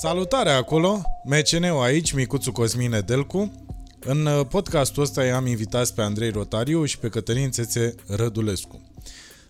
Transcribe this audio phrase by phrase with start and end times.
[0.00, 3.64] Salutare acolo, MCN-ul aici, Micuțu Cosmin Edelcu.
[4.00, 8.80] În uh, podcastul ăsta i-am invitat pe Andrei Rotariu și pe Cătălin Țețe Rădulescu.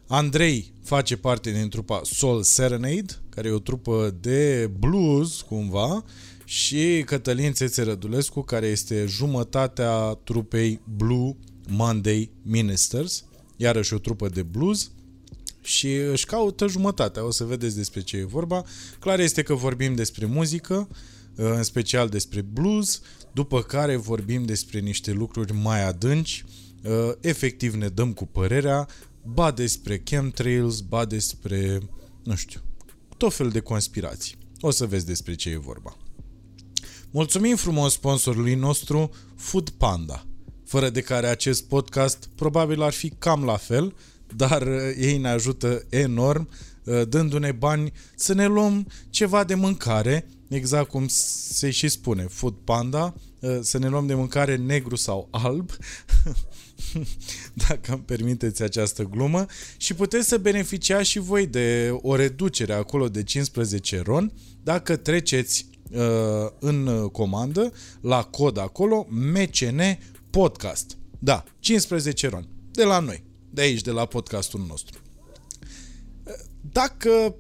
[0.07, 6.05] Andrei face parte din trupa Soul Serenade, care e o trupă de blues, cumva,
[6.45, 11.37] și Cătălin Țețe Rădulescu, care este jumătatea trupei Blue
[11.69, 13.25] Monday Ministers,
[13.57, 14.91] iarăși o trupă de blues
[15.63, 18.65] și își caută jumătatea, o să vedeți despre ce e vorba.
[18.99, 20.89] Clar este că vorbim despre muzică,
[21.35, 23.01] în special despre blues,
[23.33, 26.45] după care vorbim despre niște lucruri mai adânci,
[27.21, 28.89] efectiv ne dăm cu părerea,
[29.23, 31.81] ba despre chemtrails, ba despre,
[32.23, 32.61] nu știu,
[33.17, 34.37] tot fel de conspirații.
[34.61, 35.97] O să vezi despre ce e vorba.
[37.11, 40.27] Mulțumim frumos sponsorului nostru Food Panda,
[40.65, 43.95] fără de care acest podcast probabil ar fi cam la fel,
[44.37, 46.49] dar uh, ei ne ajută enorm
[46.85, 52.55] uh, dându-ne bani să ne luăm ceva de mâncare, exact cum se și spune, Food
[52.65, 55.71] Panda, uh, să ne luăm de mâncare negru sau alb,
[57.69, 63.09] dacă îmi permiteți această glumă, și puteți să beneficiați și voi de o reducere acolo
[63.09, 64.33] de 15 ron
[64.63, 66.01] dacă treceți uh,
[66.59, 69.81] în comandă la cod acolo MCN
[70.31, 70.97] Podcast.
[71.19, 73.28] Da, 15 ron de la noi
[73.59, 74.99] de aici, de la podcastul nostru.
[76.73, 77.35] Dacă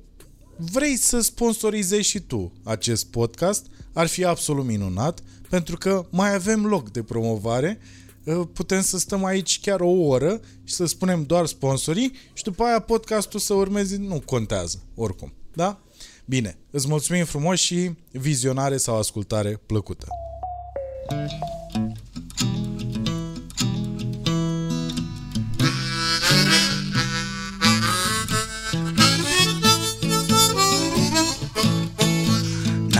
[0.56, 6.66] vrei să sponsorizezi și tu acest podcast, ar fi absolut minunat, pentru că mai avem
[6.66, 7.80] loc de promovare,
[8.52, 12.80] putem să stăm aici chiar o oră și să spunem doar sponsorii și după aia
[12.80, 15.32] podcastul să urmeze, nu contează, oricum.
[15.54, 15.80] Da?
[16.24, 20.06] Bine, îți mulțumim frumos și vizionare sau ascultare plăcută.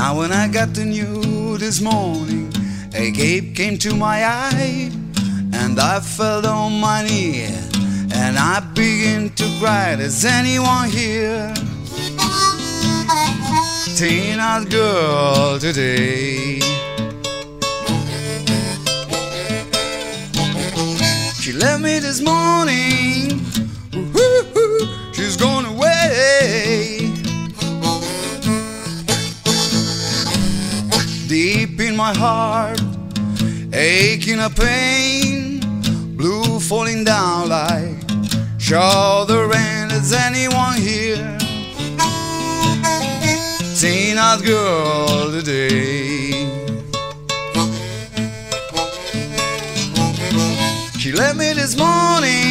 [0.09, 2.51] Now when I got the news this morning,
[2.95, 4.91] a gape came to my eye,
[5.53, 7.45] and I fell on my knee,
[8.15, 9.97] and I began to cry.
[10.01, 11.53] Is anyone here?
[13.99, 16.61] Tina's girl today.
[21.39, 23.45] She left me this morning.
[25.13, 26.98] She's gone away.
[31.99, 32.81] My heart,
[33.75, 35.59] aching a pain,
[36.17, 37.99] blue falling down like
[38.57, 39.91] shoulder rain.
[39.91, 41.37] Is anyone here?
[43.81, 46.47] Tina's girl today.
[51.01, 52.48] She left me this morning.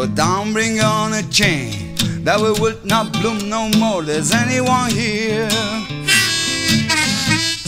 [0.00, 1.94] But don't bring on a chain
[2.24, 4.02] that we will not bloom no more.
[4.02, 5.46] There's anyone here?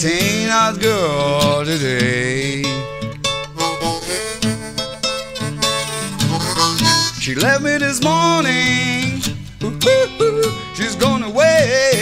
[0.01, 2.63] Tina's girl today.
[7.21, 9.21] She left me this morning.
[10.73, 11.92] She's gone away.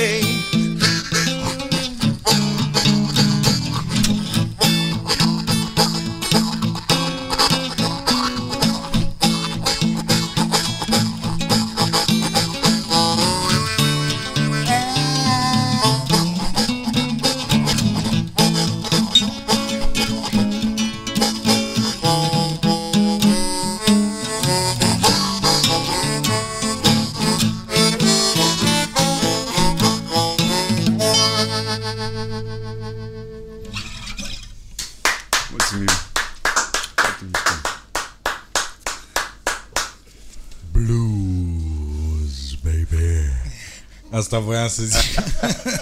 [44.51, 45.23] Voiam să zic.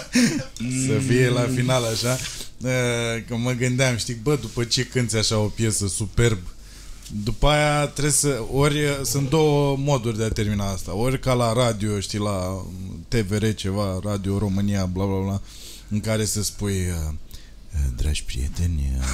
[0.86, 2.18] să fie la final așa.
[2.62, 6.38] Uh, Că mă gândeam, știi, bă, după ce cânti așa o piesă superb,
[7.24, 11.52] după aia trebuie să, ori sunt două moduri de a termina asta, ori ca la
[11.52, 12.66] radio, știi, la
[13.08, 15.40] TVR ceva, Radio România, bla bla bla,
[15.88, 17.14] în care să spui, uh,
[17.96, 19.04] dragi prieteni, uh,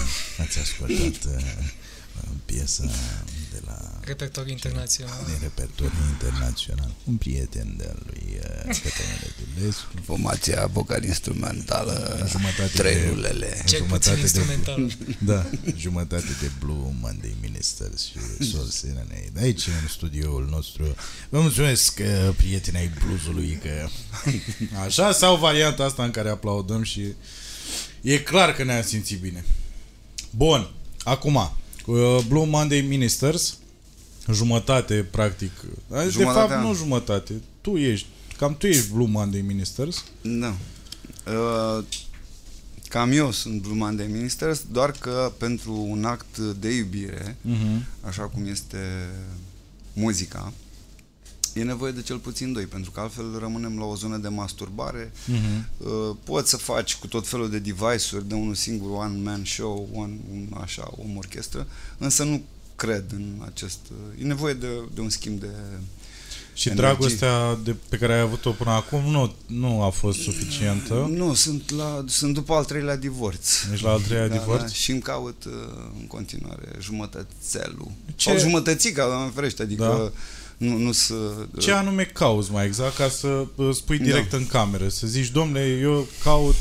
[0.40, 1.42] ați ascultat uh,
[2.44, 3.45] piesa de la
[4.06, 5.24] Repertoriu internațional.
[5.26, 6.90] din repertoriu internațional.
[7.04, 9.86] Un prieten de-al lui uh, Cătălin Rădulescu.
[10.04, 13.62] Formația vocal-instrumentală, Jumătate de- treiulele.
[13.66, 14.96] Cel jumătate puțin de- instrumental.
[15.32, 19.32] Da, jumătate de Blue Monday Ministers și Soul Serenade.
[19.40, 20.94] Aici, în studioul nostru.
[21.28, 23.88] Vă mulțumesc, uh, prieteni ai bluesului, că...
[24.86, 27.00] Așa, sau varianta asta în care aplaudăm și...
[28.00, 29.44] E clar că ne-am simțit bine.
[30.30, 30.70] Bun,
[31.04, 31.52] acum,
[31.82, 33.58] cu uh, Blue Monday Ministers,
[34.32, 35.50] jumătate, practic.
[35.88, 36.56] De Jumătatea.
[36.56, 37.32] fapt, nu jumătate.
[37.60, 38.06] Tu ești,
[38.36, 40.04] cam tu ești Blue Monday Ministers.
[40.22, 40.56] Da.
[41.26, 41.84] Uh,
[42.88, 47.82] Cam eu sunt Blue Monday Ministers, doar că pentru un act de iubire, Uh-huh.
[48.00, 48.78] așa cum este
[49.92, 50.52] muzica,
[51.54, 55.12] e nevoie de cel puțin doi, pentru că altfel rămânem la o zonă de masturbare.
[55.12, 55.64] Uh-huh.
[55.76, 60.18] Uh, Poți să faci cu tot felul de device-uri, de unul singur, one-man show, one,
[60.32, 61.66] un, așa, o orchestră,
[61.98, 62.42] însă nu
[62.76, 63.78] cred în acest...
[63.90, 65.46] uh, E nevoie de, de un schimb de...
[66.54, 66.88] Și Energie.
[66.90, 70.94] dragostea de, pe care ai avut-o până acum nu, nu a fost suficientă.
[71.10, 73.48] Nu, sunt, la, sunt după al treilea divorț.
[73.72, 74.60] Ești la al treilea divorț?
[74.60, 75.52] Da, și îmi caut uh,
[76.00, 77.90] în continuare jumătățelul.
[78.14, 80.66] Ce- Sau jumătățica, doamne ferește, adică Da.
[80.66, 81.14] nu, nu să...
[81.58, 84.36] Ce anume cauți mai exact ca să uh, spui direct Da.
[84.36, 84.88] în cameră?
[84.88, 86.56] Să zici, domnule, eu caut...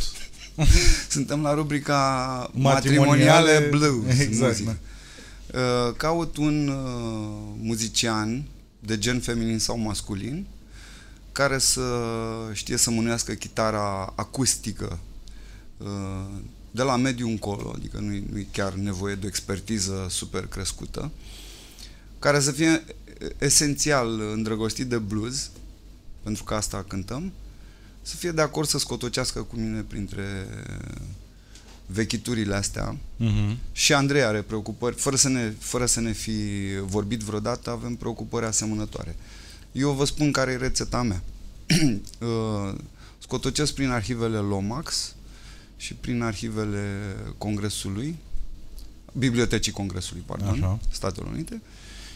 [1.09, 1.95] Suntem la rubrica
[2.53, 3.29] Matrimoniale.
[3.31, 4.19] matrimoniale blues.
[4.27, 4.77] Exact, muzică.
[5.55, 8.43] Uh, Caut un uh, muzician
[8.79, 10.45] de gen feminin sau masculin
[11.31, 11.81] care să
[12.53, 14.99] știe să mânuiască chitara acustică
[15.77, 16.25] uh,
[16.71, 21.11] de la mediu încolo, adică nu e chiar nevoie de o expertiză super crescută,
[22.19, 22.83] care să fie
[23.37, 25.49] esențial îndrăgostit de blues,
[26.23, 27.31] pentru că asta cântăm,
[28.01, 30.47] să fie de acord să scotocească cu mine printre
[31.85, 32.95] vechiturile astea.
[32.95, 33.55] Uh-huh.
[33.71, 36.39] Și Andrei are preocupări, fără să, ne, fără să ne fi
[36.81, 39.15] vorbit vreodată, avem preocupări asemănătoare.
[39.71, 41.23] Eu vă spun care e rețeta mea.
[42.19, 42.75] Uh,
[43.19, 45.15] Scotocesc prin arhivele Lomax
[45.77, 48.15] și prin arhivele Congresului,
[49.17, 50.79] Bibliotecii Congresului, pardon, Așa.
[50.91, 51.61] Statelor Unite,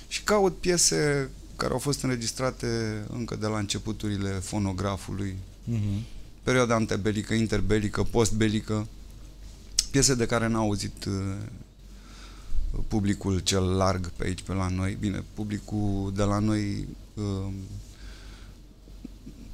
[0.07, 2.68] și caut piese care au fost înregistrate
[3.13, 5.38] încă de la începuturile fonografului,
[5.74, 6.01] Uh-huh.
[6.44, 8.88] perioada antebelică, interbelică, postbelică,
[9.91, 11.36] piese de care n-a auzit uh,
[12.88, 14.97] publicul cel larg pe aici, pe la noi.
[15.00, 17.53] Bine, publicul de la noi uh,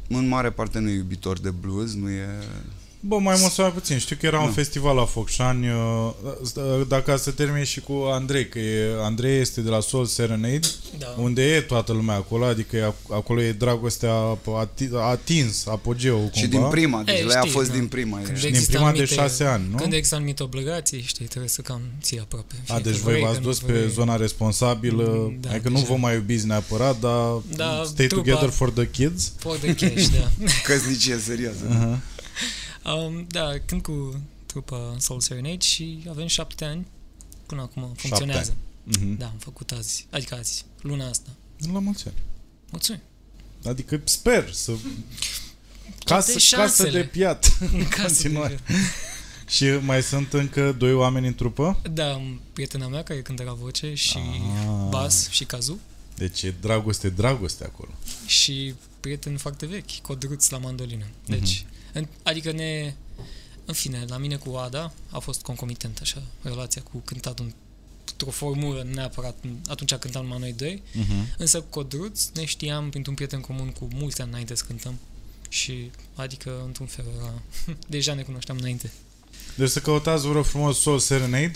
[0.10, 2.28] în mare parte nu e iubitor de blues, nu e...
[3.08, 3.98] Bă, mai mult sau mai puțin.
[3.98, 4.52] Știu că era un Nu.
[4.52, 6.12] festival la Focșani, uh,
[6.88, 10.60] dacă să termin și cu Andrei, că e, Andrei este de la Soul Serenade,
[10.98, 11.16] Da.
[11.18, 14.14] unde e toată lumea acolo, adică e, acolo e dragostea
[14.60, 16.38] ati- a atins apogeul cumva.
[16.38, 17.74] Și din prima, deci Ei, la ea a știi, fost da.
[17.74, 18.18] din prima.
[18.24, 18.40] Când E.
[18.40, 19.76] din există prima de anumite- șase ani, nu?
[19.78, 22.56] Când există anumite obligații, știi, trebuie să cam ții aproape.
[22.68, 23.90] A, Fie deci că voi vrei, v-ați că dus nu pe vrei.
[23.90, 25.88] zona responsabilă, Da, adică nu deja.
[25.90, 29.32] vă mai iubiți neapărat, dar Da, stay trupa- together for the kids.
[29.38, 30.30] For the cash, da.
[30.68, 31.58] Căsnicie serioasă.
[31.70, 32.14] Uh-huh.
[32.86, 36.86] Um, da, când cu trupa Soul Serenade și avem șapte ani.
[37.46, 38.52] Până acum funcționează.
[38.54, 39.18] Uh-huh.
[39.18, 41.30] Da, am făcut azi, adică azi, luna asta.
[41.74, 42.16] La mulți ani.
[42.70, 43.02] Mulțumim.
[43.66, 44.72] Adică sper să...
[46.04, 46.90] Casă, casă șansele.
[47.02, 47.58] de piat.
[47.74, 48.60] În casă Continuare.
[48.68, 48.74] de...
[49.48, 51.80] Și mai sunt încă doi oameni în trupă?
[51.94, 54.88] Da, am prietena mea care cântă la voce și Ah.
[54.90, 55.80] bas și cazu
[56.16, 57.92] Deci e dragoste, dragoste acolo.
[58.26, 61.06] și prieten foarte vechi, Codruț la mandolină.
[61.26, 61.75] Deci, în,
[62.24, 62.94] adică ne...
[63.66, 67.54] În fine, la mine cu Ada a fost concomitent așa, relația cu cântatul
[68.12, 69.36] într-o formulă neapărat
[69.68, 71.36] atunci cântam numai noi doi, Uh-huh.
[71.38, 75.00] însă cu Codruț ne știam printr-un prieten comun cu mulți ani înainte să cântăm.
[75.50, 77.42] Și adică într-un fel era,
[77.88, 78.92] deja ne cunoșteam înainte.
[79.56, 81.52] Deci să căutați, vă rog frumos, Soul Serenade,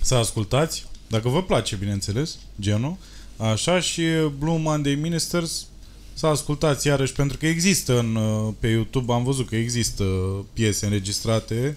[0.00, 2.96] să ascultați, dacă vă place, bineînțeles, genul,
[3.36, 4.02] așa, și
[4.38, 5.66] Blue Monday Ministers,
[6.14, 10.04] să ascultați iarăși, pentru că există în, uh, pe YouTube, am văzut că există
[10.52, 11.76] piese înregistrate,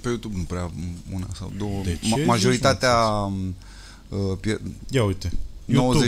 [0.00, 0.70] Pe YouTube nu prea
[1.12, 1.80] una sau două.
[1.84, 2.96] De ce Ma- zici, majoritatea
[4.08, 5.32] uh, pie- ia uite,
[5.64, 6.06] YouTube.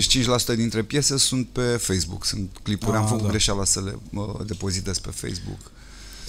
[0.52, 2.24] 95% dintre piese sunt pe Facebook.
[2.24, 3.28] Sunt clipuri, am Ah, făcut da.
[3.28, 5.70] greșeala să le uh, depozitez pe Facebook.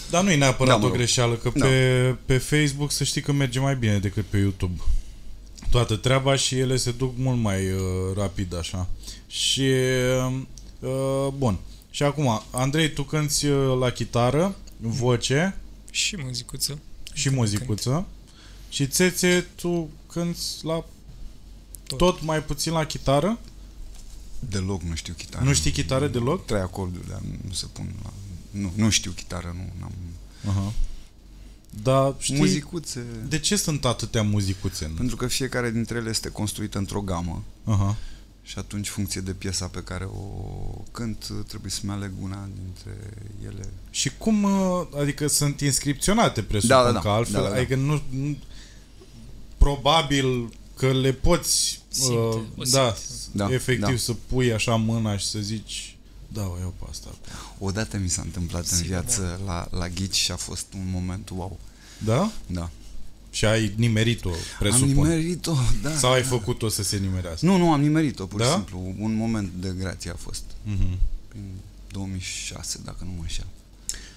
[0.09, 0.97] Dar nu e neapărat Da, mă o rog.
[0.97, 1.65] greșeală, că Da.
[1.65, 4.81] pe, pe Facebook să știi că merge mai bine decât pe YouTube.
[5.69, 7.79] Toată treaba și ele se duc mult mai uh,
[8.15, 8.87] rapid așa.
[9.27, 9.61] Și
[10.27, 10.35] uh,
[11.37, 11.57] bun.
[11.89, 15.57] Și acum, Andrei, tu cânti uh, la chitară, voce
[15.91, 16.79] Și muzicuță.
[17.13, 18.05] și muzicuță.
[18.69, 20.85] Și Țețe, tu cânti la tot.
[21.87, 21.97] Tot.
[21.97, 23.39] tot mai puțin la chitară?
[24.49, 25.45] Deloc nu știu chitară.
[25.45, 26.45] Nu știi chitară deloc?
[26.45, 28.13] Trei acorduri, dar nu se pun la...
[28.51, 29.91] Nu, nu știu chitară, nu am
[30.47, 30.73] Aha.
[31.83, 33.05] Dar știi, Muzicuțe.
[33.27, 34.85] de ce sunt atâtea muzicuțe?
[34.85, 34.91] În...
[34.93, 37.95] Pentru că fiecare dintre ele este construită într-o gamă Aha.
[38.47, 40.21] Și atunci, funcție de piesa pe care o
[40.91, 43.13] cânt, trebuie să-mi aleg una dintre
[43.45, 43.69] ele.
[43.89, 46.99] Și cum, uh, adică sunt inscripționate, presupun Da, da, da.
[46.99, 47.55] că altfel, Da, da, da.
[47.59, 48.37] adică nu, nu,
[49.57, 53.37] probabil că le poți, Simte, uh, o da, simte.
[53.37, 53.97] Da, efectiv da.
[53.97, 55.97] să pui așa mâna și să zici,
[56.27, 57.07] da, o iau pe asta.
[57.07, 60.87] acum." Odată mi s-a întâmplat în Sigur, viață la, la ghici și a fost un
[60.91, 61.59] moment wow.
[61.97, 62.31] Da?
[62.47, 62.69] Da.
[63.35, 64.87] Și ai nimerit-o, Am presupun.
[64.87, 65.91] nimerit-o, da.
[65.95, 66.27] Sau ai da.
[66.27, 67.45] făcut-o să se nimerească?
[67.45, 68.53] Nu, nu, am nimerit-o, pur și Da?
[68.53, 68.93] simplu.
[68.99, 70.43] Un moment de grație a fost.
[70.63, 70.97] Mhm.
[71.27, 71.43] Prin
[71.91, 73.45] 2006, dacă nu mă înșel.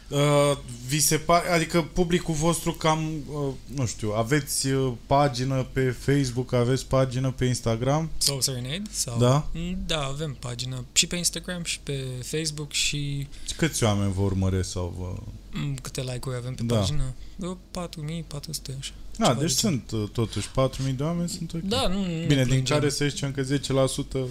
[0.08, 5.90] Uh, vi se pare, adică publicul vostru cam, uh, nu știu, aveți uh, pagină pe
[5.90, 8.10] Facebook, aveți pagină pe Instagram?
[8.18, 8.82] Soul Serenade?
[8.90, 9.18] Sau...
[9.18, 9.46] Da?
[9.54, 14.70] Mm, Da, avem pagină și pe Instagram și pe Facebook și Câți oameni vă urmăresc
[14.70, 15.22] sau vă...
[15.60, 16.76] mm, câte like-uri avem pe Da.
[16.78, 17.14] pagină?
[17.36, 18.92] Vreo 4400 așa.
[19.18, 19.82] Da, Ceva deci de genul.
[19.88, 20.48] sunt uh, totuși
[20.90, 21.60] 4.000 de oameni sunt ok.
[21.60, 22.76] Da, nu, nu Bine, ne din plângem.
[22.76, 24.30] care să zicem că 10%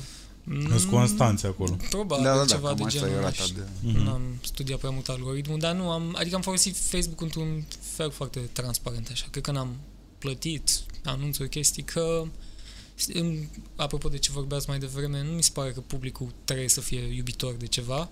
[0.50, 1.78] Mm, sunt constanți acolo.
[1.90, 3.54] Probabil Da, da, da, ceva cam de asta e genul rata ăla.
[3.56, 3.88] de...
[3.88, 4.04] Mhm.
[4.04, 7.66] Nu am studiat prea mult algoritmul, dar nu am, adică am folosit Facebook într-un
[7.96, 9.26] fel foarte transparent așa.
[9.32, 9.76] Cred că n-am
[10.18, 10.70] plătit
[11.04, 12.24] anunțuri, chestii, că
[13.14, 13.38] în,
[13.76, 17.00] apropo de ce vorbeați mai devreme, nu mi se pare că publicul trebuie să fie
[17.16, 18.10] iubitor de ceva,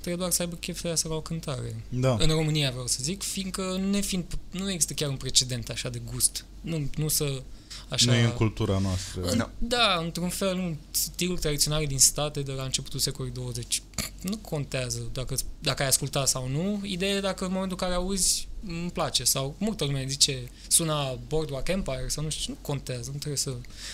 [0.00, 1.84] trebuie doar să aibă chef să la o cântare.
[1.88, 2.16] Da.
[2.20, 6.00] În România vreau să zic, fiindcă ne fiind, nu există chiar un precedent așa de
[6.12, 6.44] gust.
[6.60, 7.42] Nu, nu să
[7.88, 8.10] așa...
[8.10, 9.22] Nu e în cultura noastră.
[9.22, 9.50] În- Da.
[9.58, 13.82] Da, într-un fel, nu, stilul tradițional din state de la începutul secolului 20
[14.22, 16.80] nu contează dacă, dacă ai ascultat sau nu.
[16.84, 20.38] Ideea e dacă în momentul în care auzi îmi place sau multă lume zice
[20.68, 23.52] suna Boardwalk Empire sau nu știu, nu contează, nu trebuie să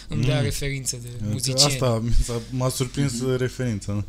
[0.09, 0.43] îmi dea Mm.
[0.43, 1.73] referințe de Că muzicieni.
[1.73, 3.37] Asta mi s-a- m-a surprins mm-hmm.
[3.37, 3.93] referința.
[3.93, 4.05] nu?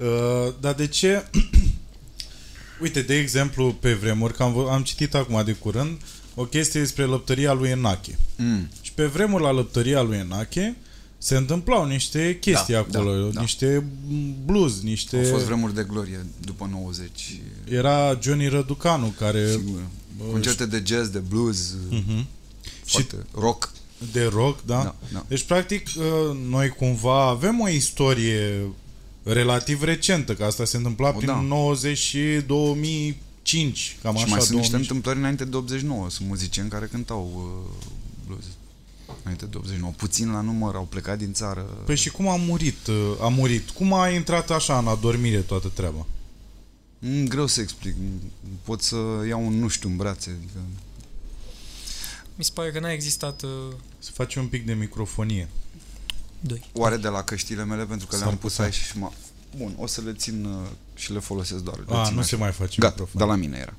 [0.00, 1.24] Uh, dar de ce...
[2.82, 6.00] Uite, de exemplu, pe vremuri, că am, vă- am citit acum de curând
[6.34, 8.18] o chestie despre lăptăria lui Enache.
[8.36, 8.68] Mm.
[8.80, 10.76] Și pe vremuri la lăptăria lui Enache
[11.18, 13.40] se întâmplau niște chestii Da, acolo, da, da.
[13.40, 13.84] niște
[14.44, 15.16] blues, niște...
[15.16, 17.40] Au fost vremuri de glorie după 90.
[17.68, 19.50] Era Johnny Răducanu care...
[19.50, 19.80] Sigur.
[20.30, 22.24] Concerte de jazz, de blues, Uh-huh.
[22.84, 23.72] Și foarte rock.
[24.12, 24.82] de rock, da?
[24.82, 25.24] Da, da.
[25.28, 28.60] Deci, practic, uh, noi cumva avem o istorie
[29.22, 31.40] relativ recentă, că asta se întâmpla O, prin da.
[31.40, 34.78] 90 și 2005, cam și așa, mai sunt niște 2000.
[34.78, 36.10] întâmplări înainte de 89.
[36.10, 37.86] Sunt muzicieni care cântau uh,
[38.26, 38.44] blues.
[39.22, 39.92] Înainte de 89.
[39.96, 41.60] Puțin la număr au plecat din țară.
[41.60, 42.86] Păi și cum a murit?
[42.86, 43.70] uh, A murit.
[43.70, 46.06] Cum a intrat așa în adormire toată treaba?
[46.98, 47.94] Mm, greu să explic.
[48.62, 48.96] Pot să
[49.28, 50.30] iau un nu știu în brațe.
[50.38, 50.58] Adică...
[52.34, 53.50] Mi se pare că n-a existat uh,
[53.98, 55.48] Să face un pic de microfonie.
[56.40, 56.70] Doi.
[56.72, 58.64] Oare de la căștile mele pentru că S-ar le-am pus putea.
[58.64, 59.10] aici și mă...
[59.56, 61.76] Bun, o să le țin uh, și le folosesc doar.
[61.78, 62.28] Le A, țin nu așa.
[62.28, 63.20] se mai face Gata, microfon.
[63.20, 63.74] dar la mine era.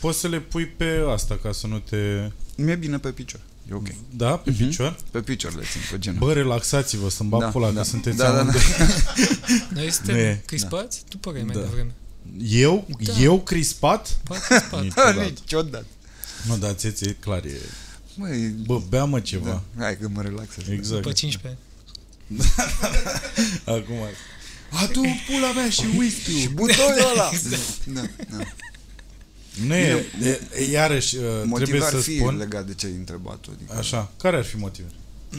[0.00, 2.30] Poți să le pui pe asta ca să nu te...
[2.56, 3.40] Mi-e bine pe picior.
[3.70, 3.86] E ok.
[4.16, 4.58] Da, pe Mhm.
[4.66, 4.96] picior?
[5.10, 6.18] Pe picior le țin, pe genul.
[6.18, 7.80] Bă, relaxați-vă, să-mi bag Da, pula, da.
[7.80, 8.38] că sunteți Da, da, da.
[8.40, 8.60] amândoi.
[9.74, 10.42] Noi Nu suntem e.
[10.46, 11.02] crispați?
[11.08, 11.60] Tu păreai mai Da.
[11.60, 11.90] devreme.
[12.48, 12.86] Eu?
[13.00, 13.12] Da.
[13.20, 14.18] Eu crispat?
[14.24, 14.82] Poate crispat.
[14.88, 15.20] Niciodată.
[15.22, 15.86] Niciodată.
[16.46, 17.60] Nu, dar ți e clar, e...
[18.14, 19.62] Măi, Bă, bea mă ceva.
[19.76, 19.82] da.
[19.82, 20.68] Hai că mă relaxez.
[20.68, 21.02] Exact.
[21.02, 21.58] După 15 ani.
[23.64, 23.96] Acum.
[24.70, 27.30] Adu pula mea și whisky Și butoiul ăla!
[27.94, 28.44] Da, da.
[29.66, 32.36] Nu e, e, e, iarăși, uh, trebuie Motiv ar să fi spun...
[32.36, 34.92] legat de ce ai întrebat adică Așa, care ar fi motivul?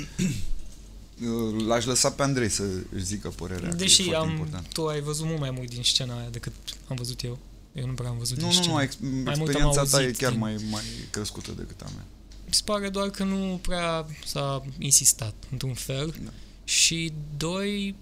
[1.55, 2.63] uh, L-aș lăsa pe Andrei să
[2.95, 4.67] își zică părerea că e Deși foarte am, important.
[4.73, 6.53] tu ai văzut mult mai mult din scena aia decât
[6.87, 7.39] am văzut eu.
[7.73, 8.73] Eu nu prea am văzut Nu, din nu, scenă.
[8.75, 11.89] nu, ex- mult am experiența ta e auzit chiar din- mai, mai crescută decât a
[11.95, 12.05] mea.
[12.45, 16.15] Mi se pare doar că nu prea s-a insistat, într-un fel.
[16.23, 16.29] Da.
[16.69, 17.95] Și doi,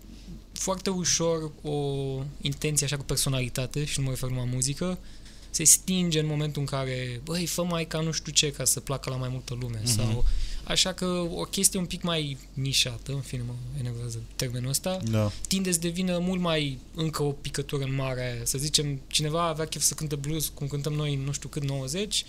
[0.53, 1.79] foarte ușor o
[2.41, 4.97] intenție așa cu personalitate, și nu mă refer numai la muzică,
[5.50, 8.79] se stinge în momentul în care, băi, fă mai ca nu știu ce, ca să
[8.79, 9.81] placă la mai multă lume.
[9.83, 9.93] Mhm.
[9.95, 10.25] Sau,
[10.63, 11.05] așa că
[11.36, 15.31] o chestie un pic mai nișată, în fine mă enervează termenul ăsta, Da.
[15.47, 18.41] tinde să devină mult mai încă o picătură în mare.
[18.43, 21.63] Să zicem, cineva avea chef să cânte blues cum cântăm noi în nu știu cât
[21.63, 22.25] 90,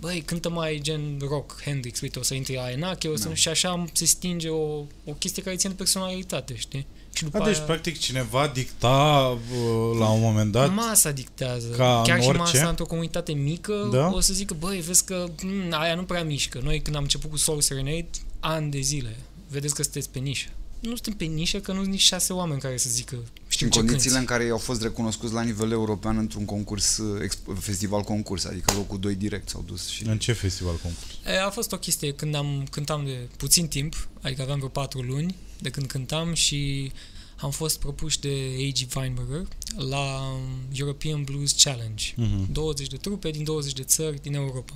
[0.00, 3.34] băi, cântă mai gen rock, Hendrix, uite, o să intri la Enache, o să, Da.
[3.34, 6.86] și așa se stinge o, o chestie care ține de personalitate, știi?
[7.12, 10.74] Și după A, deci, aia, practic, cineva dicta uh, la un moment dat...
[10.74, 11.68] masa dictează.
[11.68, 12.42] ca Chiar în și orice?
[12.42, 14.10] masa într-o comunitate mică Da?
[14.12, 16.60] o să zică, băi, vezi că m, aia nu prea mișcă.
[16.62, 18.06] Noi când am început cu Soul Serenade,
[18.40, 19.16] ani de zile,
[19.48, 20.48] vedeți că sunteți pe nișă.
[20.88, 23.16] Nu suntem pe nișă, că nu sunt nici șase oameni care să zică
[23.48, 24.32] știu în ce condițiile cânti.
[24.32, 28.72] în care au fost recunoscuți la nivel european într-un concurs, uh, exp- festival concurs, adică
[28.74, 30.06] locul 2 direct s-au dus și...
[30.06, 31.12] În ce festival concurs?
[31.26, 35.00] E, A fost o chestie când am cântam de puțin timp, adică aveam vreo patru
[35.00, 36.92] luni de când cântam și
[37.36, 38.96] am fost propuși de A.G.
[38.96, 40.40] Weinberger la um,
[40.72, 42.04] European Blues Challenge.
[42.16, 42.52] Mhm.
[42.52, 44.72] 20 de trupe din 20 de țări din Europa.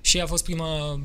[0.00, 1.00] Și a fost prima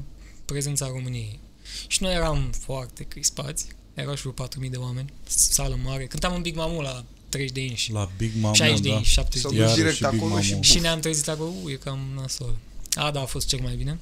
[0.45, 1.39] prezență a României.
[1.87, 6.05] Și noi eram foarte crispați, erau și vreo 4.000 de oameni, sală mare.
[6.05, 8.95] Cântam în Big Mamu la 30 de inși, La Big Mama, 60 de da.
[8.95, 9.79] inși, 70 S-au de dus inși.
[9.79, 10.51] Iarăși direct Big acolo și...
[10.51, 10.63] Mamu.
[10.63, 12.55] Și ne-am trezit acolo, uu, e cam nasol.
[12.93, 13.99] A, da, a fost cel mai bine.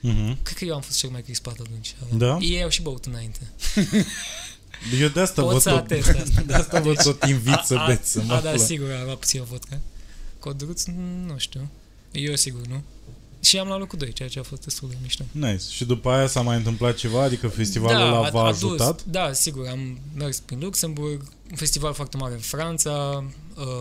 [0.00, 0.42] Mhm.
[0.42, 1.94] Cred că eu am fost cel mai crispat atunci.
[2.16, 2.38] Da?
[2.40, 3.38] Ei au și băut înainte.
[5.00, 6.40] Eu de asta Pot vă să tot, atest asta.
[6.46, 8.64] de asta vă tot invit să A- a- beți, să mă A, da, află.
[8.64, 9.80] sigur, a luat puțin vodka.
[10.38, 10.84] Codruț,
[11.26, 11.68] nu știu.
[12.12, 12.82] Eu sigur, nu?
[13.40, 15.24] Și am luat locul 2, ceea ce a fost destul de mișto.
[15.32, 15.64] Nice.
[15.70, 17.22] Și după aia s-a mai întâmplat ceva?
[17.22, 18.62] Adică festivalul ăla a- v-a a dus.
[18.62, 19.04] ajutat?
[19.04, 23.24] Da, sigur, am mers prin Luxemburg, un festival foarte mare în Franța,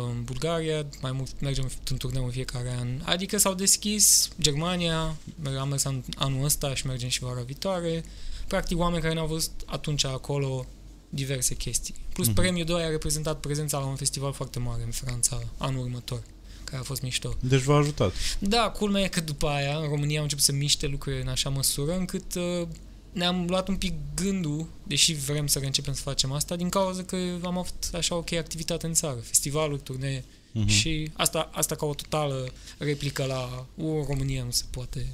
[0.09, 2.87] în Bulgaria, mai mult mergem în turneu în fiecare an.
[3.03, 5.15] Adică s-au deschis Germania,
[5.59, 8.03] am mers an, anul ăsta și mergem și vara viitoare.
[8.47, 10.65] Practic oameni care ne-au văzut atunci acolo
[11.09, 11.95] diverse chestii.
[12.13, 12.35] Plus Mhm.
[12.35, 16.21] premiul 2 a reprezentat prezența la un festival foarte mare în Franța anul următor,
[16.69, 17.37] care a fost mișto.
[17.39, 18.13] Deci v-a ajutat.
[18.39, 21.49] Da, culmea e că după aia în România au început să miște lucrurile în așa
[21.49, 22.67] măsură încât uh,
[23.11, 27.17] ne-am luat un pic gândul, deși vrem să reîncepem să facem asta, din cauza că
[27.43, 30.67] am avut așa ok activitate în țară, festivaluri, turnee Mhm.
[30.67, 35.05] și asta, asta ca o totală replică la o, în România nu se poate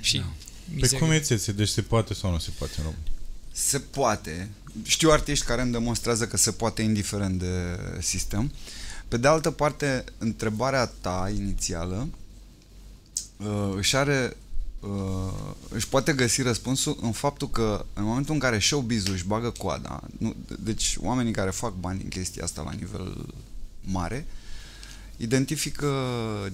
[0.00, 0.22] și Da.
[0.22, 0.98] Pe mizerie.
[0.98, 1.52] cum e țețe?
[1.52, 3.10] Deci se poate sau nu se poate în România?
[3.52, 4.50] Se poate.
[4.84, 8.52] Știu artiști care îmi demonstrează că se poate indiferent de sistem.
[9.08, 12.08] Pe de altă parte, întrebarea ta inițială
[13.36, 14.36] uh, își are
[14.80, 15.32] uh,
[15.68, 20.02] își poate găsi răspunsul în faptul că în momentul în care showbiz-ul își bagă coada,
[20.18, 23.26] nu, deci oamenii care fac bani din chestia asta la nivel
[23.84, 24.26] mare,
[25.16, 25.90] identifică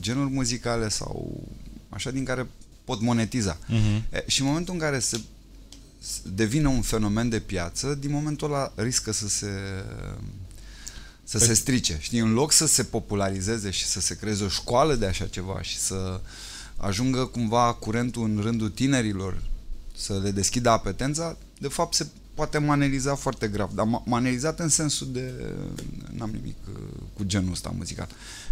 [0.01, 1.43] genuri muzicale sau
[1.89, 2.47] așa din care
[2.85, 3.59] pot monetiza.
[3.67, 4.05] Mhm.
[4.13, 5.21] E, și în momentul în care se
[5.99, 9.49] s- devine un fenomen de piață, din momentul ăla riscă să se
[11.25, 11.97] să Păi- se strice.
[12.01, 15.63] Știi, în loc să se popularizeze și să se creeze o școală de așa ceva
[15.63, 16.21] și să
[16.77, 19.43] ajungă cumva curentul în rândul tinerilor
[19.97, 24.69] să le deschidă apetența, de fapt se poate maneliza foarte grav, dar ma- manelizat în
[24.69, 25.33] sensul de
[26.11, 26.79] n-am nimic uh,
[27.17, 28.09] cu genul ăsta muzical,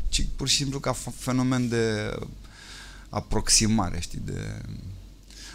[0.09, 2.15] ci pur și simplu ca f- fenomen de
[3.09, 4.63] aproximare, știi, de...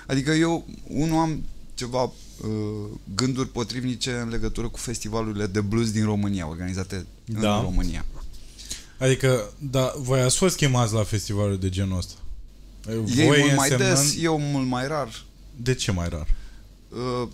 [0.07, 1.43] Adică eu, unul am
[1.75, 2.09] ceva uh,
[3.15, 7.55] gânduri potrivnice în legătură cu festivalurile de blues din România, organizate Da.
[7.57, 8.05] în România.
[8.99, 12.13] Adică, da, voi ați fost chemați la festivalul de genul ăsta?
[12.89, 15.23] Ei Voi mult mai însemnând- des, eu mult mai rar.
[15.55, 16.27] De ce mai rar?
[16.89, 17.27] Uh,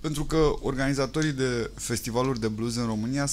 [0.00, 3.26] pentru că organizatorii de festivaluri de blues în România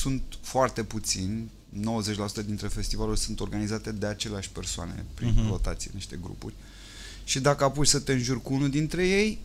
[0.00, 1.50] sunt foarte puțini.
[1.70, 5.48] 90% dintre festivaluri sunt organizate de aceleași persoane prin Mhm.
[5.48, 6.54] rotație, niște grupuri.
[7.24, 9.38] Și dacă apuci să te înjuri cu unul dintre ei,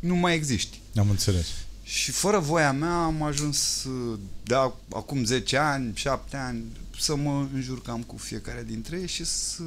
[0.00, 0.80] nu mai existi.
[0.96, 1.46] Am înțeles.
[1.82, 6.64] Și fără voia mea am ajuns uh, de a, acum 10 ani, 7 ani
[7.00, 9.62] să mă înjurcam cu fiecare dintre ei și să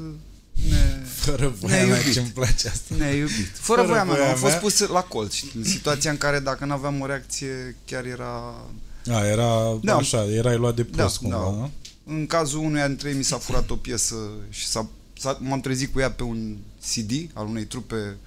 [0.70, 2.14] ne, Fără voia Ne-ai mea iubit.
[2.14, 2.96] ce-mi place asta.
[2.96, 3.50] ne iubit.
[3.54, 4.60] Fără, Fără voia mea, voia am fost mea.
[4.62, 5.34] pus la colț.
[5.34, 8.66] știi, În situația în care dacă nu aveam o reacție, chiar era...
[9.12, 9.96] A, era Da.
[9.96, 11.42] așa, erai luat de Da, prost cumva, da.
[11.44, 11.72] nu?
[12.06, 14.16] În cazul unuia dintre ei mi s-a furat o piesă
[14.50, 14.90] și s-a,
[15.20, 16.58] s-a, m-am trezit cu ea pe un
[16.94, 18.18] CD al unei trupe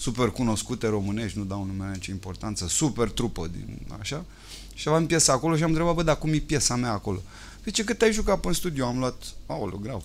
[0.00, 4.24] super cunoscute românești, nu dau numele nicio importanță, super trupă din așa.
[4.74, 7.22] Și aveam piesa acolo și am întrebat, bă, dar cum e piesa mea acolo?
[7.62, 8.86] Păi ce cât ai jucat pe studio?
[8.86, 10.02] Am luat, aoleu, grav.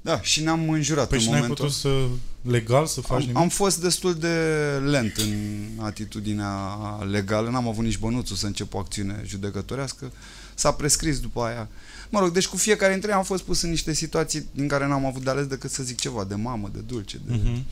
[0.00, 2.06] Da, și ne-am înjurat Păi în și n-ai momentul putut să,
[2.42, 3.36] legal, să faci am, nimic?
[3.36, 4.36] am fost destul de
[4.84, 6.78] lent în atitudinea
[7.10, 10.12] legală, n-am avut nici bănuțul să încep o acțiune judecătorească.
[10.54, 11.68] S-a prescris după aia.
[12.10, 14.86] Mă rog, deci cu fiecare dintre ei am fost pus în niște situații din care
[14.86, 17.20] n-am avut de ales decât să zic ceva de mamă, de dulce.
[17.26, 17.34] De...
[17.34, 17.64] Mhm.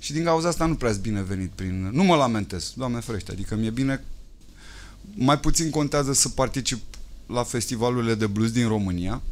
[0.00, 1.90] Și din cauza asta nu prea sunt binevenit prin...
[1.92, 4.04] Nu mă lamentez, Doamne ferește, adică mi-e bine...
[5.14, 6.80] Mai puțin contează să particip
[7.26, 9.22] la festivalurile de blues din România.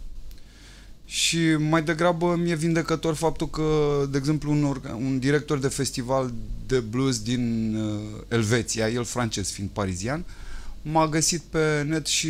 [1.04, 3.64] Și mai degrabă mi-e vindecător faptul că,
[4.10, 6.32] de exemplu, un, orga- un director de festival
[6.66, 10.24] de blues din uh, Elveția, el francez fiind parizian,
[10.82, 12.28] m-a găsit pe net și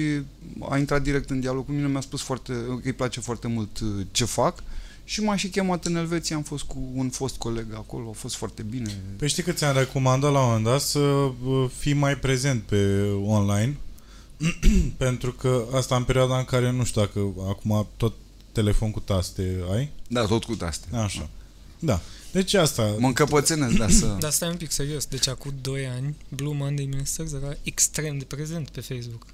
[0.68, 3.78] a intrat direct în dialog cu mine, mi-a spus foarte, că îi place foarte mult
[3.80, 4.62] uh, ce fac
[5.08, 8.34] și m-a și chemat în Elveția, am fost cu un fost coleg acolo, a fost
[8.34, 9.02] foarte bine.
[9.16, 13.00] Păi știi că ți-am recomandat la un moment dat să uh, fii mai prezent pe
[13.24, 13.76] online
[14.96, 17.18] pentru că asta în perioada în care, nu știu dacă
[17.48, 18.14] acum tot
[18.52, 21.02] telefon cu taste ai, Da, tot cu astea.
[21.02, 21.28] așa.
[21.78, 22.00] Da.
[22.32, 22.94] Deci asta...
[22.98, 24.16] Mă încăpățânesc, da, să...
[24.18, 28.24] Dar stai un pic serios, deci acum 2 ani Blue Monday Ministers era extrem de
[28.24, 29.26] prezent pe Facebook.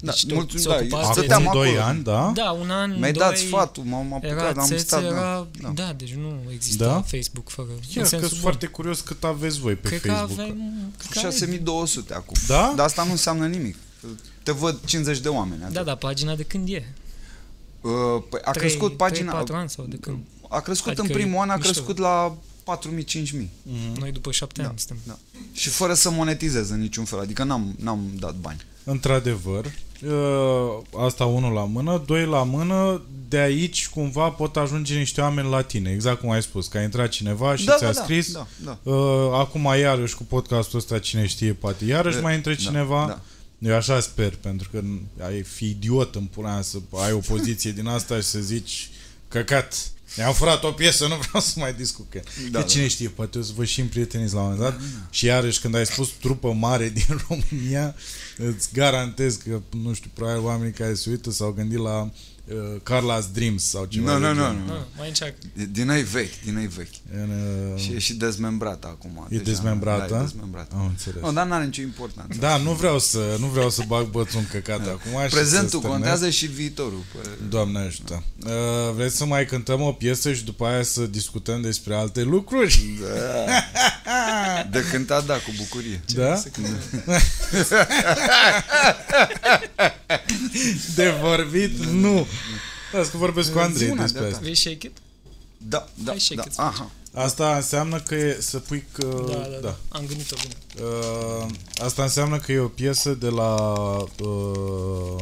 [0.00, 1.64] Da, Deci tot mulțumim, se da, ocupa de- stăteam Acum acolo.
[1.64, 2.32] 2 ani, da?
[2.34, 5.00] Da, un an, Mi-ai doi, dat sfatul, m-am Era apucat, am țețe, stat...
[5.02, 5.06] da.
[5.06, 5.46] era...
[5.60, 5.68] Da.
[5.74, 5.92] Da.
[5.92, 7.00] deci nu exista Da?
[7.02, 7.68] Facebook fără...
[7.70, 8.40] în Chiar că sensul sunt bun.
[8.40, 10.36] foarte curios cât aveți voi pe Cred Facebook.
[10.36, 10.56] că aveam...
[10.98, 12.36] cred că 6200 acum.
[12.46, 12.72] Da?
[12.76, 13.76] Dar asta nu înseamnă nimic.
[14.42, 15.60] Te văd 50 de oameni.
[15.60, 15.84] Da, atât.
[15.84, 16.92] da, pagina de când e?
[17.80, 17.90] Uh,
[18.30, 19.42] păi a Trei- crescut pagina...
[19.42, 20.18] 3-4 ani sau de când?
[20.48, 21.70] A crescut Adică în primul e an, a mișto.
[21.70, 22.36] crescut la
[22.78, 23.46] 4.000-5.000.
[23.98, 24.96] Noi după 7 Da, ani suntem.
[25.06, 25.18] da.
[25.52, 27.18] Și fără să monetizez în niciun fel.
[27.20, 28.60] Adică n-am, n-am dat bani.
[28.84, 35.20] Într-adevăr, uh, asta unul la mână, doi la mână, de aici cumva pot ajunge niște
[35.20, 38.02] oameni la tine, exact cum ai spus, că a intrat cineva și da, ți-a da,
[38.02, 38.78] scris, Da, da.
[38.90, 43.04] Uh, acum iarăși cu podcastul ăsta, cine știe, poate iarăși Da, mai intre da, cineva.
[43.08, 43.20] da.
[43.68, 44.80] Eu așa sper, pentru că
[45.26, 48.90] ai fi idiot în pula mea să ai o poziție din asta și să zici
[49.28, 52.22] căcat, mi-am furat o piesă, nu vreau să mai discut cu ea.
[52.50, 52.88] Da, că cine da.
[52.88, 54.80] știe, poate o să vă și împrieteniți la un moment dat.
[55.10, 57.94] Și iarăși când ai spus trupă mare din România,
[58.36, 62.10] îți garantez că, nu știu, probabil oamenii care se uită s-au gândit la
[62.44, 64.54] uh, Carla's Dreams sau ceva Nu, de nu, nu, genul.
[64.66, 64.72] nu.
[64.72, 65.36] Nu, mai încearcă.
[65.70, 66.94] Din ei vechi, din ei vechi.
[67.14, 67.30] În,
[67.74, 69.26] uh, Și e și dezmembrată acum.
[69.28, 69.42] E deja.
[69.50, 70.12] dezmembrată?
[70.14, 70.74] Da, e dezmembrată.
[70.78, 71.22] Am înțeles.
[71.22, 72.36] Nu, dar n-are nicio importanță.
[72.40, 75.10] Da, nu vreau să, nu vreau să bag bățul în căcat acum.
[75.22, 75.88] și să Prezentul stârnesc.
[75.92, 77.02] contează și viitorul.
[77.14, 78.22] Pă- Doamne ajută.
[78.46, 78.50] Uh,
[78.94, 82.88] vreți să mai cântăm o piesă și după aia să discutăm despre alte lucruri?
[83.00, 83.52] Da.
[84.70, 86.00] De cântat, da, cu bucurie.
[86.14, 86.42] Da?
[90.94, 91.84] De vorbit?
[91.84, 92.26] Nu.
[92.98, 94.40] Las că vorbesc cu Andrei Zi una despre de-a asta.
[94.42, 94.96] Vrei shake it?
[95.56, 96.46] Da, da, Hai, shake da.
[96.50, 96.58] it.
[96.58, 96.90] Aha.
[97.14, 99.24] Asta înseamnă că e să pui că...
[99.28, 99.76] Da, da, da.
[99.88, 100.86] Am gândit-o bine.
[100.88, 101.46] Uh,
[101.82, 103.54] asta înseamnă că e o piesă de la
[104.20, 105.16] uh,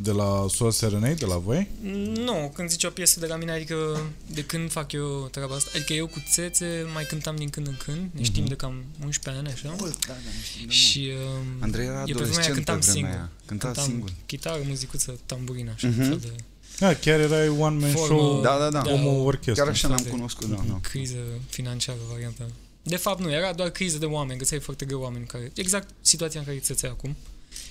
[0.00, 1.68] de la Soul Serenade, de la voi?
[2.14, 5.70] Nu, când zici o piesă de la mine, adică de când fac eu treaba asta,
[5.74, 9.42] adică eu cu țețe mai cântam din când în când, ne știm de cam 11
[9.42, 9.74] ani, așa.
[9.78, 10.70] Mult, da, da, nu știu de mult.
[10.72, 13.10] Și uh, Andrei era eu pe vremea aia adolescent cântam pe vremea singur.
[13.10, 13.30] aia.
[13.46, 14.10] Cânta cântam singur.
[14.26, 16.00] chitară, muzicuță, tamburină, așa, Mhm.
[16.00, 16.32] un fel de
[16.78, 18.80] Da, chiar erai one man Formă- show, Da, da, da.
[18.80, 18.92] Da.
[18.92, 19.62] omul orchestră.
[19.64, 20.78] Chiar așa fel ne-am de- cunoscut, da, da.
[20.82, 21.16] criză
[21.48, 22.46] financiară varianta.
[22.82, 26.40] De fapt nu, era doar criză de oameni, găseai foarte greu oameni care, exact situația
[26.40, 27.16] în care ți acum.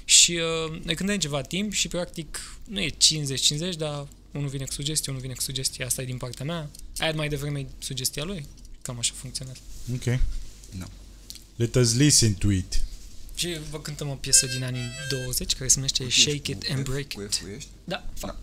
[0.06, 0.40] Și
[0.72, 5.06] uh, ne cântăm ceva timp și practic nu e 50-50, dar unul vine cu sugestie,
[5.12, 6.70] unul vine cu sugestie, asta e din partea mea.
[6.98, 8.46] Aia mai devreme e sugestia lui.
[8.82, 9.60] Cam așa funcționează.
[9.94, 10.20] Ok.
[10.80, 10.86] Da.
[11.56, 12.82] Let us listen to it.
[13.38, 17.14] Și vă cântăm o piesă din anii 20 care se numește Shake It and Break
[17.14, 17.36] Cu It.
[17.36, 17.70] F-ul ești?
[17.84, 18.36] Da, fac.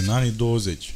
[0.00, 0.94] Din anii 20.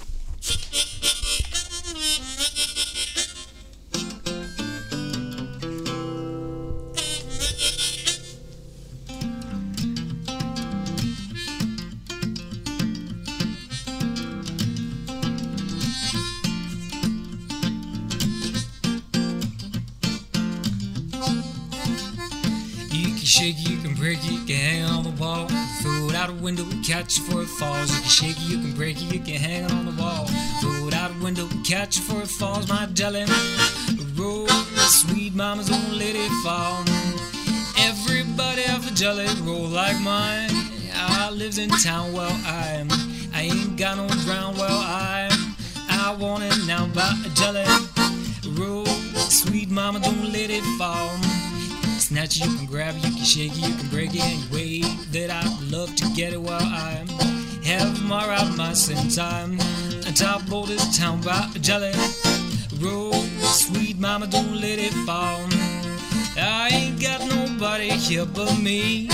[24.25, 25.47] You can hang on the wall.
[25.83, 27.91] Throw it out a window, catch it before it falls.
[27.95, 30.27] You can shake it, you can break it, you can hang it on the wall.
[30.61, 32.69] Throw it out a window, catch it before it falls.
[32.69, 33.25] My jelly
[34.17, 34.49] roll,
[34.89, 36.85] sweet mama's gonna let it fall.
[37.79, 40.51] Everybody have a jelly roll like mine.
[40.93, 42.89] I lives in town, well I'm.
[43.33, 45.31] I ain't got no ground, well I'm.
[45.89, 47.65] I want it now by a jelly
[48.59, 48.87] roll.
[49.31, 51.40] Sweet mama, don't let it fall.
[52.11, 54.43] Snatch it, you can grab it, you can shake it, you can break it any
[54.53, 54.81] way
[55.13, 57.07] that I love to get it while I
[57.65, 59.61] have my right my same time.
[60.05, 61.93] On top of this town by jelly
[62.81, 63.13] roll.
[63.13, 65.39] Sweet mama, don't let it fall.
[66.37, 69.09] I ain't got nobody here but me.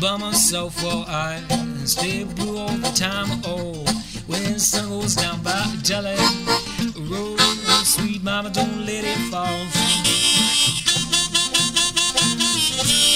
[0.00, 1.42] By myself, well, I
[1.84, 3.26] stay blue all the time.
[3.44, 3.84] Oh,
[4.28, 6.14] when the sun goes down by jelly
[7.10, 7.36] roll.
[7.82, 10.33] Sweet mama, don't let it fall.
[12.86, 13.13] Shake it,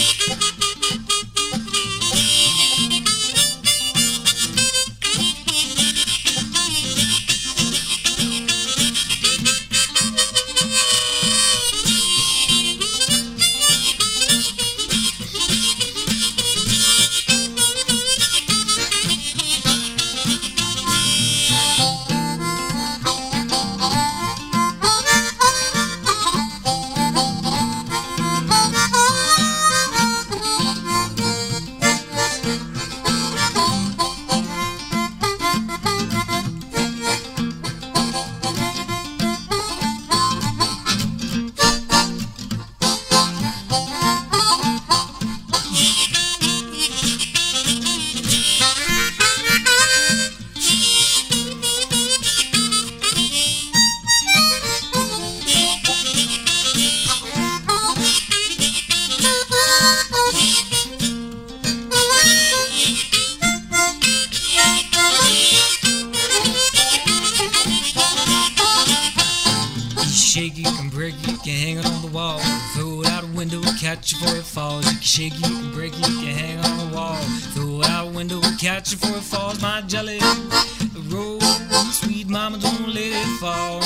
[82.38, 83.82] mama, don't let it fall.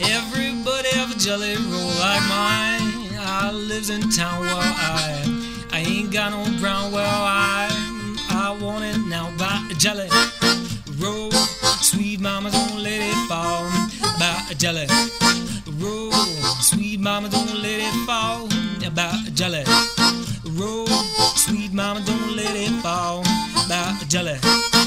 [0.00, 2.88] Everybody have a jelly roll like mine.
[3.20, 7.20] I lives in town where I I ain't got no brown well
[7.60, 7.68] I
[8.30, 10.08] I want it now buy a jelly
[11.02, 11.30] roll.
[11.90, 13.64] Sweet mama don't let it fall.
[14.18, 14.86] Buy a jelly
[15.82, 16.12] roll.
[16.70, 18.48] Sweet mama don't let it fall.
[18.96, 19.64] Buy a jelly
[20.58, 20.86] roll.
[21.44, 23.22] Sweet mama don't let it fall.
[23.68, 24.77] Buy a jelly.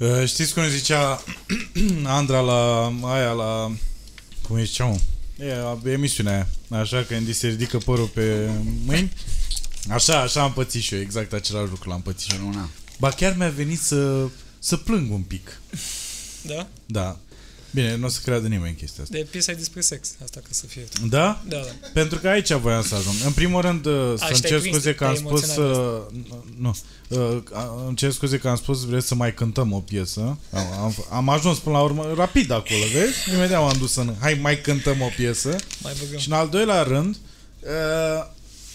[0.00, 1.22] Uh, Știți cum zicea
[2.04, 3.72] Andra la aia, la...
[4.42, 4.98] Cum îi zicea, mă?
[5.84, 6.32] E, emisiunea
[6.68, 6.80] aia.
[6.80, 8.50] Așa, când îi se ridică părul pe
[8.84, 9.12] mâini.
[9.90, 12.44] Așa, așa am pățit și eu, exact același lucru l-am pățit și eu.
[12.44, 12.68] Luna.
[12.98, 14.26] Ba chiar mi-a venit să,
[14.58, 15.60] să plâng un pic.
[16.42, 16.68] Da?
[16.86, 17.18] Da.
[17.70, 19.16] Bine, nu o să creadă nimeni chestia asta.
[19.16, 20.84] De piesa e despre sex, asta ca să fie.
[21.08, 21.42] Da?
[21.48, 21.88] Da, da.
[21.92, 23.14] Pentru că aici voiam să ajung.
[23.24, 25.42] În primul rând, uh, să și îmi te-ai cer prins, scuze că am te-ai spus
[25.42, 26.02] emoționat să...
[26.58, 26.76] Nu.
[27.08, 27.42] Uh,
[27.86, 30.38] Îmi cer scuze că am spus vreți să mai cântăm o piesă.
[30.52, 33.30] Am, am, am ajuns până la urmă rapid acolo, vezi?
[33.34, 34.14] Imediat m-am dus în...
[34.20, 35.56] Hai, mai cântăm o piesă.
[35.82, 36.18] Mai băgăm.
[36.18, 37.16] Și în al doilea rând,
[37.60, 38.26] uh,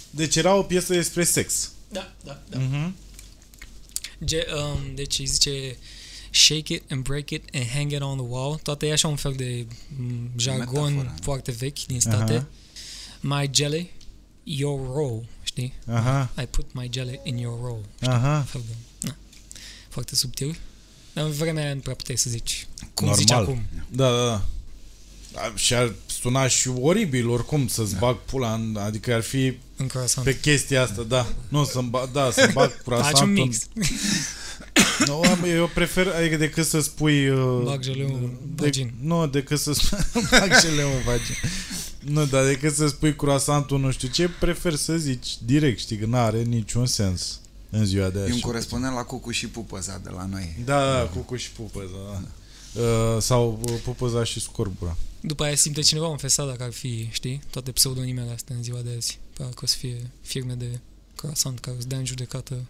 [0.09, 1.69] deci era o piesă despre sex.
[1.91, 2.57] Da, da, da.
[2.57, 2.95] Mhm.
[4.25, 5.77] Ge, um, deci îi zice
[6.35, 8.59] shake it and break it and hang it on the wall.
[8.63, 9.65] Toate e așa un fel de
[9.97, 11.15] m, jargon Metaforă.
[11.21, 12.33] foarte vechi din state.
[12.33, 12.47] Aha.
[13.19, 13.91] My jelly,
[14.43, 15.73] your roll, știi?
[15.87, 17.85] Aha, I put my jelly in your roll.
[18.01, 18.37] aha.
[18.37, 18.73] Un fel de,
[19.07, 19.15] na,
[19.89, 20.57] foarte subtil.
[21.13, 22.67] Dar în vremea aia nu prea puteai să zici.
[22.93, 23.15] Cum Normal.
[23.17, 23.65] zici acum.
[23.91, 24.45] Da, da, da.
[25.41, 29.87] A, Și ar suna și oribil oricum să-ți bag pula în, adică ar fi În
[29.87, 30.25] croissant.
[30.25, 31.27] pe chestia asta, da.
[31.47, 33.57] Nu, să-mi bag, da, să-mi bag Faci croissant un în- mix.
[35.07, 37.29] Nu, am- eu prefer, adică decât să spui...
[37.29, 38.93] Uh, Bag jeleu în de, vagin.
[39.01, 39.97] Nu, decât să spui...
[40.39, 41.35] bag jeleu în vagin.
[41.99, 46.05] Nu, dar decât să spui croissantul nu știu ce, prefer să zici direct, știi, că
[46.05, 48.39] n-are niciun sens în ziua de E un azi.
[48.41, 50.55] corespondent la Cucu și Pupăza de la noi.
[50.65, 52.21] Da, da, cucu și pupăza, da.
[52.81, 54.97] Uh, sau uh, pupăza și scorbura.
[55.21, 58.79] După aia simte cineva un fesat dacă ar fi, știi, toate pseudonimele astea în ziua
[58.81, 59.19] de azi.
[59.37, 60.79] Parcă o să fie firme de
[61.15, 62.65] croissant care o să dea în judecată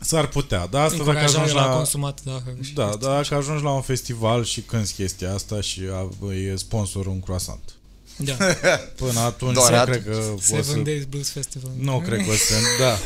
[0.00, 1.76] S-ar putea, dar asta dacă încurajare ajungi la, la...
[1.76, 2.54] consumat zahăr.
[2.62, 3.28] și Da, chestii dar așa.
[3.30, 7.70] dacă ajungi la un festival și cânti chestia asta și a- e sponsorul un croissant.
[8.16, 8.32] Da,
[8.96, 9.96] Până atunci Doar nu atunci.
[10.02, 10.76] cred că o Seven să...
[10.76, 11.70] Days Blues Festival.
[11.80, 12.54] Nu cred că o să...
[12.78, 12.98] Da.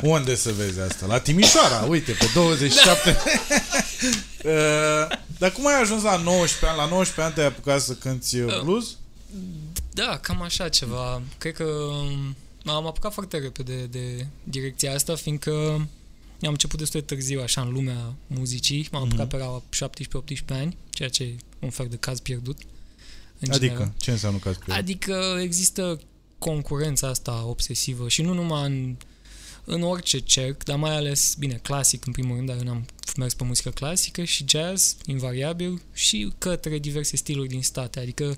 [0.14, 1.06] Unde să vezi asta?
[1.06, 3.16] La Timișoara, uite, pe 27.
[4.44, 4.50] Uh,
[5.38, 6.76] dar cum ai ajuns la 19 ani?
[6.76, 8.86] La 19 ani te-ai apucat să cânti uh, blues?
[9.92, 11.22] Da, cam așa ceva.
[11.38, 12.36] Cred că um,
[12.72, 15.50] am apucat foarte repede de direcția asta, fiindcă
[16.42, 18.88] am început destul de târziu așa în lumea muzicii.
[18.92, 22.58] M-am apucat pe la 17-18 ani, ceea ce e un fel de caz pierdut.
[23.38, 23.92] În Adică, general.
[23.98, 26.00] ce înseamnă că ați Adică există
[26.38, 28.96] concurența asta obsesivă și nu numai în,
[29.64, 33.34] în orice cerc, dar mai ales, bine, clasic în primul rând, dar eu n-am mers
[33.34, 38.00] pe muzică clasică și jazz, invariabil, și către diverse stiluri din state.
[38.00, 38.36] Adică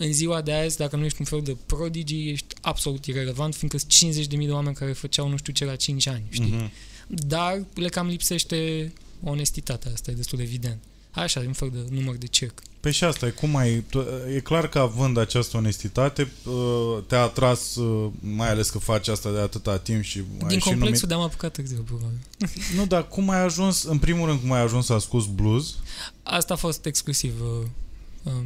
[0.00, 3.78] în ziua de azi, dacă nu ești un fel de prodigy, ești absolut irrelevant, fiindcă
[3.78, 6.50] sunt 50.000 de oameni care făceau nu știu ce la 5 ani, știi?
[6.54, 6.70] Mhm.
[7.06, 8.92] Dar le cam lipsește
[9.24, 10.78] onestitatea asta, e destul de evident.
[11.10, 12.62] Așa, e un fel de număr de cerc.
[12.80, 13.80] Păi și asta, e cum ai...
[13.90, 19.08] tu- E clar că având această onestitate, uh, te-a atras, uh, mai ales că faci
[19.08, 20.18] asta de atâta timp și...
[20.18, 22.18] ai Din și complexul numit- de am apucat târziu, probabil.
[22.76, 25.74] Nu, dar cum ai ajuns, în primul rând, cum ai ajuns să asculti blues?
[26.22, 27.70] Asta a fost exclusiv uh, um,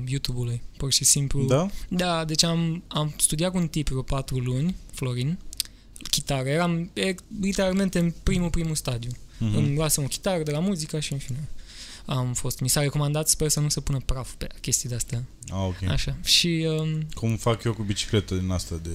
[0.06, 1.44] YouTube-ului, pur și simplu.
[1.44, 1.70] Da?
[1.88, 5.38] Da, deci am, am studiat cu un tip vreo patru luni, Florin,
[6.10, 6.48] chitară.
[6.48, 9.10] Eram e, literalmente în primul, primul stadiu.
[9.10, 9.56] Mm-hmm.
[9.56, 11.48] Îmi luasem o chitară de la muzică și în fine.
[12.06, 15.24] Am fost, mi s-a recomandat, sper să nu se pună praf pe chestii de-astea.
[15.48, 15.90] Ah, ok.
[15.90, 16.16] Așa.
[16.24, 16.66] Și...
[16.80, 18.90] Um, Cum fac eu cu bicicletă din asta de,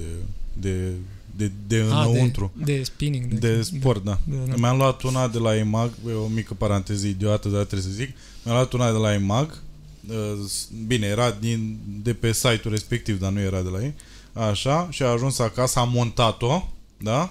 [0.53, 0.91] de,
[1.35, 2.51] de, de a, înăuntru.
[2.57, 3.33] De, de spinning.
[3.33, 4.19] De sport, da.
[4.23, 4.55] Da, da.
[4.55, 8.15] Mi-am luat una de la EMAG, e o mică paranteză idiotă, dar trebuie să zic.
[8.43, 9.61] Mi-am luat una de la EMAG.
[10.09, 10.15] Uh,
[10.49, 13.93] s- Bine, era din, de pe site-ul respectiv, dar nu era de la ei.
[14.33, 16.63] Așa, și a ajuns acasă, am montat-o,
[16.97, 17.29] da?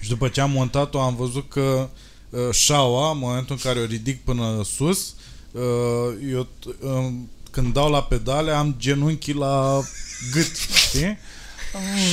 [0.00, 1.88] Și după ce am montat-o, am văzut că
[2.30, 5.14] uh, șaua, în momentul în care o ridic până sus,
[5.52, 5.62] uh,
[6.32, 7.12] eu t- uh,
[7.50, 9.80] când dau la pedale am genunchii la
[10.32, 10.56] gât,
[10.88, 11.18] știi?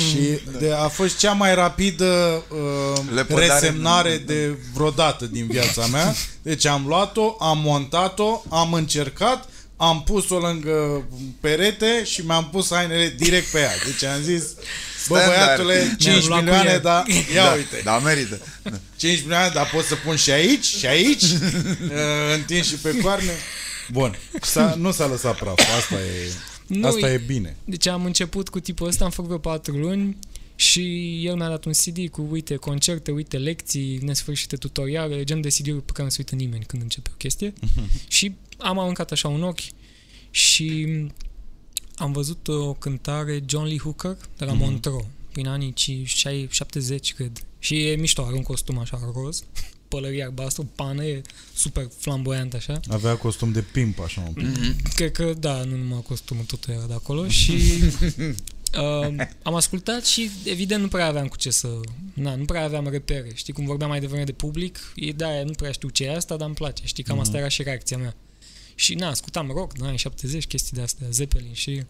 [0.10, 3.46] Și de, a fost cea mai rapidă uh, Lepădare.
[3.48, 6.14] resemnare de vreodată din viața mea.
[6.42, 11.08] Deci am luat-o, am montat-o, am încercat, am pus-o lângă
[11.40, 13.72] perete și mi-am pus hainele direct pe ea.
[13.86, 14.44] Deci am zis,
[15.08, 15.64] bă Standard.
[15.66, 16.80] băiatule, 5 Mi-am luat cu milioane, el.
[16.80, 17.06] dar
[17.36, 17.82] ia da, uite.
[17.84, 18.40] Da, merită.
[18.96, 21.30] 5 milioane, dar pot să pun și aici, și aici, uh,
[22.34, 23.32] întins și pe coarne.
[23.92, 26.32] Bun, s-a, nu s-a lăsat praf, asta e,
[26.68, 27.56] Nu, asta e bine.
[27.66, 30.18] Deci am început cu tipul ăsta, am făcut vreo patru luni
[30.56, 30.82] și
[31.26, 35.84] el mi-a dat un CD cu, uite, concerte, uite, lecții, nesfârșite tutoriale, gen de CD-uri
[35.86, 37.54] pe care nu se uită nimeni când începe o chestie.
[38.08, 39.62] și am aruncat așa un ochi
[40.32, 40.88] și
[41.96, 44.62] am văzut o cântare John Lee Hooker de la Mhm.
[44.64, 47.44] Montreux, prin anii 50, 70, cred.
[47.60, 49.44] Și e mișto, are un costum așa roz,
[49.88, 51.22] pălărie albastru, pană, e
[51.56, 52.80] super flamboyant așa.
[52.88, 54.94] Avea costum de pimp, așa un pic.
[54.94, 57.54] Cred că da, nu numai costumul, totul era de acolo și
[58.80, 61.80] uh, am ascultat și evident nu prea aveam cu ce să...
[62.14, 63.32] Na, nu prea aveam repere.
[63.34, 64.94] Știi cum vorbeam mai devreme de public?
[64.96, 66.86] E de aia, nu prea știu ce e asta, dar îmi place.
[66.86, 68.16] Știi, cam asta era și reacția mea.
[68.76, 71.84] Și na, ascultam rock, în anii 70, chestii de astea, Zeppelin și...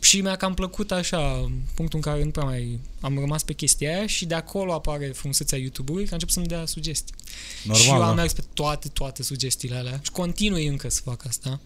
[0.00, 3.94] Și mi-a cam plăcut așa, punctul în care nu prea mai am rămas pe chestia
[3.94, 7.14] aia și de acolo apare frumusețea YouTube-ului, că a început să-mi dea sugestii.
[7.62, 8.08] Normal, și eu da.
[8.08, 11.60] am mers pe toate, toate sugestiile alea și continui încă să fac asta.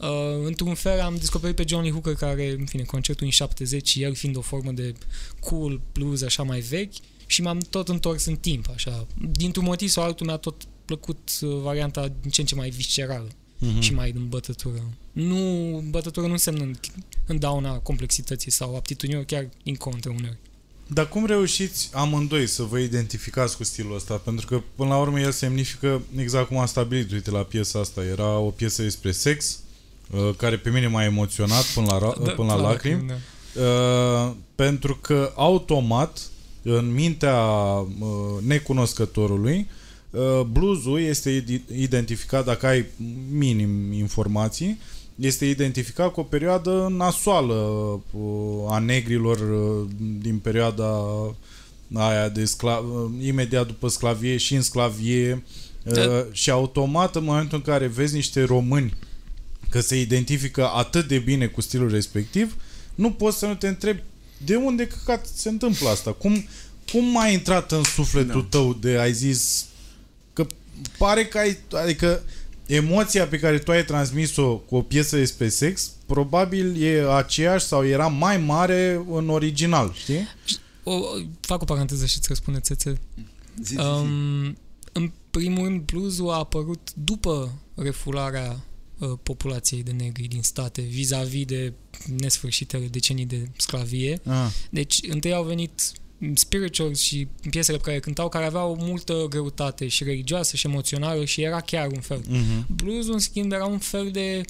[0.00, 4.02] Uh, într-un fel am descoperit pe Johnny Hooker care, în fine, concertul în 70 și
[4.02, 4.94] el fiind o formă de
[5.40, 6.92] cool blues așa mai vechi
[7.26, 9.06] și m-am tot întors în timp, așa.
[9.30, 13.28] Dintr-un motiv sau altul mi-a tot plăcut uh, varianta din ce în ce mai viscerală
[13.60, 13.80] Mhm.
[13.80, 14.82] și mai în bătătură.
[15.12, 15.36] Nu,
[15.90, 16.74] bătătură nu înseamnă în,
[17.26, 20.36] în dauna complexității sau aptitudinilor, chiar din contră uneori.
[20.86, 24.14] Dar cum reușiți amândoi să vă identificați cu stilul ăsta?
[24.14, 28.04] Pentru că, până la urmă, el semnifică exact cum a stabilit, uite, la piesa asta.
[28.04, 29.58] Era o piesă despre sex, uh,
[30.36, 33.06] care pe mine m-a emoționat până la, ra- până la lacrimi.
[33.08, 33.14] Da.
[33.62, 36.20] Uh, pentru că automat
[36.62, 37.86] în mintea uh,
[38.46, 39.66] necunoscătorului
[40.10, 42.84] uh, bluesul este id- identificat dacă ai
[43.30, 44.78] minim informații
[45.14, 47.54] este identificat cu o perioadă nasoală
[48.10, 48.20] uh,
[48.68, 49.88] a negrilor uh,
[50.20, 51.00] din perioada
[51.94, 55.44] aia de scla- uh, imediat după sclavie și în sclavie
[55.84, 56.26] uh, Da.
[56.32, 58.94] și automat în momentul în care vezi niște români
[59.70, 62.56] că se identifică atât de bine cu stilul respectiv,
[62.94, 64.02] nu poți să nu te întrebi
[64.44, 66.12] de unde căcat se întâmplă asta?
[66.12, 66.44] Cum,
[66.92, 68.46] cum a intrat în sufletul Da.
[68.58, 69.66] tău de ai zis
[70.32, 70.46] că
[70.98, 72.22] pare că ai, adică
[72.66, 77.86] emoția pe care tu ai transmis-o cu o piesă despre sex probabil e aceeași sau
[77.86, 80.28] era mai mare în original, știi?
[80.84, 81.00] O,
[81.40, 83.00] fac o paranteză și îți răspunde țețe.
[83.62, 83.78] Zi, zi, zi.
[83.78, 84.56] Um,
[84.92, 88.56] în primul rând, bluesul a apărut după refularea uh,
[89.06, 91.72] populației de negri din state vis-a-vis de
[92.16, 94.20] nesfârșitele decenii de sclavie.
[94.26, 94.50] Ah.
[94.70, 95.92] Deci, întâi au venit
[96.34, 101.42] spirituals și piesele pe care cântau, care aveau multă greutate și religioasă și emoțională și
[101.42, 102.20] era chiar un fel.
[102.20, 102.66] Mm-hmm.
[102.66, 104.40] Bluesul, în schimb, era un fel de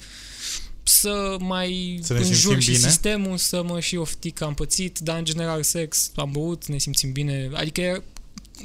[0.83, 2.89] să mai Să ne înjur simțim și bine?
[2.89, 6.77] sistemul, să mă și oftic că am pățit, dar în general sex, am băut, ne
[6.77, 7.49] simțim bine.
[7.53, 8.03] Adică e-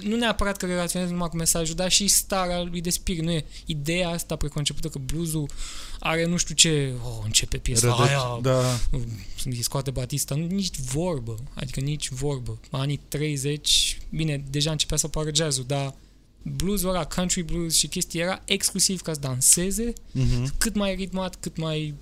[0.02, 3.22] nu neapărat că relaționez numai cu mesajul, dar și starea lui de spirit.
[3.22, 5.48] Nu e ideea asta preconcepută că bluesul
[6.00, 8.78] are nu știu ce, oh, începe piesa Rădăci, aia, da.
[9.44, 12.58] îi scoate Batista, nu, nici vorbă, adică nici vorbă.
[12.70, 15.94] Anii 30, bine, deja începea să apară jazzul, dar
[16.42, 20.44] bluesul ăla, country blues și chestii era exclusiv ca să danseze, Mm-hmm.
[20.58, 21.94] cât mai ritmat, cât mai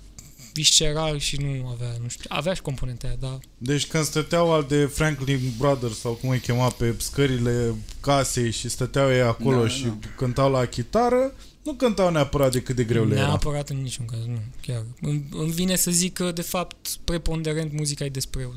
[0.55, 4.65] visceral și nu avea, nu știu, avea și componentea aia, dar Deci când stăteau al
[4.67, 9.67] de Franklin Brothers sau cum îi chema pe scările casei și stăteau ei acolo Da,
[9.67, 10.07] și da.
[10.17, 13.25] cântau la chitară, nu cântau neapărat de cât de greu le era.
[13.27, 14.83] neapărat în niciun caz, nu, chiar.
[15.01, 18.47] Îmi, îmi vine să zic că, de fapt, preponderent muzica e despre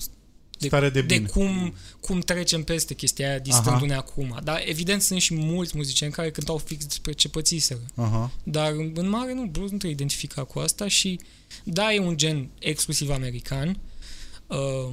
[0.59, 1.29] o de, Stare de de bine.
[1.29, 4.39] cum, cum trecem peste chestia aia, distrându-ne acum.
[4.45, 7.81] Dar, evident, sunt și mulți muzicieni care cântau fix despre ce pățiseră.
[7.95, 8.31] Aha.
[8.43, 11.21] Dar în, în mare nu, blues nu te identifica cu asta și
[11.65, 13.79] da, e un gen exclusiv american.
[14.47, 14.91] Uh,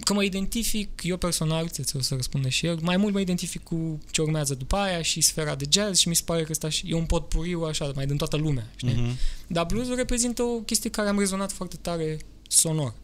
[0.00, 3.62] că mă identific, eu personal, ți o să răspundă și el, mai mult mă identific
[3.62, 6.68] cu ce urmează după aia și sfera de jazz și mi se pare că ăsta
[6.68, 8.92] și- e un potpuriu așa, mai din toată lumea, știi?
[8.94, 9.16] Mhm.
[9.46, 12.18] Dar bluesul reprezintă o chestie care am rezonat foarte tare
[12.48, 12.94] sonor.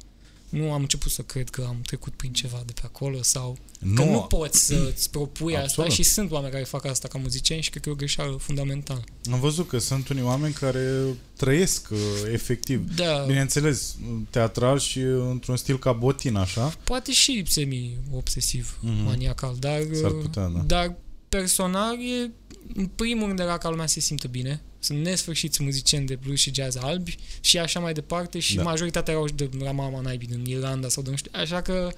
[0.49, 3.57] Nu am început să cred că am trecut prin ceva de pe acolo sau
[3.95, 5.91] Că nu poți să-ți propui asta Absolut.
[5.93, 9.05] și sunt oameni care fac asta ca muzicieni și cred că e o greșeală fundamentală.
[9.33, 11.05] Am văzut că sunt unii oameni care
[11.37, 11.99] trăiesc uh,
[12.33, 12.95] efectiv.
[12.97, 13.97] Da, Bineînțeles,
[14.31, 16.75] teatral și uh, într-un stil ca botin, așa.
[16.85, 18.93] poate și semi-obsesiv, Mhm.
[18.93, 19.05] mm-hmm.
[19.05, 20.61] maniacal, dar, S-ar putea, da.
[20.67, 20.95] dar
[21.29, 22.31] personal e,
[22.75, 24.63] în primul rând, era ca lumea se simtă bine.
[24.81, 28.63] Sunt nesfârșiți muzicieni de blues și jazz albi și așa mai departe și Da.
[28.63, 28.69] da.
[28.69, 31.31] majoritatea erau și de la mama naibii din Irlanda sau de nu știu.
[31.35, 31.93] Așa că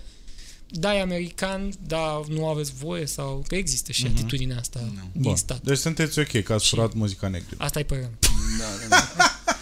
[0.72, 4.12] da, e american, dar nu aveți voie sau că există și Mhm.
[4.12, 4.16] mm-hmm.
[4.18, 5.08] atitudinea asta Nu.
[5.12, 5.36] din Bun.
[5.36, 5.62] stat.
[5.62, 7.54] Deci sunteți ok că ați Și- furat muzica negră.
[7.58, 8.30] Asta e părerea mea.
[8.58, 9.58] Da, da, da.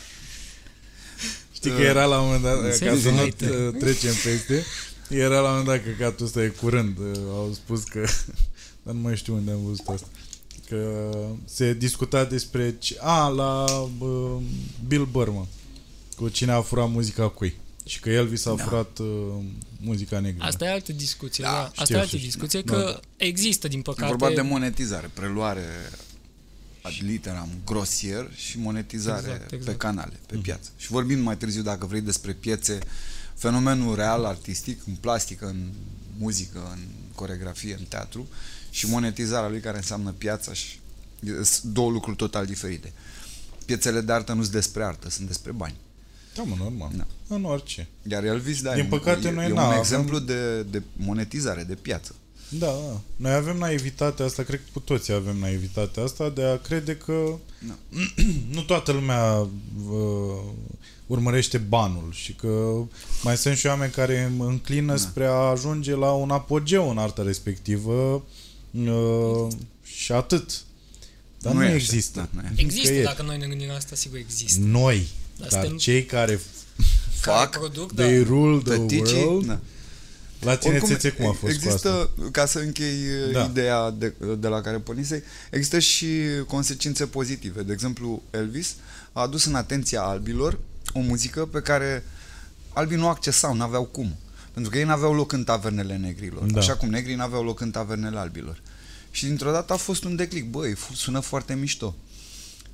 [1.55, 3.51] Știi că era la un moment dat, ca Serios, să nu uite.
[3.51, 4.65] uh, trecem peste,
[5.09, 6.99] era la un moment dat că căcatul ăsta e curând.
[6.99, 8.01] Uh, Au spus că
[8.83, 10.07] dar nu mai știu unde am văzut asta.
[10.69, 11.11] Că
[11.45, 12.77] se discuta despre...
[12.79, 13.65] ce- A, la
[13.99, 14.37] uh,
[14.87, 15.47] Bill Burr, mă.
[16.17, 17.57] Cu cine a furat muzica cui.
[17.87, 18.65] Și că Elvis a Da.
[18.65, 19.07] furat uh,
[19.81, 20.45] muzica negră.
[20.45, 21.45] Asta e altă discuție.
[21.45, 22.73] Da, Da, Asta știu, e altă știu, discuție, știu.
[22.73, 23.01] că Da, da.
[23.17, 24.07] există, din E păcate...
[24.07, 25.65] vorba de monetizare, preluare
[26.83, 29.65] ad literam grosier și monetizare Exact, exact.
[29.65, 30.71] pe canale, pe piață.
[30.77, 32.79] Și vorbim mai târziu, dacă vrei, despre piețe,
[33.35, 35.69] fenomenul real, artistic, în plastică, în
[36.19, 36.79] muzică, în
[37.15, 38.27] coregrafie, în teatru
[38.71, 40.79] și monetizarea lui care înseamnă piața și
[41.43, 42.93] sunt două lucruri total diferite.
[43.65, 45.75] Piețele de artă nu sunt despre artă, sunt despre bani.
[46.35, 46.91] Da, mă, normal.
[46.97, 47.07] Da.
[47.29, 47.89] În orice.
[48.11, 50.63] Iar Elvis, da, Din e un- păcate, e, noi e n- un avem- exemplu de,
[50.63, 52.15] de monetizare, de piață.
[52.49, 53.01] Da, da.
[53.17, 57.35] Noi avem naivitatea asta, cred că cu toții avem naivitatea asta de a crede că
[57.67, 57.75] Da.
[58.55, 59.35] nu toată lumea
[59.91, 60.43] uh,
[61.07, 62.75] urmărește banul și că
[63.23, 64.99] mai sunt și oameni care înclină Da.
[64.99, 68.21] spre a ajunge la un apogeu în arta respectivă uh,
[69.85, 70.61] și atât.
[71.41, 71.77] Dar nu, Nu nu e așa.
[71.85, 72.29] există.
[72.35, 72.53] Da, nu e.
[72.57, 73.07] Există, Nicăieri.
[73.07, 74.61] dacă noi ne gândim la asta, sigur există.
[74.65, 75.09] Noi,
[75.39, 76.41] Dar dar suntem- cei care
[77.21, 78.03] Care Fac, produc, da.
[78.03, 79.59] they rule the tăticii, world, da.
[80.41, 82.11] la tine țețe cum a fost cu există, asta?
[82.31, 82.97] ca să închei
[83.33, 83.39] Da.
[83.39, 83.45] da.
[83.45, 86.07] ideea de, de la care pornisei, există și
[86.47, 87.63] consecințe pozitive.
[87.63, 88.75] De exemplu, Elvis
[89.13, 90.59] a adus în atenția albilor
[90.93, 92.05] o muzică pe care
[92.73, 94.17] albii nu accesau, nu aveau cum.
[94.59, 96.45] Pentru că ei nu aveau loc în tavernele negrilor.
[96.45, 96.53] Da.
[96.53, 96.59] Da.
[96.59, 98.63] Așa cum negrii nu aveau loc în tavernele albilor.
[99.11, 100.51] Și dintr-o dată a fost un declic.
[100.51, 101.95] Băi, fu- sună foarte mișto.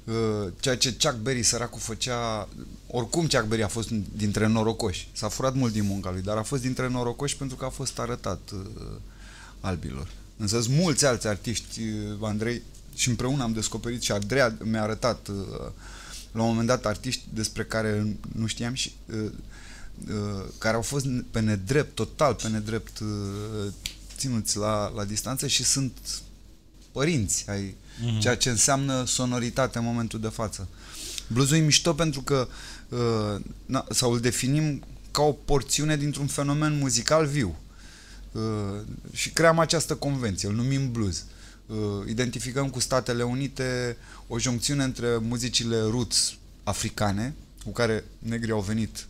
[0.05, 0.14] Uh,
[0.61, 2.49] ceea ce Chuck Berry săracul făcea
[2.87, 6.43] oricum Chuck Berry a fost dintre norocoși s-a furat mult din munca lui dar a
[6.43, 8.61] fost dintre norocoși pentru că a fost arătat uh,
[9.61, 12.62] albilor însă sunt mulți alți artiști uh, Andrei
[12.95, 15.70] și împreună am descoperit și Andreea mi-a arătat uh,
[16.32, 19.30] la un moment dat artiști despre care nu știam și uh, uh,
[20.59, 23.72] care au fost pe nedrept, total pe nedrept uh,
[24.16, 25.92] ținuți la, la distanță și sunt
[26.92, 28.18] părinți ai Mhm.
[28.18, 30.68] ceea ce înseamnă sonoritate în momentul de față.
[31.26, 32.49] Bluesul e mișto pentru că
[32.88, 37.57] uh, na, sau îl definim ca o porțiune dintr-un fenomen muzical viu.
[38.32, 38.42] Uh,
[39.12, 41.24] și creăm această convenție, îl numim blues.
[41.66, 41.76] Uh,
[42.09, 43.97] identificăm cu Statele Unite
[44.28, 46.34] o joncțiune între muzicile roots
[46.64, 47.34] africane,
[47.64, 49.07] cu care negrii au venit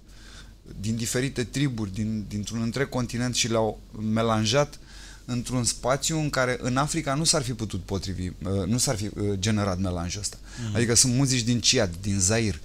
[0.80, 3.80] din diferite triburi, din, dintr-un întreg continent și le-au
[4.12, 4.78] melanjat
[5.24, 9.04] într-un spațiu în care în Africa nu s-ar fi putut potrivi, uh, nu s-ar fi
[9.04, 10.36] uh, generat melanjul ăsta.
[10.68, 10.74] Mm.
[10.74, 12.60] Adică sunt muzici din Ciad, din Zaire,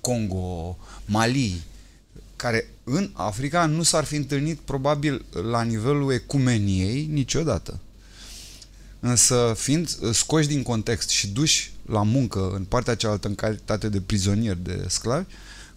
[0.00, 1.62] Congo, Mali,
[2.36, 7.80] care în Africa nu s-ar fi întâlnit probabil la nivelul ecumeniei niciodată.
[9.00, 13.88] Însă fiind uh, scoși din context și duși la muncă în partea cealaltă în calitate
[13.88, 15.26] de prizonieri, de sclavi,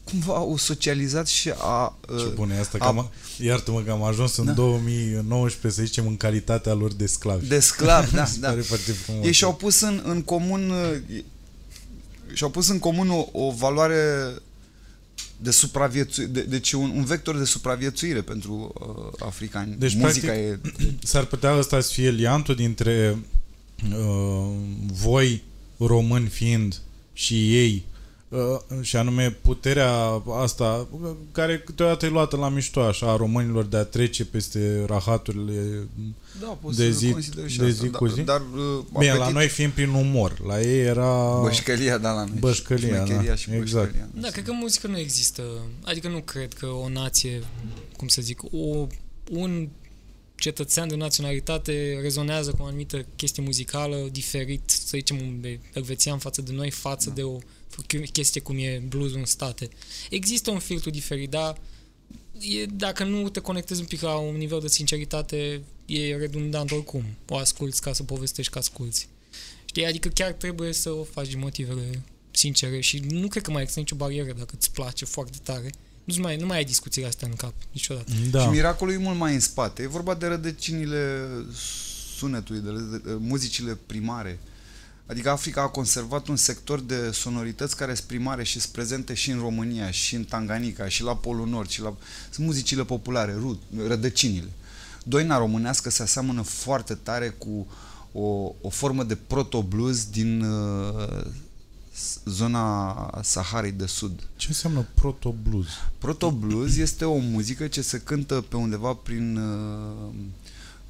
[0.05, 1.97] cumva au socializat și a...
[2.07, 4.51] Ce uh, bune e asta, că a- am, iartă-mă că am ajuns în Da.
[4.51, 7.47] 2019, să zicem, în calitatea lor de sclavi.
[7.47, 8.47] de sclavi, da, Mi se da.
[8.47, 9.25] pare foarte frumos.
[9.25, 11.21] Ei și-au pus în, în comun uh,
[12.33, 14.33] și-au pus în comun o, o valoare
[15.41, 19.75] de supraviețuire, de, deci un, un vector de supraviețuire pentru uh, africani.
[19.79, 20.93] Deci, Muzica practic, e...
[21.03, 23.17] S-ar putea ăsta să fie liantul dintre
[23.91, 24.51] uh,
[24.93, 25.43] voi,
[25.77, 26.81] români fiind,
[27.13, 27.94] și ei, uh,
[28.81, 29.91] și anume puterea
[30.41, 34.83] asta, uh, care câteodată e luată la mișto așa a românilor de a trece peste
[34.87, 35.87] rahaturile
[36.41, 38.21] Da, poți de să zi- consideri și de asta, zi da, cu zi?
[38.21, 41.39] Dar uh, Bine, la apetit- noi fiind prin umor, la ei era...
[41.41, 42.37] Bășcălia, da, la noi.
[42.39, 43.85] Bășcălia, Șmecheria da, și exact.
[43.91, 44.09] bășcălia.
[44.21, 45.43] Da, cred că muzică nu există.
[45.83, 47.43] Adică nu cred că o nație,
[47.97, 48.87] cum să zic, o,
[49.31, 49.67] un
[50.35, 56.41] cetățean de naționalitate rezonează cu o anumită chestie muzicală diferit, să zicem, un elvețian față
[56.41, 57.37] de noi, față de o
[58.11, 59.69] chestie cum e bluesul în state.
[60.09, 61.57] Există un filtru diferit, dar
[62.39, 67.03] e, dacă nu te conectezi un pic la un nivel de sinceritate, e redundant oricum.
[67.27, 69.09] O asculți ca să povestești că asculți.
[69.65, 69.85] Știi?
[69.85, 72.01] Adică chiar trebuie să o faci din motivele
[72.31, 75.69] sincere și nu cred că mai există nicio barieră dacă îți place foarte tare.
[76.03, 78.11] Nu mai, nu mai ai discuțiile astea în cap niciodată.
[78.31, 78.41] Da.
[78.41, 79.81] Și miracolul e mult mai în spate.
[79.81, 81.27] E vorba de rădăcinile
[82.17, 84.39] sunetului, de, de, de muzicile primare.
[85.05, 89.31] Adică Africa a conservat un sector de sonorități care sunt primare și sunt prezente și
[89.31, 91.95] în România, și în Tanganica, și la Polul Nord, și la...
[92.29, 94.49] Sunt muzicile populare, rut, rădăcinile.
[95.03, 97.67] Doina românească se aseamănă foarte tare cu
[98.11, 101.25] o, o formă de proto-blues din uh,
[102.25, 104.27] zona Saharei de Sud.
[104.35, 105.67] Ce înseamnă proto-blues?
[105.97, 110.13] Proto-blues este o muzică ce se cântă pe undeva prin uh,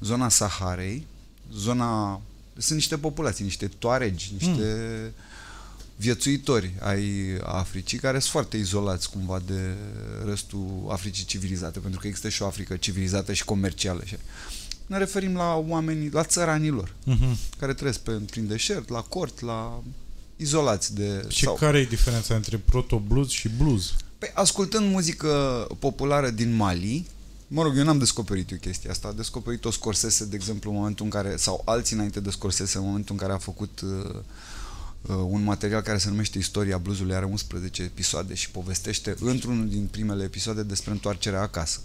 [0.00, 1.06] zona Saharei,
[1.54, 2.20] zona...
[2.56, 5.12] Sunt niște populații, niște toaregi, niște mm.
[5.96, 7.04] viețuitori ai
[7.42, 9.74] Africii care sunt foarte izolați cumva de
[10.26, 14.02] restul Africii civilizate, pentru că există și o Africă civilizată și comercială.
[14.04, 14.16] Și
[14.86, 17.38] ne referim la oamenii, la țăranilor, Mhm.
[17.58, 19.82] care trăiesc pe, prin deșert, la cort, la
[20.36, 21.24] izolați de...
[21.28, 23.94] Și care e diferența între proto-blues și blues?
[24.18, 27.06] Păi, ascultând muzică populară din Mali,
[27.48, 31.04] mă rog, eu n-am descoperit eu chestia asta, a descoperit-o Scorsese, de exemplu, în momentul
[31.04, 34.14] în care, sau alții înainte de Scorsese, în momentul în care a făcut uh,
[35.02, 39.88] uh, un material care se numește Istoria bluesului, are 11 episoade și povestește într-unul din
[39.90, 41.80] primele episoade despre întoarcerea acasă.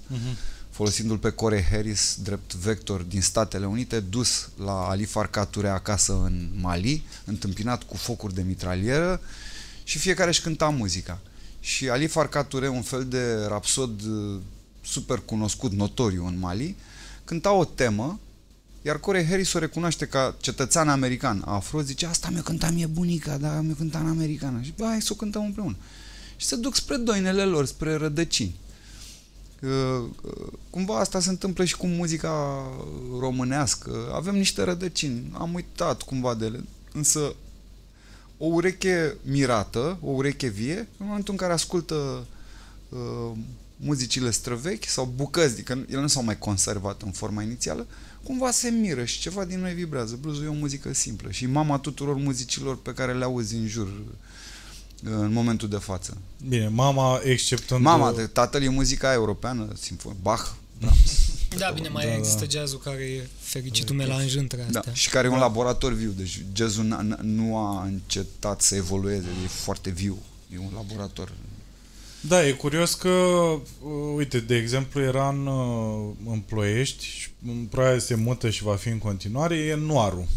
[0.70, 6.14] Folosindu-l pe Corey Harris drept vector din Statele Unite, dus la Ali Farka Touré acasă
[6.24, 9.22] în Mali, întâmpinat cu focuri de mitralieră
[9.84, 11.20] și fiecare își cânta muzica.
[11.60, 14.40] Și Ali Farka Touré, un fel de rapsod uh,
[14.82, 16.76] super cunoscut, notoriu în Mali,
[17.24, 18.20] cânta o temă,
[18.82, 23.38] iar Corey Harris o recunoaște ca cetățean american afro, zice, asta mi-o cânta mie bunica,
[23.38, 24.62] dar mi-o cânta în americană.
[24.62, 25.76] Și bă, hai să o cântăm împreună.
[26.36, 28.56] Și se duc spre doinele lor, spre rădăcini.
[29.62, 29.70] Uh,
[30.24, 32.64] uh, Cumva asta se întâmplă și cu muzica
[33.20, 34.12] românească.
[34.14, 35.32] Avem niște rădăcini.
[35.34, 36.64] Am uitat cumva de ele.
[36.94, 37.36] Însă
[38.38, 42.26] o ureche mirată, o ureche vie, în momentul în care ascultă
[42.90, 43.38] uh,
[43.84, 47.88] muzicile străvechi sau bucăți, adică ele nu s-au mai conservat în forma inițială,
[48.24, 50.18] cumva se miră și ceva din noi vibrează.
[50.22, 53.88] Bluesul e o muzică simplă și mama tuturor muzicilor pe care le auzi în jur
[53.88, 56.18] uh, în momentul de față.
[56.48, 57.82] Bine, mama, exceptând...
[57.82, 61.20] Mama, de tatăl e muzica europeană, simfon, Bach, Brahms.
[61.58, 62.50] Da, bine, mai Da, există da.
[62.60, 64.94] jazzul care e fericitul melanj între Da, astea.
[64.94, 69.26] și care e un laborator viu, deci jazzul n- n- nu a încetat să evolueze,
[69.44, 70.18] e foarte viu,
[70.54, 71.32] e un laborator.
[72.28, 73.62] Da, e curios că, uh,
[74.16, 78.76] uite, de exemplu, era în, uh, în Ploiești și în probabil se mută și va
[78.76, 80.28] fi în continuare, e Noaru.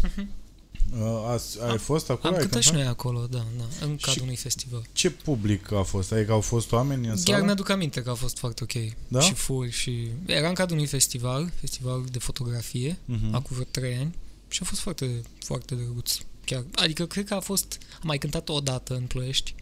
[1.01, 2.29] Uh, ați, ai Am- fost acolo?
[2.29, 2.85] Am Ai cântat și cântat?
[2.85, 4.87] noi acolo, da, da, în cadrul Și- unui festival.
[4.93, 6.13] Ce public a fost?
[6.13, 7.45] Adică au fost oameni în Chiar sală?
[7.45, 8.93] mi-aduc aminte că a fost foarte ok.
[9.09, 9.21] Da?
[9.21, 10.09] Și furi și...
[10.27, 13.35] Era în cadrul unui festival, festival de fotografie, Mhm.
[13.35, 14.15] acum vreo trei ani
[14.49, 16.17] și a fost foarte, foarte drăguț.
[16.45, 19.55] Chiar, adică cred că a fost, am mai cântat o dată în Ploiești,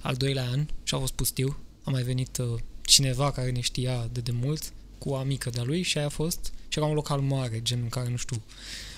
[0.00, 1.56] al doilea an și a fost pustiu.
[1.86, 2.46] A mai venit uh,
[2.82, 6.52] cineva care ne știa de demult cu o amică de-a lui și aia a fost
[6.68, 8.42] și era un local mare, gen în care, nu știu,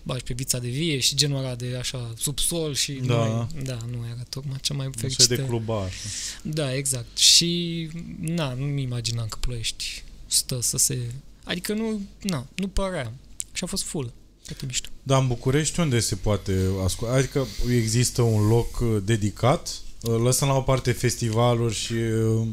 [0.04, 3.14] bagi pe vița de vie și genul ăla de așa subsol și Da.
[3.14, 5.34] noi, da, nu era tocmai cea mai Un soi fericită.
[5.34, 5.94] de clubaș.
[6.42, 7.16] Da, exact.
[7.18, 7.88] Și,
[8.20, 10.98] na, nu-mi imaginam că Ploiești stă să se...
[11.44, 13.12] Adică nu, na, nu părea.
[13.52, 14.12] Și a fost full.
[14.44, 14.88] Foarte mișto.
[15.02, 17.12] Dar în București unde se poate asculta?
[17.14, 19.80] Adică există un loc uh, dedicat?
[20.02, 22.46] Uh, Lăsăm la o parte festivaluri și uh, uh,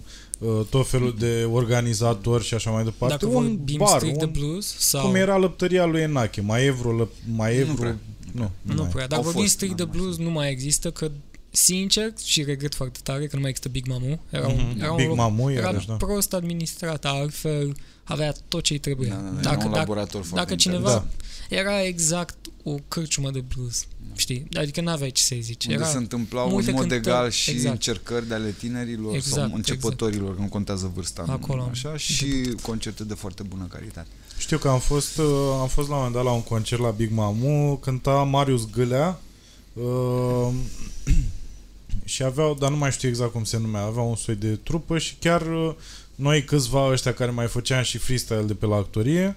[0.70, 3.16] tot felul de organizatori și așa mai departe.
[3.26, 5.06] Dacă un vorbim bar, strict de un, blues sau...
[5.06, 7.98] cum era lăptăria lui Enache, Maevru, lăp, Maevru, Nu prea.
[8.32, 8.90] nu, Nu mai.
[8.92, 9.08] prea.
[9.08, 11.12] Dacă Au vorbim fost, strict da, de mai blues, nu mai există, că
[11.56, 14.20] sincer și regret foarte tare că nu mai există Big Mamu.
[14.30, 14.80] Era un, Mhm.
[14.82, 15.94] era un Big loc, Mamu, era iarăși, da.
[15.94, 19.10] prost administrat, altfel avea tot ce-i trebuia.
[19.10, 20.80] Da, da, da, dacă, era un dacă, laborator foarte dacă cineva...
[20.80, 21.12] interesant.
[21.50, 23.86] Era exact o cârciumă de blues.
[24.18, 24.48] Știi?
[24.54, 25.66] Adică n-aveai ce să-i zici.
[25.66, 27.72] Unde Era, se întâmplau în multe mod cântări, egal și exact.
[27.74, 31.24] încercări de ale tinerilor Exact, sau începătorilor, că nu contează vârsta.
[31.28, 32.26] nu- Acolo am Așa, și
[32.62, 34.08] concerte de foarte bună calitate.
[34.38, 35.26] Știu că am fost, uh,
[35.62, 39.20] am fost la un moment dat la un concert la Big Mamu, cânta Marius Gâlea
[39.74, 40.48] uh,
[42.06, 44.98] și aveau, dar nu mai știu exact cum se numea, avea un soi de trupă
[44.98, 45.74] și chiar uh,
[46.16, 49.36] noi câțiva ăștia care mai făceam și freestyle de pe la actorie,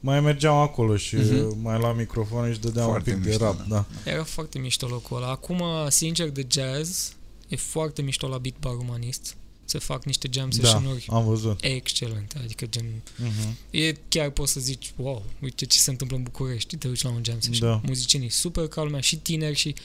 [0.00, 1.46] mai mergeam acolo și Mhm.
[1.46, 3.86] uh, mai la microfon și dădeam Foarte un pic mișto, de rap, da.
[4.04, 4.10] da.
[4.10, 5.30] Era foarte mișto locul ăla.
[5.30, 7.12] Acum, sincer, de jazz,
[7.48, 9.34] e foarte mișto la Beat Bar Umanist.
[9.64, 11.58] Se fac niște jam Da, session-uri am văzut.
[11.64, 12.40] excelente.
[12.44, 13.52] Adică, gen, Uh-huh.
[13.70, 16.76] e chiar poți să zici, wow, uite ce se întâmplă în București.
[16.76, 17.68] Te uiți la un jam session.
[17.70, 17.80] Da.
[17.86, 19.80] Muzicienii super ca lumea, și tineri și da,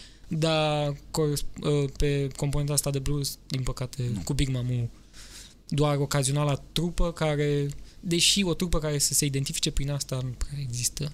[1.12, 4.22] cores- uh, pe componenta asta de blues, din păcate, Nu.
[4.24, 4.90] cu Big Mamu,
[5.68, 7.68] doar ocazionala trupă care,
[8.00, 11.12] deși o trupă care să se identifice prin asta nu prea există,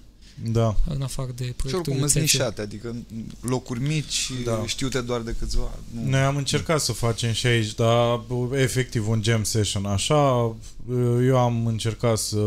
[0.52, 0.76] Da.
[0.90, 2.38] în afară de Și proiectul oricum sunt Țețe.
[2.38, 2.96] nișate, adică
[3.42, 4.64] locuri mici, Da.
[4.66, 5.80] știute doar de câțiva.
[5.92, 6.10] Nu.
[6.10, 8.22] Noi am încercat să facem și aici, dar
[8.54, 10.56] efectiv un jam session așa,
[11.26, 12.38] eu am încercat să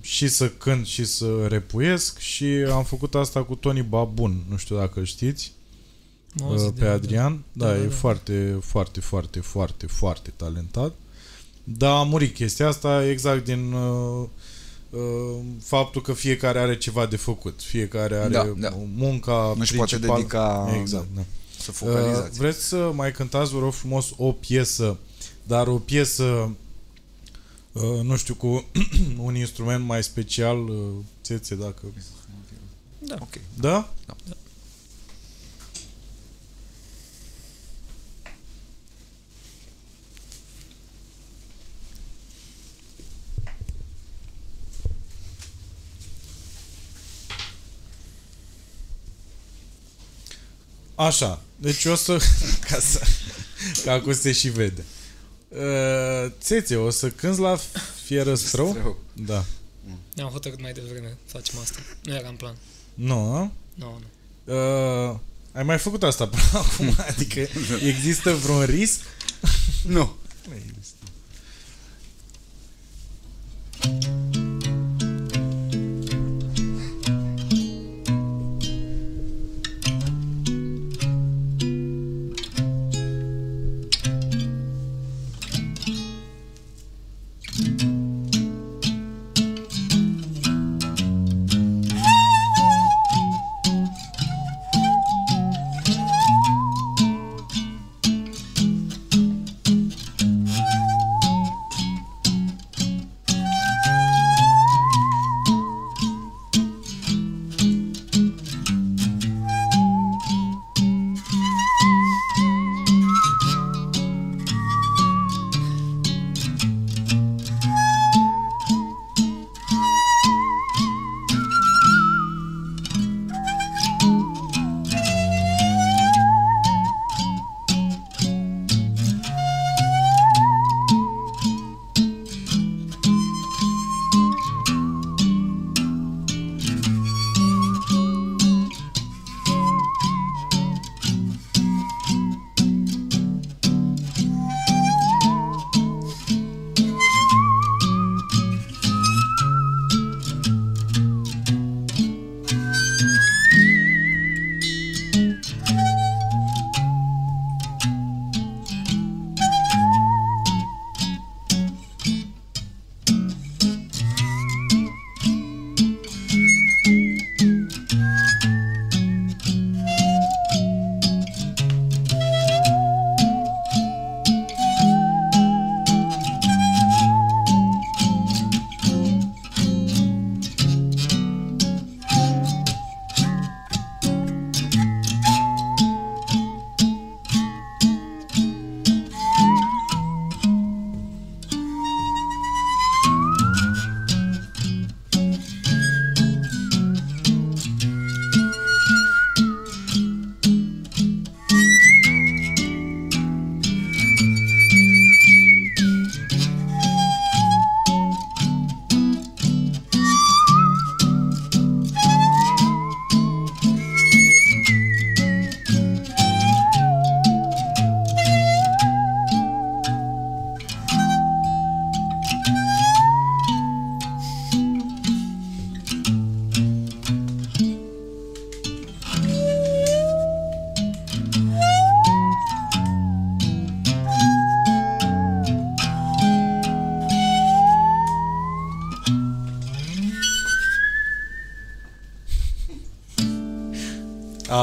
[0.00, 4.76] și să cânt și să repuiesc și am făcut asta cu Tony Babun, nu știu
[4.76, 5.52] dacă îl știți,
[6.40, 7.42] Am auzit pe de- Adrian.
[7.52, 7.94] Da, Da, da, e da.
[7.94, 10.92] foarte, foarte, foarte, foarte, foarte talentat.
[11.64, 14.26] Dar a murit chestia asta exact din uh,
[14.90, 15.00] uh,
[15.62, 17.60] faptul că fiecare are ceva de făcut.
[17.62, 18.68] Fiecare are Da, da.
[18.96, 20.18] munca Nu-și poate principală.
[20.20, 21.22] dedica Exact, da.
[21.58, 22.38] să Uh, focalizați.
[22.38, 24.96] vreți să mai cântați, vă rog frumos, o piesă,
[25.42, 26.50] dar o piesă, uh,
[27.74, 28.64] Uh, nu știu, cu
[29.26, 31.80] un instrument mai special, uh, țețe, dacă...
[32.98, 33.14] Da.
[33.20, 33.42] Okay.
[33.60, 33.92] Da?
[34.06, 34.16] Da.
[34.28, 34.34] da.
[50.94, 52.16] Așa, deci o să...
[52.68, 53.00] Ca, să,
[53.84, 54.84] ca acum se și vede.
[55.56, 57.58] Uh, țețe, o să cânți la
[58.04, 58.68] Fierăstrău?
[58.68, 58.98] Strău.
[59.12, 59.44] Da.
[60.14, 61.78] Ne-am hotărât mai devreme să facem asta.
[62.02, 62.56] Nu era în plan.
[62.94, 63.50] Nu, a?
[63.74, 64.00] Nu,
[64.44, 64.54] nu.
[64.54, 65.18] Uh,
[65.52, 66.42] ai mai făcut asta până
[66.72, 66.94] acum?
[67.10, 67.40] Adică
[67.86, 69.00] există vreun risc?
[69.86, 70.16] Nu.
[70.48, 70.96] Nu există.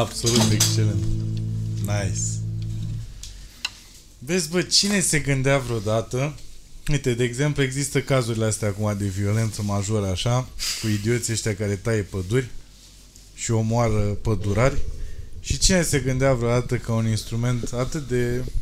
[0.01, 1.03] Absolut excelent.
[1.79, 2.21] Nice.
[4.19, 6.35] Vezi, bă, cine se gândea vreodată
[6.91, 10.49] Uite, de exemplu, există cazurile astea acum de violență majoră, așa,
[10.81, 12.49] cu idioții ăștia care taie păduri
[13.33, 14.81] și omoară pădurari.
[15.39, 18.60] Și cine se gândea vreodată că un instrument atât de mm,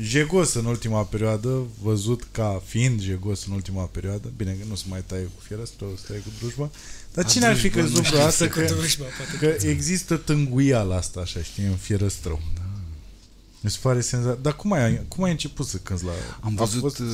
[0.00, 4.84] jegos în ultima perioadă, văzut ca fiind jegos în ultima perioadă, bine că nu se
[4.88, 6.70] mai taie cu fierăstră, o să taie cu drujba,
[7.14, 9.04] dar cine ar fi drujba, crezut nu știu, vreodată Cu că, drujba,
[9.40, 9.56] poate.
[9.58, 12.40] că există tânguiala asta, așa, știi, în fierăstrău.
[13.60, 14.42] Mi se pare senzațional.
[14.42, 16.10] Dar cum ai, cum ai început să cânti la...
[16.40, 17.06] Am A văzut, fost- uh,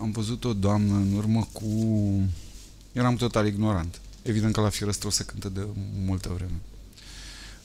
[0.00, 1.68] am văzut o doamnă în urmă cu...
[2.92, 4.00] Eram total ignorant.
[4.22, 5.60] Evident că la Fierăstrău se cântă de
[6.04, 6.60] multă vreme.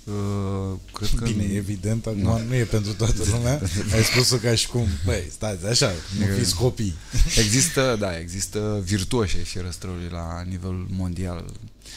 [0.09, 2.43] Uh, cred că Bine, în- evident, acum Nu.
[2.47, 3.61] nu e pentru toată lumea.
[3.93, 6.93] Ai spus-o ca și cum, băi, stați așa, nu E- fiți copii.
[7.43, 11.45] Există, da, există virtuoși ai Fierăstrăului la nivel mondial.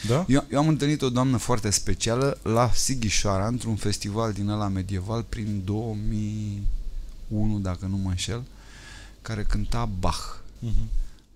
[0.07, 0.25] Da?
[0.27, 5.25] Eu, eu am întâlnit o doamnă foarte specială la Sighișoara, într-un festival din ăla medieval,
[5.29, 8.43] prin 2001, dacă nu mă înșel,
[9.21, 10.87] care cânta Bach Mhm.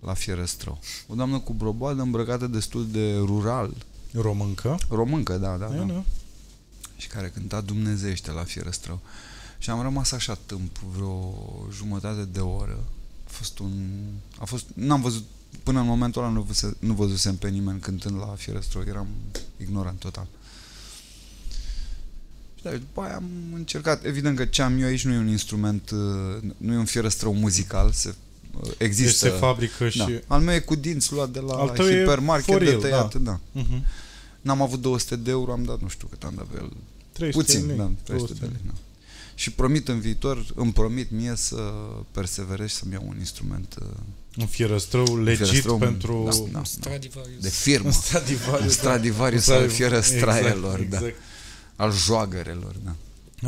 [0.04, 0.80] la Fierăstrău.
[1.06, 3.74] O doamnă cu broboadă îmbrăcată destul de rural,
[4.14, 4.78] Româncă?
[4.90, 6.04] româncă, da, da, E, da, nu?
[6.98, 9.00] Și care cânta dumnezeiește la Fierăstrău.
[9.58, 11.34] Și am rămas așa timp, vreo
[11.72, 12.84] jumătate de oră.
[13.26, 13.72] A fost un...
[14.38, 14.64] A fost...
[14.74, 15.24] N-am văzut...
[15.62, 18.84] Până în momentul ăla nu, văzuse, nu văzusem pe nimeni cântând la Fierăstrău.
[18.86, 19.06] Eram
[19.56, 20.26] ignorant total.
[22.58, 24.04] Și da, după aia am încercat.
[24.04, 27.34] Evident că ce am eu aici nu e un instrument, uh, nu e un fierăstrău
[27.34, 28.14] muzical, se,
[28.60, 29.24] uh, există.
[29.24, 29.98] Deci se fabrică și...
[29.98, 30.06] da.
[30.26, 32.80] Al meu e cu dinți luat de la Al tău e hipermarket for de real,
[32.80, 33.40] tăiat, da.
[33.52, 33.84] Mhm.
[34.40, 36.72] N-am avut 200 de euro, am dat nu știu cât am dat pe el.
[37.18, 38.60] 300 Puțin, de lei, da, 300 de lei.
[38.66, 38.72] Da.
[39.34, 41.72] Și promit în viitor, îmi promit mie să
[42.10, 43.88] perseverez și să-mi iau un instrument uh,
[44.38, 46.22] Un fierăstrău legit fierăstrău, pentru...
[46.30, 46.64] da, da, da.
[46.64, 47.40] Stradivarius.
[47.42, 48.62] de firmă, Un Stradivarius.
[48.64, 50.96] Un Stradivarius Un al Stradiv- fierăstraielor, exact, da.
[51.06, 51.16] exact.
[51.76, 52.74] al joagărelor.
[52.84, 52.94] Da,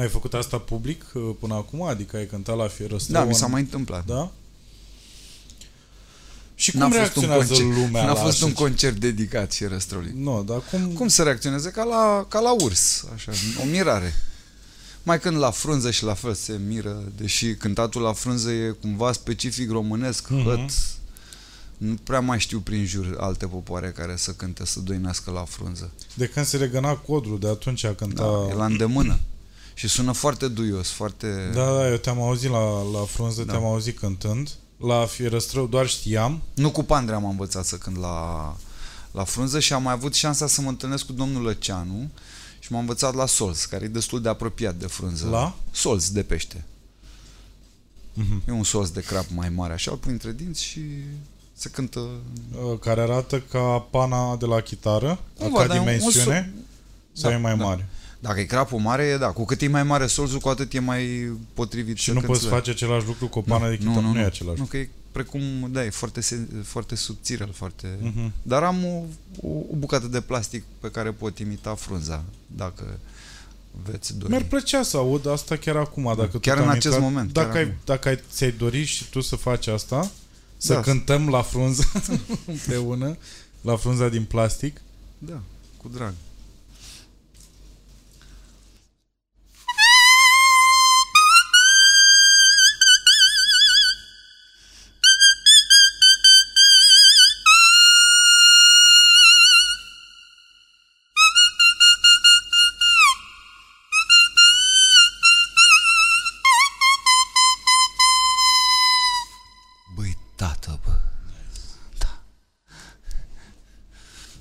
[0.00, 1.82] Ai făcut asta public uh, până acum?
[1.82, 3.20] Adică ai cântat la fierăstrău?
[3.22, 4.06] da mi s-a în- mai întâmplat.
[4.06, 4.32] Da?
[6.60, 8.96] Și N-a cum fost un reacționează concert, lumea n-a la fost așa un ce- concert
[8.96, 10.12] dedicat fierăstrăului.
[10.16, 10.92] Nu, dar cum...
[10.92, 11.70] Cum să reacționeze?
[11.70, 13.32] Ca la, ca la urs, așa,
[13.62, 14.14] o mirare.
[15.02, 19.12] Mai când la frunză și la fel se miră, deși cântatul la frunză e cumva
[19.12, 20.40] specific românesc, Mhm.
[20.40, 20.44] mm-hmm.
[20.44, 20.70] hăt,
[21.76, 25.90] nu prea mai știu prin jur alte popoare care să cânte, să doinească la frunză.
[26.14, 28.26] De când se legăna codrul, de atunci a cântat...
[28.26, 29.18] Da, e la îndemână.
[29.74, 31.50] Și sună foarte duios, foarte...
[31.54, 33.52] Da, da, eu te-am auzit la, la frunză, Da.
[33.52, 34.50] te-am auzit cântând.
[34.80, 36.42] La fierăstrău doar știam.
[36.54, 38.56] Nu cu Pandre am învățat să cânt la,
[39.10, 42.10] la frunză și am mai avut șansa să mă întâlnesc cu domnul Lăceanu
[42.58, 45.28] și m-am învățat la Sols, care e destul de apropiat de frunză.
[45.28, 45.54] La?
[45.70, 46.64] Sols de pește.
[48.14, 48.42] Mhm.
[48.48, 50.80] E un sos de crap mai mare, așa, îl pui între dinți și
[51.54, 51.98] se cântă...
[52.00, 56.52] Uh, care arată ca pana de la chitară, Cumva, ca dar e un- un dimensiune,
[56.54, 56.60] so-
[57.12, 57.64] sau Da, e mai da.
[57.64, 57.88] mare?
[58.20, 59.26] Dacă e crapul mare, e da.
[59.26, 62.32] Cu cât e mai mare solzul, cu atât e mai potrivit Și să nu cânti
[62.32, 64.64] poți la- face același lucru cu o pană de chitară, nu, nu, e același Nu,
[64.64, 65.40] că e precum,
[65.72, 67.98] da, e foarte, se, foarte subțire, foarte...
[68.00, 68.32] Mhm.
[68.42, 69.02] Dar am o,
[69.40, 72.84] o, o bucată de plastic pe care pot imita frunza, dacă
[73.90, 74.30] veți dori.
[74.30, 77.32] Mi-ar plăcea să aud asta chiar acum, dacă tu Chiar te-am în acest invitat- moment,
[77.32, 77.74] Dacă, chiar ai, acum.
[77.84, 80.10] dacă ai, ți-ai dori și tu să faci asta,
[80.56, 80.80] să Da.
[80.80, 81.84] cântăm la frunză
[82.46, 83.16] împreună,
[83.60, 84.80] la frunza din plastic.
[85.18, 85.40] Da,
[85.76, 86.12] cu drag.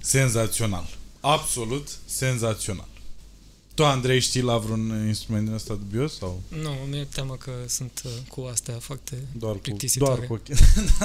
[0.10, 0.88] Senzațional.
[1.20, 2.88] Absolut senzațional.
[3.74, 6.18] Tu, Andrei, știi la vreun instrument din ăsta dubios?
[6.18, 10.26] Sau Nu, mi-e teamă că sunt uh, cu astea foarte doar cu, plictisitoare.
[10.28, 10.53] doar cu,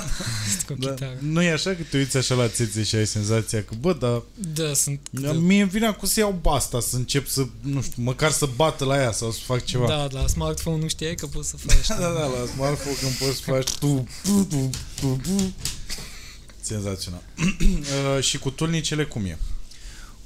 [0.67, 0.89] cu da.
[0.89, 1.17] chitară.
[1.21, 4.23] Nu e așa că te uiți așa la țețe și ai senzația că, bă, dar
[4.55, 5.01] Da, sunt...
[5.11, 5.33] da.
[5.33, 8.85] mie îmi vine acum să iau asta, să încep să, nu știu, măcar să bată
[8.85, 9.87] la ea sau să fac ceva.
[9.87, 11.87] Da, la smartphone nu știai că poți să faci.
[11.99, 15.53] Da, da, da, la smartphone când poți să faci tu, tu, tu, tu, tu.
[16.65, 17.23] Senzațional.
[18.17, 19.39] uh, și cu tulnicele cum e?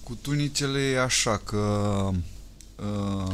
[0.02, 1.56] Cu tunicele e așa că...
[2.76, 2.84] Uh,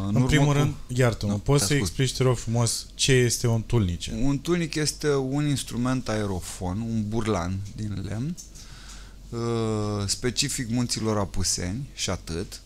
[0.08, 1.80] în, În, primul urmă rând, iartă-mă, Da, poți te să ascult.
[1.80, 4.10] explici, te rog frumos, ce este un tulnice?
[4.10, 4.16] Cu...
[4.26, 8.36] Un tunic este un instrument aerofon, un burlan din lemn,
[9.28, 12.60] uh, specific munților Apuseni și atât.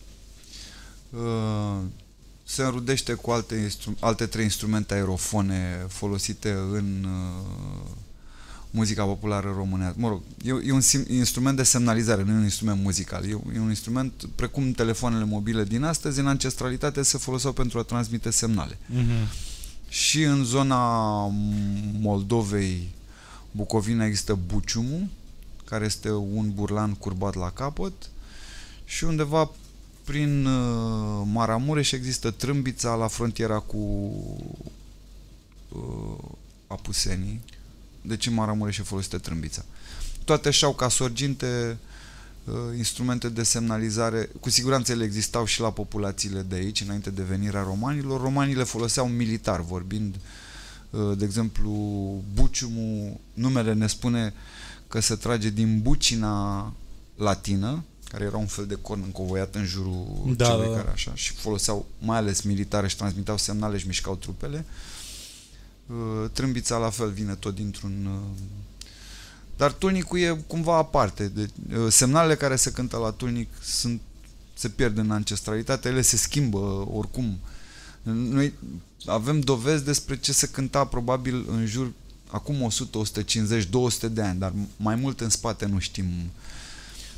[1.09, 1.77] Uh,
[2.43, 7.89] se înrudește cu alte, instru- alte trei instrumente aerofone folosite în uh,
[8.71, 9.95] muzica populară românească.
[9.99, 13.25] Mă rog, e, e un sim, instrument de semnalizare, nu e un instrument muzical.
[13.25, 17.83] E, e un instrument, precum telefoanele mobile din astăzi, în ancestralitate se foloseau pentru a
[17.83, 18.77] transmite semnale.
[18.77, 19.47] Mm-hmm.
[19.89, 21.25] Și în zona
[21.99, 22.89] Moldovei,
[23.51, 25.07] Bucovina, există buciumul,
[25.65, 27.93] care este un burlan curbat la capăt
[28.85, 29.51] și undeva
[30.03, 33.77] prin uh, Maramureș există trâmbița la frontiera cu
[35.69, 36.23] uh,
[36.67, 37.41] Apusenii.
[38.01, 39.65] Deci în Maramureș e folosită trâmbița.
[40.23, 41.77] Toate și-au ca sorginte
[42.43, 44.29] uh, instrumente de semnalizare.
[44.39, 48.21] Cu siguranță ele existau și la populațiile de aici, înainte de venirea romanilor.
[48.21, 50.15] Romanii le foloseau militar, vorbind,
[50.89, 51.71] uh, de exemplu,
[52.33, 54.33] buciumul, numele ne spune
[54.87, 56.73] că se trage din bucina
[57.15, 60.77] latină, care era un fel de corn încovoiat în jurul Da, celui da, da.
[60.77, 64.65] care așa, și foloseau mai ales militare și transmiteau semnale și mișcau trupele.
[64.67, 64.98] Uh,
[66.31, 68.05] Trâmbița la fel vine tot dintr-un...
[68.05, 68.37] uh,
[69.57, 71.27] Dar tulnicul e cumva aparte.
[71.27, 74.01] De, uh, semnalele care se cântă la tulnic sunt,
[74.53, 77.39] se pierd în ancestralitate, ele se schimbă oricum.
[78.11, 78.53] Noi
[79.05, 81.91] avem dovezi despre ce se cânta probabil în jur
[82.27, 86.05] acum 100, 150, 200 de ani, dar mai mult în spate nu știm.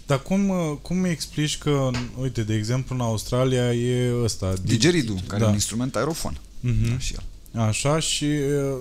[0.05, 4.53] Dar cum, uh, cum mi explici că, uite, de exemplu, în Australia e ăsta...
[4.63, 5.45] Digeridul, care da.
[5.45, 6.39] e un instrument aerofon.
[6.59, 6.89] Mhm.
[6.89, 7.23] Da, și el.
[7.55, 8.77] Așa și uh,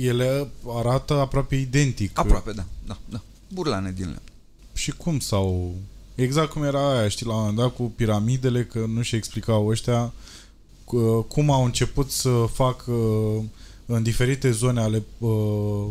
[0.00, 2.18] ele arată aproape identic.
[2.18, 3.20] Aproape, da, da, da.
[3.48, 4.22] Burlane din lemn.
[4.72, 5.74] Și cum sau...
[6.14, 9.66] Exact cum era aia, știi, la un moment dat cu piramidele, că nu și explicau
[9.66, 10.12] ăștia
[10.84, 12.92] cu- cum au început să facă
[13.86, 15.86] în diferite zone ale uh,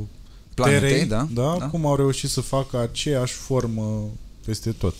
[0.54, 1.68] Planetei, terei, da, da, da.
[1.68, 4.04] cum au reușit să facă aceeași formă
[4.46, 4.96] peste tot.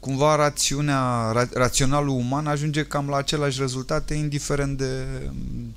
[0.00, 5.74] cumva rațiunea, ra, raționalul uman ajunge cam la același rezultate, indiferent de mm,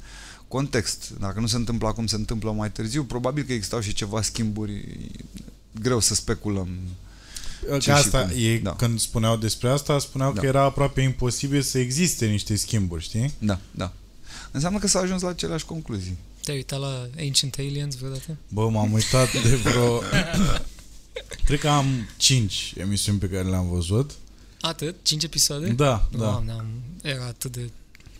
[0.51, 1.09] context.
[1.19, 3.03] Dacă nu se întâmplă acum, se întâmplă mai târziu.
[3.03, 4.85] Probabil că existau și ceva schimburi.
[5.81, 6.69] Greu să speculăm.
[7.67, 8.41] Că Ce asta, și cum.
[8.43, 8.75] ei, Da.
[8.75, 10.39] când spuneau despre asta, spuneau Da.
[10.39, 13.33] că era aproape imposibil să existe niște schimburi, știi?
[13.39, 13.93] Da, da.
[14.51, 16.17] Înseamnă că s-a ajuns la aceleași concluzii.
[16.43, 18.37] Te-ai uitat la Ancient Aliens vreodată?
[18.47, 19.99] Bă, m-am uitat de vreo...
[21.45, 21.85] Cred că am
[22.17, 24.11] 5 emisiuni pe care le-am văzut.
[24.61, 24.95] Atât?
[25.01, 25.67] 5 episoade?
[25.69, 26.17] Da, da.
[26.17, 26.65] Doamne, am,
[27.01, 27.69] era atât de...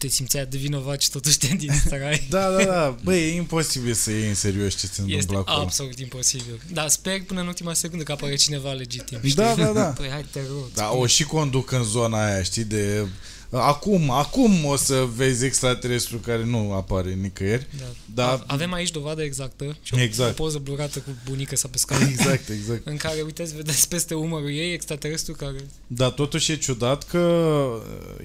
[0.01, 2.25] Te simțeai de vinovat și totuși te distrai.
[2.29, 2.97] Da, da, da.
[3.03, 5.57] Băi, e imposibil să iei în serios ce se Este întâmplă acolo.
[5.65, 6.61] absolut imposibil.
[6.73, 9.19] Dar sper până în ultima secundă că apare cineva legitim.
[9.35, 9.63] Da, știi?
[9.63, 9.83] da, da.
[9.99, 10.71] Păi hai te rog.
[10.73, 13.07] Da, o și conduc în zona aia, știi, de...
[13.53, 17.67] Acum, acum o să vezi extraterestru care nu apare nicăieri.
[17.79, 17.85] Da.
[18.13, 18.27] Da.
[18.31, 20.39] A- Avem aici dovadă exactă și o, Exact.
[20.39, 22.03] o poză blurată cu bunica sa pe scară.
[22.13, 22.87] Exact, exact.
[22.87, 25.55] în care, uiteți, vedeți peste umărul ei extraterestru care...
[25.87, 27.65] Dar totuși e ciudat că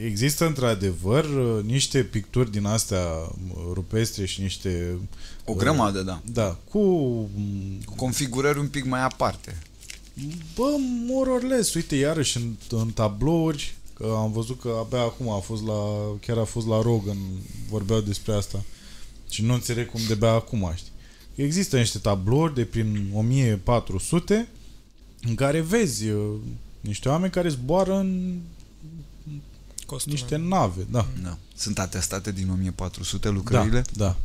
[0.05, 1.27] există într-adevăr
[1.65, 3.07] niște picturi din astea
[3.73, 4.99] rupestre și niște...
[5.45, 6.21] O grămadă, da.
[6.33, 6.79] Da, cu...
[7.85, 9.57] Cu configurări un pic mai aparte.
[10.55, 10.65] Bă,
[11.07, 15.39] more or less, uite, iarăși în, în tablouri, că am văzut că abia acum a
[15.39, 15.75] fost la,
[16.27, 17.17] chiar a fost la Rogan,
[17.69, 18.63] vorbeau despre asta.
[19.31, 20.93] Și nu înțeleg cum de bea acum, știi.
[21.35, 24.49] Există niște tablouri de prin 1400
[25.23, 26.35] în care vezi uh,
[26.81, 28.39] niște oameni care zboară în
[29.87, 30.15] Costume.
[30.15, 31.07] niște nave, da.
[31.23, 31.39] Da.
[31.57, 33.85] Sunt atestate din 1400 lucrările.
[33.95, 34.17] Da,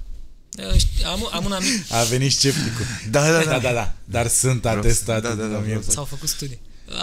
[0.50, 2.00] Da, știi, Am, am un amic, da.
[2.00, 2.86] A venit scepticul.
[3.12, 3.96] Da, da, da, da, da.
[4.06, 5.28] Dar sunt atestate.
[5.28, 5.82] Da, da, da, din vreau 1000.
[5.84, 6.60] să- s-au făcut studii.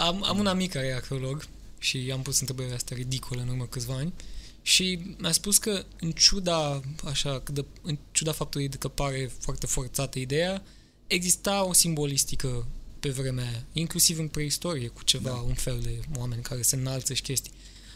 [0.07, 1.43] Am, am un amic care e arheolog
[1.79, 4.13] și am pus întrebările astea ridicole în urmă câțiva ani
[4.61, 9.65] și mi-a spus că în ciuda, așa, că de, în ciuda faptului că pare foarte
[9.65, 10.63] forțată ideea,
[11.07, 12.67] exista o simbolistică
[12.99, 15.35] pe vremea aia, inclusiv în preistorie, cu ceva, da.
[15.35, 17.51] un fel de oameni care se înalță și chestii.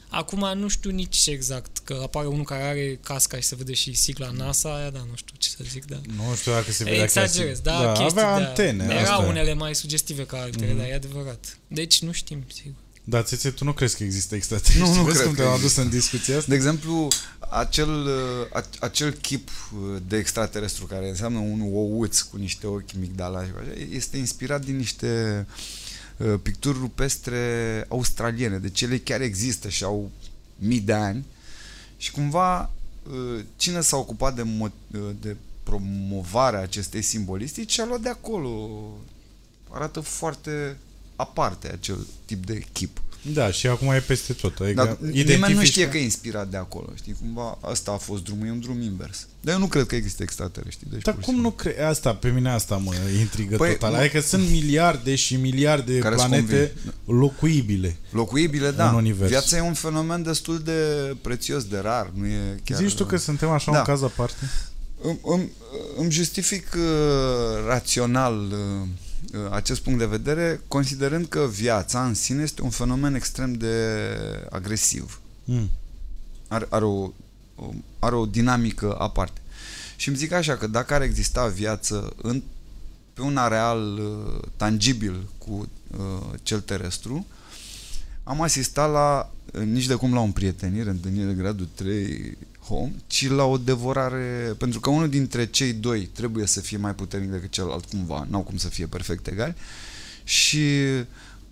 [0.09, 3.93] Acum nu știu nici exact, că apare unul care are casca și se vede și
[3.93, 6.01] sigla NASA aia, da, nu știu ce să zic, da.
[6.15, 8.83] Nu știu dacă se vedea Exagerez, chiar- da, da chestii avea de antene.
[8.83, 9.27] Erau asta e.
[9.29, 10.75] unele mai sugestive ca altele, Mhm.
[10.75, 10.77] mm-hmm.
[10.79, 11.57] dar e adevărat.
[11.67, 12.81] Deci nu știm, sigur.
[13.03, 14.79] Dar țețe, tu nu crezi că există extraterestri?
[14.89, 15.79] Nu, nu Vezi cred cum că te-am există.
[15.81, 16.49] adus în discuția asta?
[16.49, 17.07] De exemplu,
[17.49, 22.93] acel, uh, a- acel chip uh, de extraterestru care înseamnă un ouț cu niște ochi
[22.99, 25.45] migdala și așa, este inspirat din niște
[26.17, 28.57] uh, picturi rupestre australiene.
[28.57, 30.11] Deci ele chiar există și au
[30.55, 31.25] mii de ani
[31.97, 32.71] și cumva
[33.11, 38.69] uh, cine s-a ocupat de, mo- uh, de promovarea acestei simbolistici a luat de acolo.
[39.69, 40.77] Arată foarte
[41.23, 42.97] aparte acel tip de chip.
[43.33, 44.59] Da, și acum e peste tot.
[44.59, 45.19] Adică Dar nimeni nu
[45.61, 47.15] identifici- știe că e inspirat de acolo, știi?
[47.21, 49.27] Cumva asta a fost drumul, e un drum invers.
[49.41, 50.89] Dar eu nu cred că există extraterestri.
[50.89, 51.63] Deci Dar pur și cum nu simplu.
[51.71, 51.79] crezi?
[51.87, 53.91] Asta, pe mine asta mă intrigă Păi, total.
[53.91, 56.73] mă- Adică sunt miliarde și miliarde de Care sunt planete
[57.05, 57.95] locuibile.
[58.09, 58.89] Locuibile, da.
[58.89, 59.29] în univers.
[59.29, 60.71] Viața e un fenomen destul de
[61.21, 62.11] prețios, de rar.
[62.13, 62.77] Nu e chiar...
[62.79, 63.77] Zici tu că suntem așa Da.
[63.77, 64.49] un caz aparte?
[65.01, 65.51] Îmi, îmi,
[65.97, 66.83] îmi justific uh,
[67.67, 68.87] rațional uh, uh,
[69.51, 73.95] acest punct de vedere, considerând că viața în sine este un fenomen extrem de
[74.49, 75.21] agresiv.
[75.43, 75.69] Mm.
[76.47, 77.11] are, are, o,
[77.55, 79.41] o, are o dinamică aparte.
[79.95, 82.43] Și îmi zic așa că dacă ar exista viață în,
[83.13, 87.25] pe un areal uh, tangibil cu uh, cel terestru,
[88.23, 92.37] am asistat la, uh, nici de cum la o împrietenire, întâlnire de gradul 3
[92.67, 96.95] home, ci la o devorare, pentru că unul dintre cei doi trebuie să fie mai
[96.95, 99.55] puternic decât celălalt cumva, n-au cum să fie perfect egali
[100.23, 100.59] și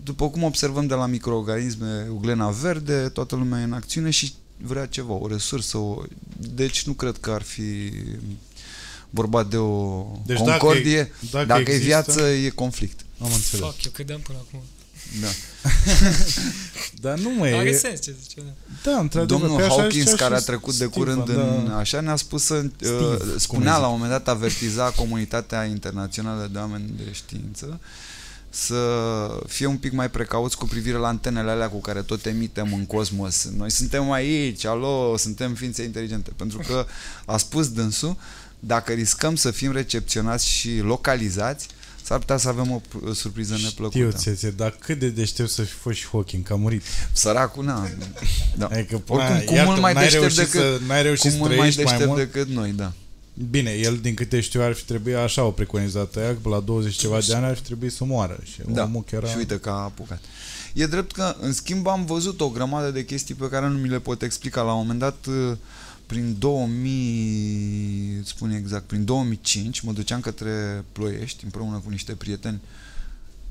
[0.03, 4.85] după cum observăm de la microorganisme, uglena verde, toată lumea e în acțiune și vrea
[4.85, 6.03] ceva, o resursă, o...
[6.37, 7.91] deci nu cred că ar fi
[9.09, 12.99] vorba de o Deci deci dacă concordie, e- dacă dacă, există- e viață, e conflict.
[13.19, 13.65] Am înțeles.
[13.65, 14.59] Fuck, eu credeam până acum.
[15.21, 15.27] Da.
[17.01, 17.73] Dar nu mai Are e...
[17.73, 18.91] sens ce zice, da.
[18.91, 19.39] Da, într-adevăr.
[19.39, 21.41] Domnul pe așa Hawkins, zicea care a și trecut de Steve, curând da.
[21.41, 23.93] în așa, ne-a spus să Steve, uh, cum spunea îi la zic.
[23.93, 27.79] un moment dat, avertiza comunitatea internațională de oameni de știință
[28.53, 32.73] să fie un pic mai precauți cu privire la antenele alea cu care tot emitem
[32.73, 33.49] în cosmos.
[33.57, 36.31] Noi suntem aici, alo, suntem ființe inteligente.
[36.35, 36.85] Pentru că
[37.25, 38.17] a spus dânsul,
[38.59, 41.67] dacă riscăm să fim recepționați și localizați,
[42.03, 44.17] s-ar putea să avem o p- surpriză Știu, neplăcută.
[44.17, 46.81] țețe, dar cât de deștept să fi fost și Hawking, că a murit.
[47.11, 47.87] Săracul, na.
[48.57, 48.65] Da.
[48.65, 51.29] Adică, Oricum, na, cu iată, mult mai n-ai deștept reușit decât- să, n-ai reușit Cu
[51.29, 52.31] să mult mai trăiești mai, deștept mult.
[52.31, 52.91] decât noi, da.
[53.49, 56.93] Bine, el din câte știu ar fi trebuit așa o preconizată aia, că la 20
[56.95, 58.39] ceva de ani ar fi trebuit să moară.
[58.43, 59.37] Și Da, omul chiar și a...
[59.37, 60.19] uite că a apucat.
[60.73, 63.89] E drept că, în schimb, am văzut o grămadă de chestii pe care nu mi
[63.89, 64.61] le pot explica.
[64.61, 65.57] La un moment dat, uh,
[66.11, 72.59] prin 2000, îți spun exact, prin 2005, mă duceam către Ploiești împreună cu niște prieteni.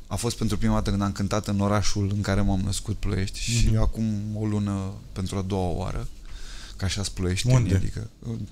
[0.07, 3.41] a fost pentru prima dată când am cântat în orașul în care m-am născut, Ploiești,
[3.41, 3.81] și Mhm.
[3.81, 6.09] acum o lună pentru a doua oară,
[6.77, 7.75] ca așa Ploiești, Unde?
[7.75, 8.47] adică în-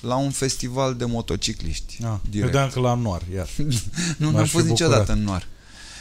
[0.00, 1.98] la un festival de motocicliști.
[2.04, 2.48] Ah, direct.
[2.50, 3.48] credeam că la Noar, iar.
[4.18, 5.18] Nu, M-aș n-am fi fost niciodată bucurat.
[5.18, 5.46] în Noar.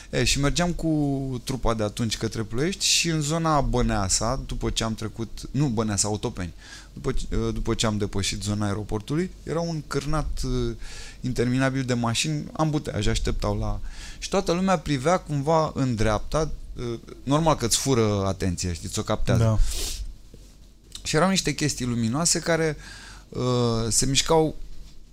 [0.09, 4.83] E, și mergeam cu trupa de atunci către Ploiești și în zona Băneasa, după ce
[4.83, 6.53] am trecut, nu Băneasa, Autopeni,
[7.01, 10.75] după, ce- după ce am depășit zona aeroportului, era un cârnat uh,
[11.21, 13.79] interminabil de mașini, ambuteaj, așteptau la...
[14.19, 19.01] Și toată lumea privea cumva în dreapta, uh, normal că îți fură atenția, știi, ți-o
[19.01, 19.43] captează.
[19.43, 19.57] Da.
[21.03, 22.77] Și erau niște chestii luminoase care
[23.29, 23.41] uh,
[23.89, 24.55] se mișcau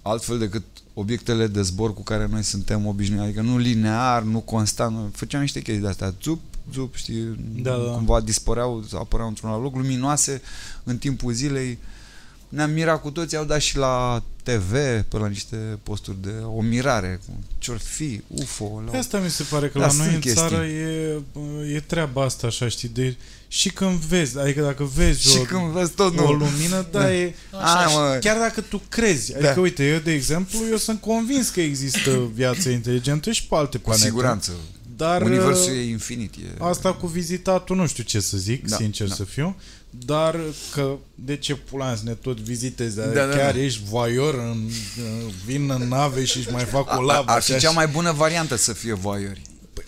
[0.02, 0.62] altfel decât
[0.94, 5.40] obiectele de zbor cu care noi suntem obișnuiți, adică nu linear, nu constant, noi făceam
[5.40, 6.40] niște chestii de astea, zup,
[6.72, 7.76] zup, știi, Da, da.
[7.90, 10.42] cumva dispăreau, apăreau într-un alt loc, luminoase
[10.84, 11.78] în timpul zilei.
[12.48, 14.70] Ne-am mirat cu toții, au dat și la TV,
[15.08, 17.20] pe la niște posturi de o mirare,
[17.58, 18.82] ce-or fi, UFO.
[18.84, 18.90] La...
[18.90, 20.40] Pe asta mi se pare că Da, la noi sunt în chestii.
[20.48, 21.18] țară e,
[21.74, 23.16] e treaba asta, așa, știi, de,
[23.48, 26.32] și când vezi, adică dacă vezi Și o, când vezi tot, o nu.
[26.32, 27.14] lumină, da, Da.
[27.14, 27.34] e...
[27.50, 29.60] Hai, mă, Chiar dacă tu crezi, adică Da.
[29.60, 33.82] uite, eu de exemplu, eu sunt convins că există viață inteligentă și pe alte cu
[33.82, 34.06] planete.
[34.06, 34.52] siguranță.
[34.96, 36.34] Dar Universul uh, e infinit.
[36.34, 36.40] E...
[36.58, 39.14] asta cu vizitatul nu știu ce să zic, Da, sincer da.
[39.14, 39.56] să fiu,
[39.90, 40.36] dar
[40.72, 43.58] că de ce pula mea să ne tot vizitezi, da, Da, da, chiar da.
[43.60, 44.68] ești voior, în,
[45.44, 47.30] vin în nave și își mai fac o labă.
[47.30, 49.42] Ar fi așa cea și- mai bună variantă să fie voiori.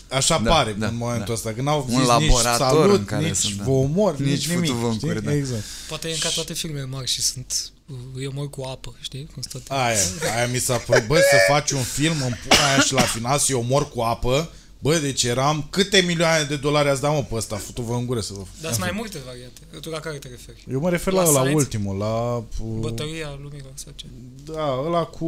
[0.09, 1.33] Așa Da, pare da, în momentul da.
[1.33, 3.63] ăsta, că n-au Un zis nici laborator salut, în care nici sunt, da.
[3.63, 4.69] vă omor, Nici nici, nimic.
[4.69, 5.07] futu-vă în știi?
[5.07, 5.33] cur, da.
[5.35, 5.63] Exact.
[5.87, 7.71] Poate e ca toate filmele mari și sunt...
[7.85, 9.29] uh, Eu mor cu apă, știi?
[9.33, 9.83] Cum sunt toate.
[9.83, 9.97] Aia,
[10.35, 13.39] aia mi s-a părut, bă, să faci un film în pula aia și la final
[13.39, 17.35] să-i omor cu apă, bă, deci eram, câte milioane de dolari ați dat, mă, pe
[17.35, 18.43] ăsta, futu-vă în gură să vă...
[18.61, 19.59] Dar sunt mai multe variante.
[19.81, 20.63] Tu la care te referi?
[20.71, 21.55] Eu mă refer La la, la Science?
[21.55, 22.35] ultimul, la...
[22.35, 22.43] uh,
[22.79, 24.05] Bătăria lumilor sau ce?
[24.45, 25.25] Da, ăla cu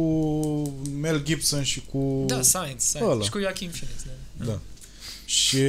[1.00, 2.24] Mel Gibson și cu...
[2.26, 3.10] Da, Science, Science.
[3.10, 3.22] ăla.
[3.24, 4.02] Și cu Joaquin Phoenix,
[4.36, 4.44] da.
[4.44, 4.58] Da.
[5.24, 5.62] Și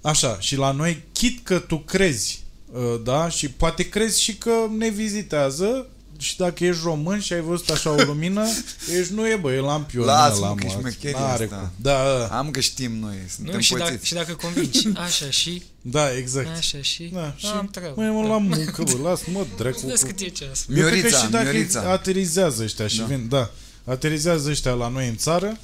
[0.00, 2.42] așa, și la noi, chit că tu crezi,
[2.72, 5.86] uh, da, și poate crezi și că ne vizitează
[6.22, 8.42] și dacă ești român și ai văzut așa o lumină,
[8.98, 10.04] ești nu e bă, e lampion.
[10.04, 10.78] Lasă-mă ăla, că e mă.
[10.78, 11.56] șmecheria N-are asta.
[11.56, 11.70] cum.
[11.76, 14.06] Da, da, Am că știm noi, suntem Nu, și, dacă, pățiți.
[14.06, 16.48] și dacă convingi, așa și, da, exact.
[16.56, 17.94] așa și, Da, și am treabă.
[18.02, 19.86] măi, mă la muncă, bă, lasă-mă, dracu.
[19.86, 20.64] Vezi cu- cât e ceas.
[20.68, 21.80] Eu cred că Miorița, și dacă Miorița.
[21.90, 23.04] aterizează ăștia și Da.
[23.04, 23.50] vin, da,
[23.84, 25.58] aterizează ăștia la noi în țară,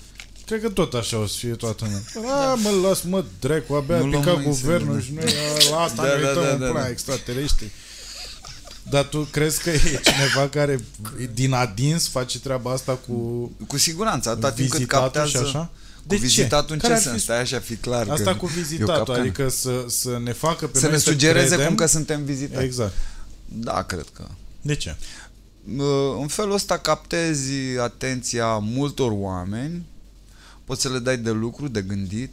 [0.46, 1.84] cred că tot așa o să fie toată
[2.14, 2.32] lumea.
[2.34, 5.12] A, mă, las, mă, dracu, abia a Nu luăm picat noi în guvernul seamă, și
[5.12, 5.34] noi
[5.66, 6.88] a, la asta Da, ne da, uităm da, în da, pula da.
[6.88, 7.66] extraterestri.
[8.90, 10.84] Dar tu crezi că e cineva care
[11.34, 13.12] din adins face treaba asta cu
[13.66, 15.30] Cu siguranță, atâta timp cât vizitatul captează...
[15.30, 15.70] și așa?
[16.06, 17.22] Cu vizitatul în Care ce ar fi sens?
[17.22, 18.08] Stai așa, fi clar.
[18.08, 19.18] Asta că cu e o vizitatul, capcană.
[19.18, 21.66] adică să, să ne facă pe Să noi ne să sugereze credem.
[21.66, 22.64] cum că suntem vizitați.
[22.64, 22.92] Exact.
[23.44, 24.24] Da, cred că.
[24.60, 24.96] De ce?
[25.76, 25.84] Uh,
[26.20, 29.86] În felul ăsta captezi atenția multor oameni,
[30.64, 32.30] poți să le dai de lucru, de gândit,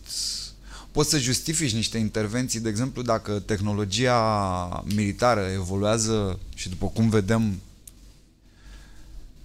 [0.95, 7.59] poți să justifici niște intervenții, de exemplu, dacă tehnologia militară evoluează și după cum vedem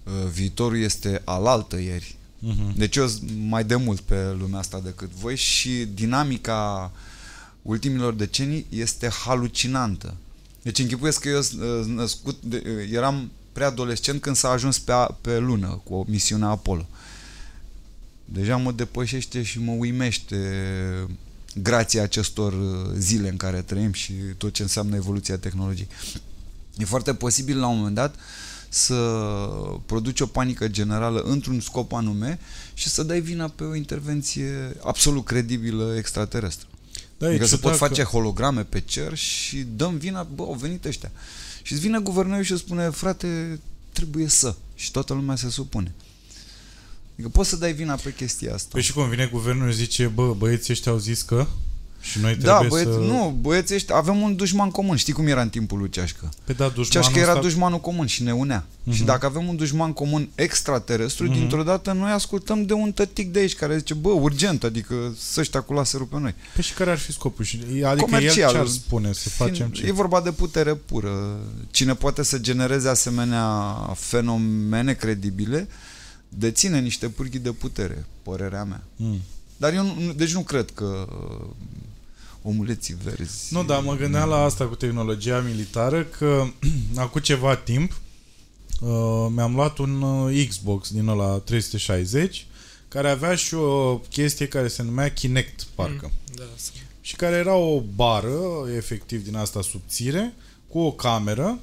[0.03, 2.15] uh, viitorul este alaltă ieri.
[2.39, 2.77] Mhm.
[2.77, 6.91] Deci eu sunt mai de mult pe lumea asta decât voi și dinamica
[7.61, 10.15] ultimilor decenii este halucinantă.
[10.61, 14.91] Deci închipuiesc că eu sunt uh, născut, de, uh, eram preadolescent când s-a ajuns pe,
[14.91, 16.87] a- pe lună cu o misiune Apollo.
[18.25, 20.37] Deja mă depășește și mă uimește
[21.55, 25.87] grația acestor uh, zile în care trăim și tot ce înseamnă evoluția tehnologiei.
[26.77, 28.15] E foarte posibil la un moment dat
[28.69, 28.95] să
[29.85, 32.39] produci o panică generală într-un scop anume
[32.73, 36.67] și să dai vina pe o intervenție absolut credibilă extraterestră.
[37.17, 40.43] Da, e Adică se pot ciudat că- face holograme pe cer și dăm vina, bă,
[40.43, 41.11] au venit ăștia.
[41.61, 43.59] Și îți vine guvernul și îți spune, frate,
[43.91, 44.55] trebuie să.
[44.75, 45.93] Și toată lumea se supune.
[47.21, 48.67] Adică poți să dai vina pe chestia asta.
[48.71, 51.45] Păi și cum vine guvernul și zice, bă, băieții ăștia au zis că
[52.01, 53.11] și noi da, trebuie băieți, să...
[53.13, 54.95] nu, băieții ăștia, avem un dușman comun.
[54.95, 56.29] Știi cum era în timpul lui Ceașcă?
[56.43, 57.41] Pe da, dușmanul Ceașcă era ăsta...
[57.41, 58.65] dușmanul comun și ne unea.
[58.83, 58.95] Mhm.
[58.95, 61.33] Și dacă avem un dușman comun extraterestru, Mhm.
[61.33, 65.39] dintr-o dată noi ascultăm de un tătic de aici care zice, bă, urgent, adică să
[65.39, 66.35] ăștia cu laserul pe noi.
[66.53, 67.45] Păi și care ar fi scopul?
[67.45, 68.47] Și- Adică Comercial.
[68.47, 69.85] el ce ar spune să facem Fiind- ce?
[69.85, 71.39] E vorba de putere pură.
[71.71, 75.67] Cine poate să genereze asemenea fenomene credibile,
[76.37, 78.83] deține niște pârghii de putere, părerea mea.
[78.95, 79.19] Mm.
[79.57, 81.47] Dar eu nu, deci nu cred că uh,
[82.41, 83.53] omuleții verzi...
[83.53, 86.43] Nu, dar mă gândeam la asta cu tehnologia militară că
[86.95, 87.91] acum ceva timp
[88.81, 92.45] uh, mi-am luat un uh, Xbox din ăla 360
[92.87, 96.05] care avea și o chestie care se numea Kinect, parcă.
[96.11, 96.71] Mm, Da, să-
[97.01, 98.39] și care era o bară,
[98.75, 100.33] efectiv din asta subțire,
[100.67, 101.59] cu o cameră,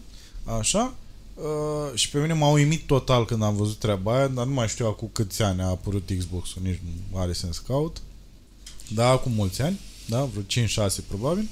[0.58, 0.94] așa,
[1.42, 4.68] uh, și pe mine m-a uimit total când am văzut treaba aia, dar nu mai
[4.68, 6.80] știu acum câți ani a apărut Xbox-ul, nici
[7.10, 8.02] nu are sens să caut.
[8.88, 11.48] da, acum mulți ani, da, vreo 5-6 probabil.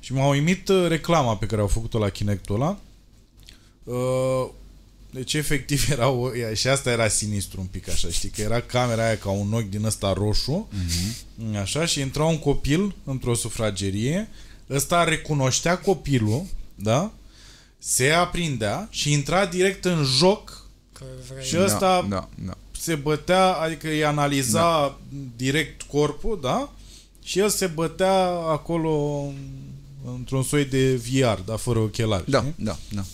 [0.00, 2.80] Și m-a uimit uh, reclama pe care au făcut-o la Kinectul ăla.
[3.84, 4.50] Uh,
[5.10, 8.60] deci efectiv era o, ia, și asta era sinistru un pic așa, știi, că era
[8.60, 11.60] camera aia ca un ochi din ăsta roșu, uh-huh.
[11.60, 14.28] așa, și intra un copil într-o sufragerie,
[14.70, 17.12] ăsta recunoștea copilul, da,
[17.78, 21.44] se aprindea și intra direct în joc Că vrei...
[21.44, 22.56] și ăsta Da, da, da.
[22.78, 24.98] se bătea, adică îi analiza da.
[25.36, 26.72] direct corpul, da?
[27.22, 29.24] Și el se bătea acolo
[30.16, 32.30] într-un soi de VR, dar fără ochelari.
[32.30, 32.54] Da, știi?
[32.56, 33.04] da, da.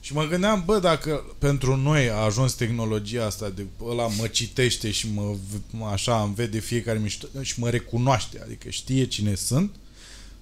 [0.00, 4.90] Și mă gândeam, bă, dacă pentru noi a ajuns tehnologia asta de ăla mă citește
[4.90, 5.34] și mă,
[5.70, 9.74] mă așa îmi vede fiecare mișto și mă recunoaște, adică știe cine sunt,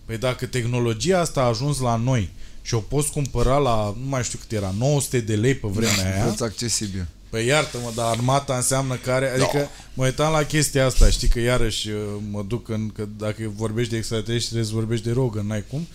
[0.04, 2.30] păi dacă tehnologia asta a ajuns la noi
[2.68, 6.12] și o poți cumpăra la, nu mai știu cât era, 900 de lei pe vremea
[6.14, 7.06] aia, Preț accesibil.
[7.30, 9.30] Păi iartă-mă, dar armata înseamnă care...
[9.30, 11.96] Adică mă uitam la chestia asta, știi că iarăși uh,
[12.30, 12.90] mă duc în...
[12.94, 15.86] Că dacă vorbești de extraterestri trebuie să vorbești de Rogan, n-ai cum.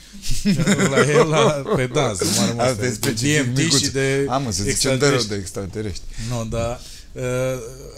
[0.93, 3.79] la el, la, pe da, să mă rămân Asta e specific DMT micuț.
[3.81, 5.29] și de Am să zicem de rău extraterestri.
[5.29, 6.07] de extraterestri.
[6.29, 6.79] Nu, dar
[7.11, 7.23] uh,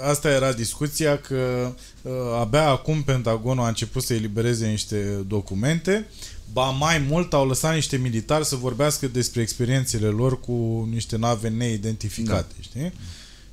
[0.09, 1.71] asta era discuția că
[2.01, 4.95] uh, abia acum Pentagonul a început să elibereze niște
[5.27, 6.07] documente
[6.53, 11.47] Ba mai mult au lăsat niște militari să vorbească despre experiențele lor cu niște nave
[11.49, 12.61] neidentificate, da.
[12.61, 12.93] știi?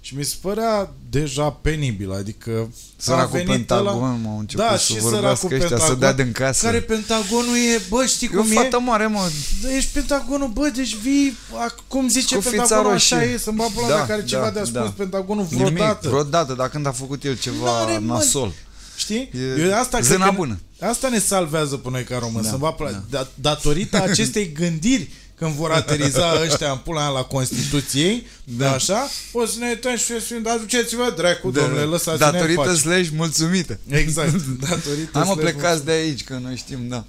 [0.04, 4.76] Și mi se părea deja penibil, adică a Săracul venit Pentagon ăla- m-au început da,
[4.76, 6.64] să și vorbească săracul ăștia, să Pentagon, dea din casă.
[6.66, 8.54] Care Pentagonul e, bă, știi E o cum e?
[8.54, 9.30] fată mare, mă.
[9.62, 13.32] Da, ești Pentagonul, bă, deci vii, a- cum zice Cu fița Pentagonul, așa roșie.
[13.32, 14.92] e, să-mi bag pula Da, da, care ceva da, de a spus da.
[14.96, 16.08] Pentagonul Nimic, vreodată.
[16.08, 18.12] vreodată, dar când a făcut el ceva N-are, mă.
[18.12, 18.52] nasol.
[18.96, 19.30] Știi?
[19.56, 20.58] E Eu asta cred zâna că bună.
[20.88, 22.90] Asta ne salvează pe noi ca români, Da, să-mi bag pula.
[22.90, 23.02] da.
[23.10, 28.72] Da, datorită acestei gândiri când vor ateriza ăștia în pula mea la Constituției, da.
[28.72, 32.60] așa, poți să ne uităm și să fim, aduceți-vă dracu, da, domnule, lăsați-ne în Datorită
[32.60, 32.74] pace.
[32.76, 33.78] slash mulțumită.
[33.88, 34.32] Exact,
[34.68, 37.04] datorită Hai mă, slash- plecați de aici, că noi știm, da.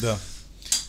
[0.00, 0.18] Da.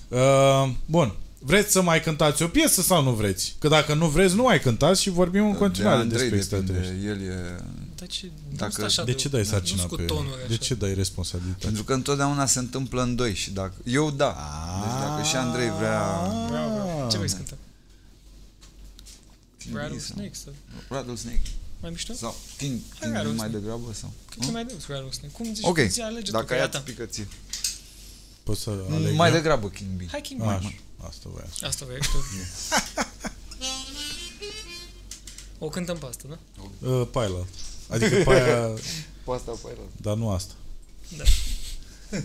[0.07, 1.13] Uh, bun.
[1.43, 3.55] Vreți să mai cântați o piesă sau nu vreți?
[3.59, 6.79] Că dacă nu vreți, nu mai cântați și vorbim în continuare de Andrei despre depinde,
[6.79, 7.07] extraterestri.
[7.07, 7.55] el e...
[8.01, 10.53] Dar ce, Dacă- nu stă așa De ce dai sarcina nu cu pe tonuri De
[10.53, 10.63] așa.
[10.63, 11.65] ce dai responsabilitate?
[11.65, 13.73] Pentru că întotdeauna se întâmplă în doi și dacă...
[13.83, 14.35] Eu da.
[14.83, 15.99] Deci dacă și Andrei vrea...
[16.47, 16.47] Bravo,
[16.85, 17.09] bravo.
[17.09, 17.45] Ce vrei să Ah.
[17.47, 17.57] cântăm?
[19.73, 20.53] Rattlesnake sau
[20.89, 21.41] Rattlesnake.
[21.81, 22.13] mai mișto?
[22.13, 23.51] Sau King, Hai, King Rattlesnake.
[23.51, 24.13] mai degrabă sau...
[24.29, 25.33] Cred că mai dă Rattlesnake.
[25.33, 25.65] Cum zici?
[25.65, 26.79] Ok, zi, alege tu, dacă că e a ați ta.
[26.79, 27.27] pică ție.
[28.43, 29.35] Poți să aleg Mai eu?
[29.35, 30.09] degrabă King B.
[30.09, 30.79] Hai King Așa, Mai.
[31.07, 32.17] asta voiam să Asta vrei tu.
[35.63, 36.37] O cântăm pe asta, da?
[36.89, 37.45] Uh, Paila.
[37.91, 38.67] Adică pe aia,
[39.23, 39.77] Pasta pe el.
[40.01, 40.53] dar nu asta.
[41.17, 41.23] Da.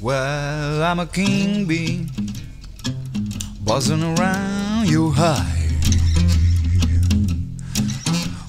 [0.00, 2.06] Well, I'm a king bee
[3.64, 5.70] buzzing around your hive.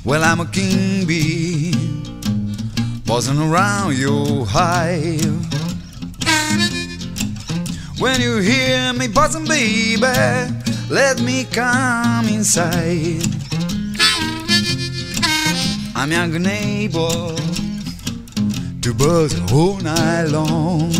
[0.03, 1.73] Well, I'm a king bee
[3.05, 5.62] buzzing around your hive.
[7.99, 10.01] When you hear me buzzing, baby,
[10.89, 13.23] let me come inside.
[15.95, 17.35] I'm young and able
[18.81, 20.91] to buzz all night long.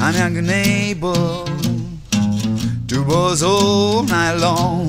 [0.00, 1.44] I'm young and able
[2.86, 4.88] to buzz all night long.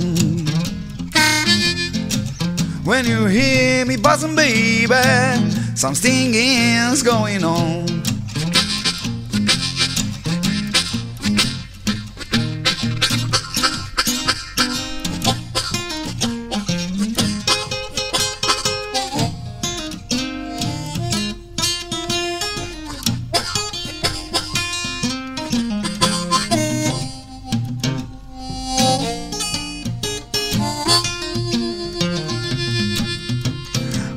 [2.83, 4.93] When you hear me buzzing, baby,
[5.75, 8.02] some stinging's going on.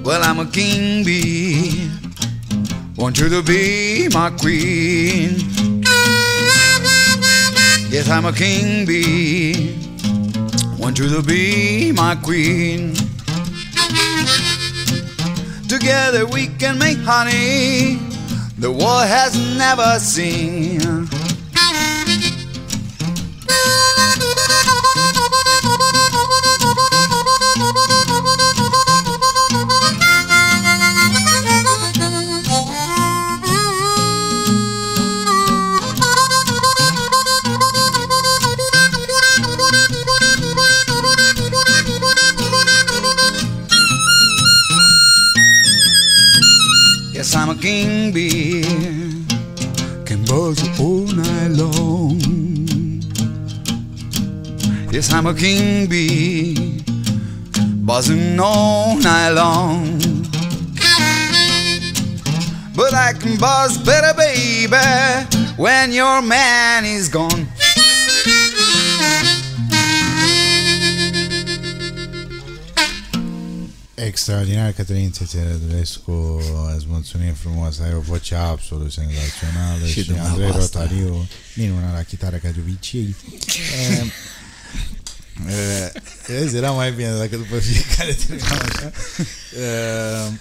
[0.07, 1.91] Well, I'm a king bee.
[2.97, 5.35] Want you to be my queen.
[7.91, 9.75] Yes, I'm a king bee.
[10.79, 12.95] Want you to be my queen.
[15.67, 17.97] Together we can make honey
[18.59, 20.86] the world has never seen.
[55.27, 56.85] I'm a king bee,
[57.85, 59.99] buzzing all night long.
[62.77, 64.77] But I can buzz better, baby,
[65.57, 67.49] when your man is gone.
[73.95, 76.41] Extraordinar, Cătălin Țețerădulescu,
[76.77, 80.81] îți mulțumim frumos, ai o voce absolut senzațională Și și, și Andrei dumneavoastră.
[80.81, 83.15] Rotariu, minunat la chitară ca de obicei.
[85.49, 88.93] Eh, eh, Vezi, era mai bine dacă după fiecare terminam așa.
[89.57, 90.33] Eh,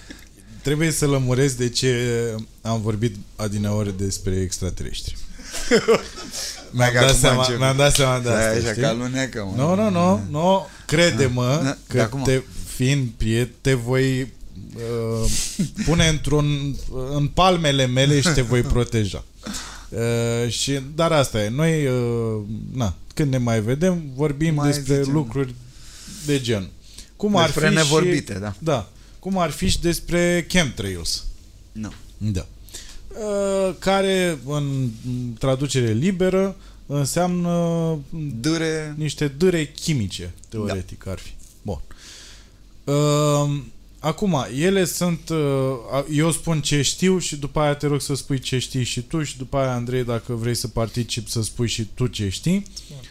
[0.62, 1.94] Trebuie să lămuresc de ce
[2.62, 5.16] am vorbit adineori despre extraterestri.
[6.70, 7.58] Mi-am Dacă dat, acum seama, încep.
[7.58, 8.80] mi-am dat seama de Da, asta, așa știi?
[8.82, 9.62] că alunecă, mă.
[9.62, 12.22] Nu, nu, nu, nu, crede-mă Da, că de acum.
[12.22, 12.42] te,
[12.74, 14.20] fiind priet, te voi
[14.74, 15.30] uh,
[15.84, 16.76] pune într-un,
[17.14, 19.24] în palmele mele și te voi proteja.
[19.88, 22.42] Uh, și, dar asta e, noi, uh,
[22.72, 25.12] na, când ne mai vedem, vorbim Mai despre zicem.
[25.12, 25.54] lucruri
[26.26, 26.68] de gen.
[27.16, 28.54] Cum Despre ar fi nevorbite, și, da.
[28.58, 28.88] Da,
[29.18, 31.24] cum ar fi și despre chemtrails.
[31.72, 31.92] Nu.
[32.18, 32.46] Da.
[33.08, 34.88] Uh, care, în
[35.38, 36.56] traducere liberă,
[36.86, 37.98] înseamnă
[38.40, 38.94] Dure...
[38.96, 41.10] niște dâre chimice, teoretic da.
[41.10, 41.30] ar fi.
[41.62, 41.80] Bun.
[44.06, 45.28] Uh, acum, ele sunt...
[45.28, 49.00] Uh, eu spun ce știu și după aia te rog să spui ce știi și
[49.02, 52.66] tu și după aia, Andrei, dacă vrei să participi, să spui și tu ce știi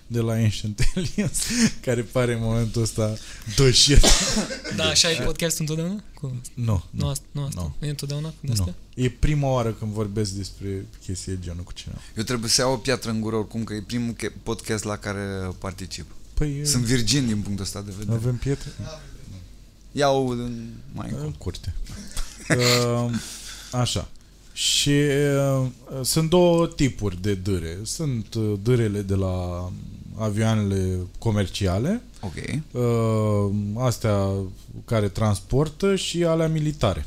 [0.07, 1.39] de la Ancient Aliens,
[1.81, 3.13] care pare în momentul ăsta
[3.55, 3.99] dășit.
[4.75, 6.03] Da, așa e podcast întotdeauna?
[6.13, 6.41] Cu...
[6.53, 7.61] Nu, Nu nu, asta, nu asta.
[7.61, 7.73] Nu.
[7.79, 8.51] Nu e întotdeauna cu nu.
[8.51, 8.73] astea?
[8.95, 11.99] E prima oară când vorbesc despre chestii de genul cu cineva.
[12.17, 14.97] Eu trebuie să iau o piatră în gură oricum, că e primul che- podcast la
[14.97, 16.05] care particip.
[16.33, 18.17] Păi, Sunt virgin din punctul ăsta de vedere.
[18.17, 18.69] avem pietre?
[19.97, 21.33] Iau în- mai În încolo.
[21.37, 21.73] curte.
[22.49, 23.09] Uh,
[23.71, 24.07] așa.
[24.53, 24.89] Și
[25.59, 25.67] uh,
[26.03, 27.77] sunt două tipuri de dâre.
[27.83, 29.69] Sunt uh, dârele de la
[30.17, 32.33] avioanele comerciale, Ok.
[32.71, 34.29] uh, astea
[34.85, 37.05] care transportă și alea militare.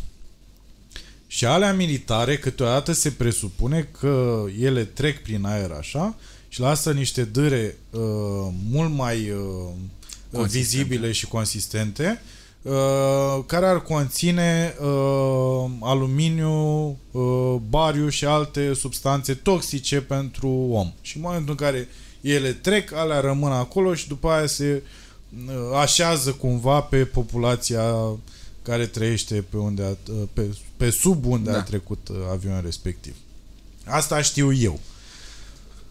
[1.26, 6.14] Și alea militare câteodată se presupune că ele trec prin aer așa
[6.48, 8.00] și lasă niște dâre uh,
[8.70, 9.38] mult mai uh,
[10.32, 10.58] Consistente.
[10.58, 12.36] vizibile și consistente uh,
[13.46, 20.92] care ar conține uh, aluminiu, uh, bariu și alte substanțe toxice pentru om.
[21.00, 21.88] Și în momentul în care
[22.20, 24.82] ele trec, alea rămân acolo și după aia se
[25.46, 27.94] uh, așează cumva pe populația
[28.62, 31.58] care trăiește pe, unde a, uh, pe, pe sub unde Da.
[31.58, 33.14] a trecut uh, avionul respectiv.
[33.84, 34.78] Asta știu eu.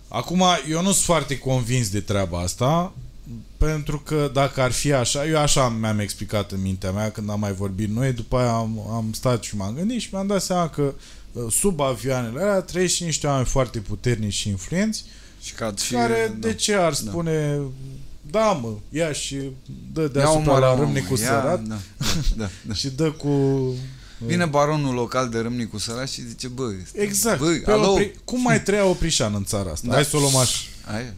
[0.07, 2.93] Acum, eu nu sunt foarte convins de treaba asta,
[3.57, 7.39] pentru că dacă ar fi așa, eu așa mi-am explicat în mintea mea când am
[7.39, 10.69] mai vorbit noi, după aia am, am stat și m-am gândit și mi-am dat seama
[10.69, 10.93] că
[11.31, 15.03] uh, sub avioanele alea trăiesc și niște oameni foarte puternici și influenți,
[15.41, 15.93] Și cad și...
[15.93, 16.47] care da.
[16.47, 17.59] de ce ar spune
[18.31, 19.35] da mă, ia și
[19.93, 21.77] dă Ia deasupra omoră, la mă, râmnicul ia, sărat Da,
[22.37, 22.73] da, da.
[22.73, 23.29] și dă cu...
[24.25, 27.39] Vine baronul local de Râmnicu Săraș și zice, bă, Exact.
[27.39, 28.15] bă, Pe alo, Opri...
[28.23, 29.87] Cum mai trăia Oprișan în țara asta?
[29.87, 29.93] Da.
[29.93, 30.59] Hai să o luăm așa.
[30.93, 31.13] Aia.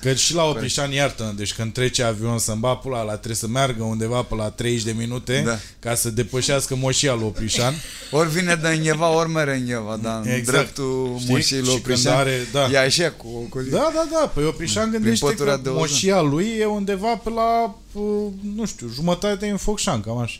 [0.00, 3.46] Că și la Oprișan iartă deci când trece avion să ba pula ăla, trebuie să
[3.46, 5.58] meargă undeva pe la 30 de minute Da.
[5.78, 7.74] ca să depășească moșia lui Oprișan.
[8.10, 10.56] Ori vine de înneva, ori mere înneva, dar în Exact.
[10.58, 11.30] dreptul Știi?
[11.32, 12.68] moșii Și lui când Oprișan, are- da.
[12.70, 14.26] e așa cu, cu Da, da, da.
[14.34, 15.80] Păi Oprișan gândește pătura că de ozon.
[15.80, 20.38] moșia lui e undeva pe la, uh, nu știu, jumătate în Focșan, cam așa.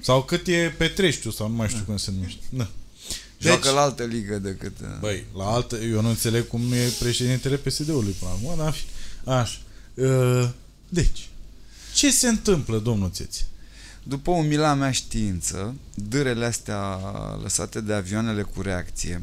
[0.00, 2.40] Sau cât e Petreștiu, sau nu mai știu cum se numește.
[2.48, 2.66] Da.
[3.46, 4.80] Joacă la altă ligă decât...
[4.80, 8.66] uh, Băi, la altă, eu nu înțeleg cum nu e președintele PSD-ului până acum, dar
[8.66, 8.90] în fine.
[9.36, 9.58] Așa.
[9.94, 10.48] Uh,
[10.88, 11.28] Deci,
[11.94, 13.44] ce se întâmplă, domnul Țeți?
[14.02, 16.98] După umila mea știință, dârele astea
[17.42, 19.22] lăsate de avioanele cu reacție,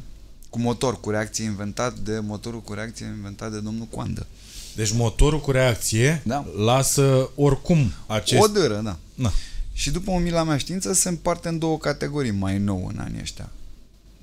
[0.49, 4.27] cu motor cu reacție inventat de motorul cu reacție inventat de domnul Coandă.
[4.75, 6.45] Deci motorul cu reacție Da.
[6.57, 8.41] lasă oricum acest...
[8.43, 8.97] O dâră, da.
[9.13, 9.31] Na.
[9.73, 13.49] Și după umila mea știință se împarte în două categorii mai nou în anii ăștia.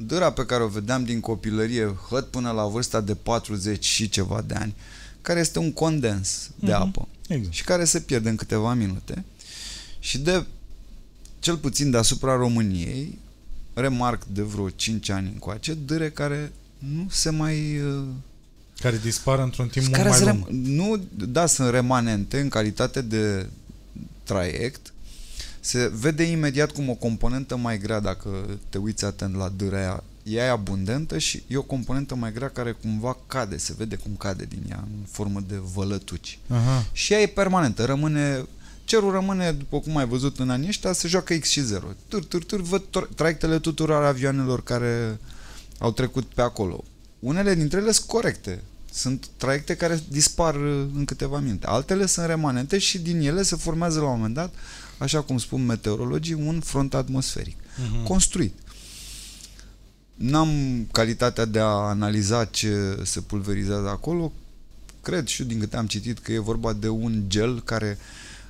[0.06, 4.42] Dâra pe care o vedeam din copilărie, hăt până la vârsta de 40 și ceva
[4.46, 4.74] de ani,
[5.22, 6.80] care este un condens de Mhm.
[6.80, 7.54] apă Exact.
[7.54, 9.24] și care se pierde în câteva minute
[9.98, 10.44] și de
[11.38, 13.18] cel puțin deasupra României
[13.74, 18.02] remarc de vreo 5 ani încoace dâre care nu se mai uh,
[18.80, 20.46] Care dispar într-un timp mult care mai se lung.
[20.46, 23.46] rem- nu, da, sunt remanente în calitate de
[24.22, 24.89] traiect.
[25.60, 28.28] Se vede imediat cum o componentă mai grea, dacă
[28.68, 32.48] te uiți atent la dârea aia, ea e abundentă și e o componentă mai grea
[32.48, 36.38] care cumva cade, se vede cum cade din ea în formă de vălătuci.
[36.48, 36.86] Aha.
[36.92, 38.44] Și ea e permanentă, rămâne
[38.90, 41.84] cerul rămâne, după cum ai văzut în anii ăștia, se joacă X și 0.
[42.08, 45.18] Tur, tur, tur, văd tor- traiectele tuturor avioanelor care
[45.78, 46.84] au trecut pe acolo.
[47.18, 48.62] Unele dintre ele sunt corecte.
[48.92, 51.66] Sunt traiecte care dispar uh, în câteva minute.
[51.66, 54.54] Altele sunt remanente și din ele se formează la un moment dat,
[55.00, 57.56] așa cum spun meteorologii, un front atmosferic.
[57.90, 58.04] Mhm.
[58.04, 58.54] Construit.
[60.14, 60.48] N-am
[60.92, 64.32] calitatea de a analiza ce se pulverizează acolo.
[65.02, 67.98] Cred și eu din câte am citit că e vorba de un gel care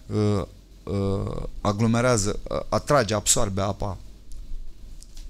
[0.06, 0.42] uh,
[0.84, 3.98] uh, aglomerează, uh, atrage, absorbe apa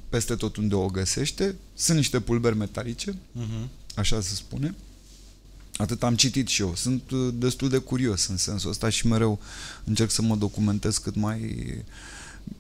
[0.09, 1.55] peste tot unde o găsește.
[1.75, 3.69] Sunt niște pulberi metalice, Mhm.
[3.97, 4.75] așa se spune.
[5.81, 6.73] Atât am citit și eu.
[6.77, 9.39] Sunt uh, destul de curios în sensul ăsta și mereu
[9.85, 11.75] încerc să mă documentez cât mai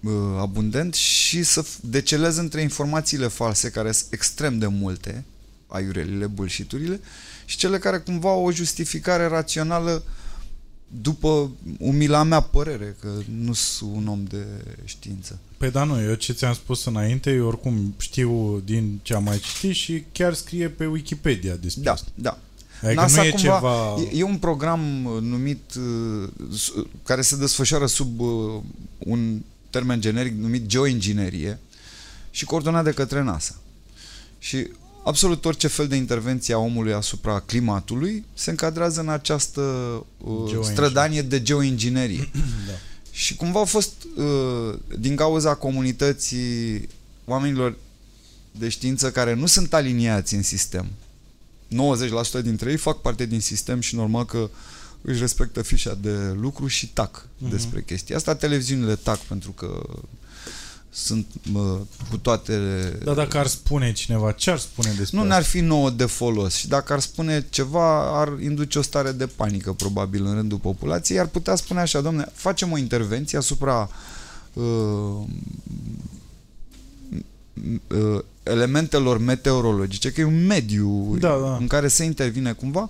[0.01, 5.25] uh, abundent și să f- decelez între informațiile false, care sunt extrem de multe,
[5.67, 7.01] aiurelile, bullshit-urile,
[7.45, 10.03] și cele care cumva au o justificare rațională
[11.03, 13.09] după umila mea părere, că
[13.43, 14.45] nu sunt un om de
[14.85, 15.39] știință.
[15.57, 19.39] Păi da, nu, eu ce ți-am spus înainte, eu oricum știu din ce am mai
[19.39, 22.09] citit și chiar scrie pe Wikipedia despre Da, asta.
[22.15, 22.39] da.
[22.82, 23.97] Adică NASA nu e cumva, ceva...
[24.12, 26.28] e, e un program uh, numit uh,
[26.59, 28.28] s- care se desfășoară sub uh,
[28.98, 29.40] un
[29.70, 31.59] termen generic numit geoinginerie
[32.31, 33.55] și coordonat de către NASA.
[34.39, 34.69] Și
[35.05, 40.70] absolut orice fel de intervenție a omului asupra climatului se încadrează în această uh, Geoinginerie.
[40.73, 42.31] strădanie de geoinginerie.
[42.66, 42.73] Da.
[43.12, 46.89] Și cumva au fost, uh, din cauza comunității
[47.24, 47.77] oamenilor
[48.59, 50.86] de știință care nu sunt aliniați în sistem,
[51.71, 54.51] 90% dintre ei fac parte din sistem și normal că
[55.03, 57.51] își respectă fișa de lucru și tac Mhm.
[57.51, 58.35] despre chestia asta.
[58.35, 59.83] Televiziunile tac pentru că
[60.93, 61.79] sunt mă,
[62.11, 62.59] cu toate...
[63.05, 65.33] Dar dacă ar spune cineva, ce ar spune despre nu asta?
[65.33, 69.27] ne-ar fi nouă de folos și dacă ar spune ceva, ar induce o stare de
[69.27, 73.91] panică probabil în rândul populației, ar putea spune așa, domne, facem o intervenție asupra
[74.53, 75.25] uh,
[77.86, 81.56] uh, elementelor meteorologice, că e un mediu Da, da.
[81.56, 82.89] în care se intervine cumva,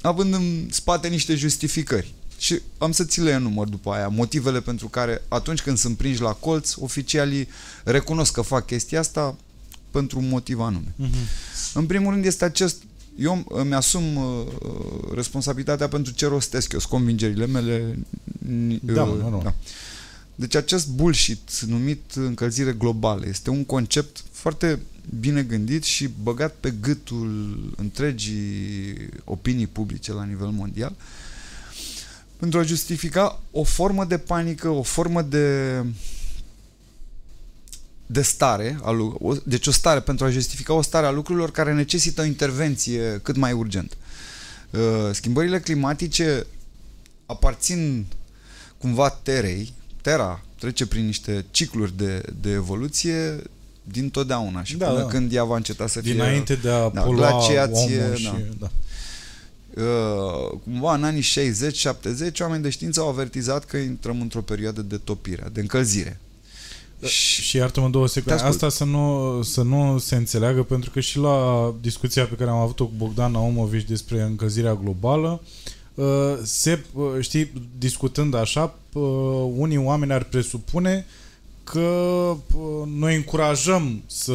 [0.00, 2.12] având în spate niște justificări.
[2.38, 6.20] Și am să ți le enumăr după aia, motivele pentru care atunci când sunt prinși
[6.20, 7.48] la colț, oficialii
[7.84, 9.36] recunosc că fac chestia asta
[9.90, 10.92] pentru un motiv anume.
[10.96, 11.14] Mhm.
[11.74, 12.82] În primul rând este acest
[13.18, 14.46] eu îmi asum uh,
[15.14, 17.98] responsabilitatea pentru ce rostesc eu, sunt convingerile mele.
[18.46, 19.54] n- Da, uh, mă, normal.
[20.38, 24.78] Deci acest bullshit numit încălzire globală este un concept foarte
[25.20, 28.94] bine gândit și băgat pe gâtul întregii
[29.24, 30.94] opinii publice la nivel mondial
[32.36, 35.84] pentru a justifica o formă de panică, o formă de
[38.06, 41.50] de stare, a lu- o- deci o stare pentru a justifica o stare a lucrurilor
[41.50, 43.96] care necesită o intervenție cât mai urgent.
[44.70, 44.80] Uh,
[45.12, 46.46] Schimbările climatice
[47.26, 48.06] aparțin
[48.78, 49.72] cumva terei,
[50.02, 53.42] Terra trece prin niște cicluri de, de evoluție
[53.82, 55.06] din totdeauna și Da, până da.
[55.06, 58.24] când ea va înceta să fie Dinainte de a da, polua glaciație, omul și...
[58.24, 58.36] da.
[58.58, 58.70] Da.
[59.82, 64.96] Uh, cumva în anii 60-70 oameni de știință au avertizat că intrăm într-o perioadă de
[64.96, 66.20] topire, de încălzire.
[67.04, 68.38] Și, și iartă-mă două secunde.
[68.38, 68.62] Te ascult.
[68.62, 72.56] Asta să nu, să nu se înțeleagă, pentru că și la discuția pe care am
[72.56, 75.48] avut-o cu Bogdan Naumovici despre încălzirea globală, uh,
[76.42, 79.02] se, uh, știi, discutând așa, uh,
[79.56, 81.06] unii oameni ar presupune
[81.64, 84.32] că uh, noi încurajăm să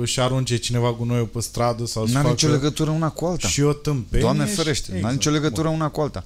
[0.00, 3.48] își arunce cineva gunoiul pe stradă sau să N-are facă nicio legătură una cu alta.
[3.48, 4.24] și o tâmpenie.
[4.24, 5.14] Doamne și- ferește, n-are exact.
[5.14, 5.76] nicio legătură Bun.
[5.76, 6.22] una cu alta.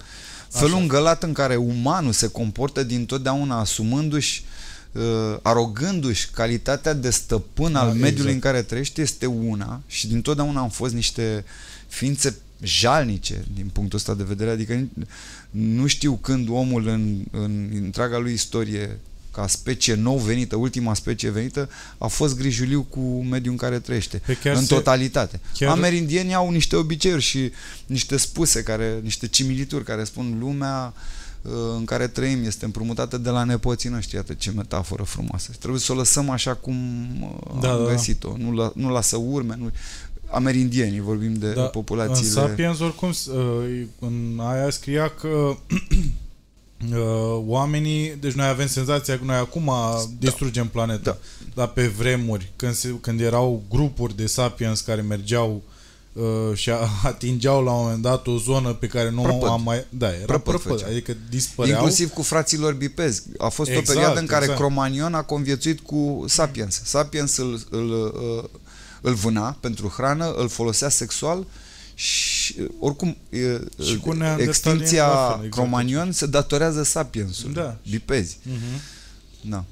[0.49, 0.81] Felul Așa.
[0.83, 4.45] îngălat în care umanul se comportă din totdeauna asumându-și
[4.93, 5.03] uh,
[5.43, 8.35] arogându-și calitatea de stăpân Da, al mediului exact.
[8.35, 11.45] în care trăiește este una și din totdeauna am fost niște
[11.89, 14.91] ființe jalnice din punctul ăsta de vedere, adică ni-
[15.51, 18.99] nu știu când omul în, în întreaga lui istorie
[19.33, 21.69] ca specie nou venită, ultima specie venită,
[21.99, 24.23] a fost grijuliu cu mediul în care trăiește.
[24.27, 25.41] Pe chiar în se- totalitate.
[25.55, 27.51] chiar- Amerindienii au niște obiceiuri și
[27.87, 30.95] niște spuse, care, niște cimilituri care spun lumea
[31.43, 34.15] uh, în care trăim este împrumutată de la nepoții noștri.
[34.16, 35.51] Iată ce metaforă frumoasă.
[35.59, 36.77] Trebuie să o lăsăm așa cum
[37.23, 37.91] uh, Da, am da, da.
[37.91, 38.35] găsit-o.
[38.39, 39.55] Nu, la, nu lasă urme.
[39.59, 39.70] Nu...
[40.37, 42.41] Amerindienii, vorbim de Da, populațiile...
[42.41, 45.57] În Sapiens, oricum, s- uh, în aia scria că uh,
[47.47, 49.71] oamenii, deci noi avem senzația că noi acum
[50.19, 51.17] distrugem planeta, Da.
[51.55, 55.63] dar pe vremuri, când, se, când erau grupuri de sapiens care mergeau
[56.13, 56.23] uh,
[56.55, 59.49] și a- atingeau la un moment dat o zonă pe care nu Prăpăd.
[59.49, 59.85] am mai...
[59.89, 60.91] Da, era Prăpăd prăpăd, făceau.
[60.91, 61.79] adică dispăreau.
[61.79, 63.23] Inclusiv cu fraților bipezi.
[63.39, 64.61] A fost Exact, o perioadă în care exact.
[64.61, 66.81] Cromanion a conviețuit cu Sapiens.
[66.85, 68.51] Sapiens îl, îl, îl,
[69.07, 71.47] îl vâna pentru hrană, îl folosea sexual
[71.95, 73.39] și oricum e,
[73.85, 75.51] Și cu neandertalieni extinția la fel, exact.
[75.51, 77.55] Cromanion se datorează Sapiensului.
[77.55, 77.77] Da.
[77.91, 78.39] Bipezi.
[78.43, 78.81] Mhm.
[79.41, 79.65] Da.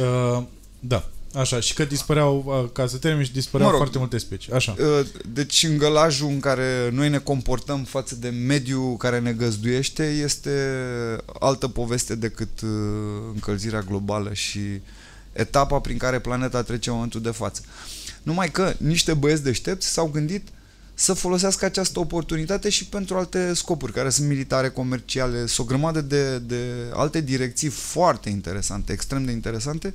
[0.00, 0.42] Uh,
[0.78, 1.08] da.
[1.34, 3.82] Așa, și că dispăreau, uh, ca să termin, și dispăreau Mă rog.
[3.82, 4.52] foarte multe specii.
[4.52, 4.76] Așa.
[4.78, 10.50] Uh, Deci îngălajul în care noi ne comportăm față de mediul care ne găzduiește este
[11.40, 12.70] altă poveste decât uh,
[13.34, 14.60] încălzirea globală și
[15.32, 17.62] etapa prin care planeta trece în momentul de față.
[18.22, 20.48] Numai că niște băieți deștepți s-au gândit
[20.94, 26.00] să folosească această oportunitate și pentru alte scopuri, care sunt militare, comerciale, sunt o grămadă
[26.00, 29.94] de, de alte direcții foarte interesante, extrem de interesante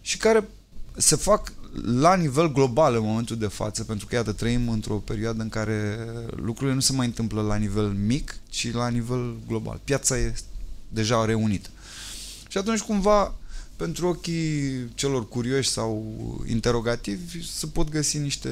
[0.00, 0.48] și care
[0.96, 1.52] se fac
[1.84, 5.98] la nivel global în momentul de față, pentru că, iată, trăim într-o perioadă în care
[6.36, 9.80] lucrurile nu se mai întâmplă la nivel mic, ci la nivel global.
[9.84, 10.34] Piața e
[10.88, 11.68] deja reunită.
[12.48, 13.34] Și atunci, cumva,
[13.76, 16.14] pentru ochii celor curioși sau
[16.48, 18.50] interogativi, se pot găsi niște...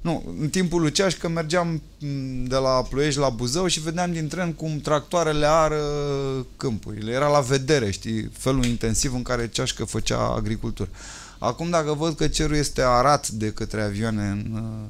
[0.00, 4.28] Nu, în timpul lui Ceașcă mergeam m, de la Ploiești la Buzău și vedeam din
[4.28, 5.82] tren cum tractoarele ară
[6.56, 7.12] câmpurile.
[7.12, 10.88] Era la vedere, știi, felul intensiv în care Ceașcă făcea agricultură.
[11.38, 14.88] Acum dacă văd că cerul este arat de către avioane în, uh,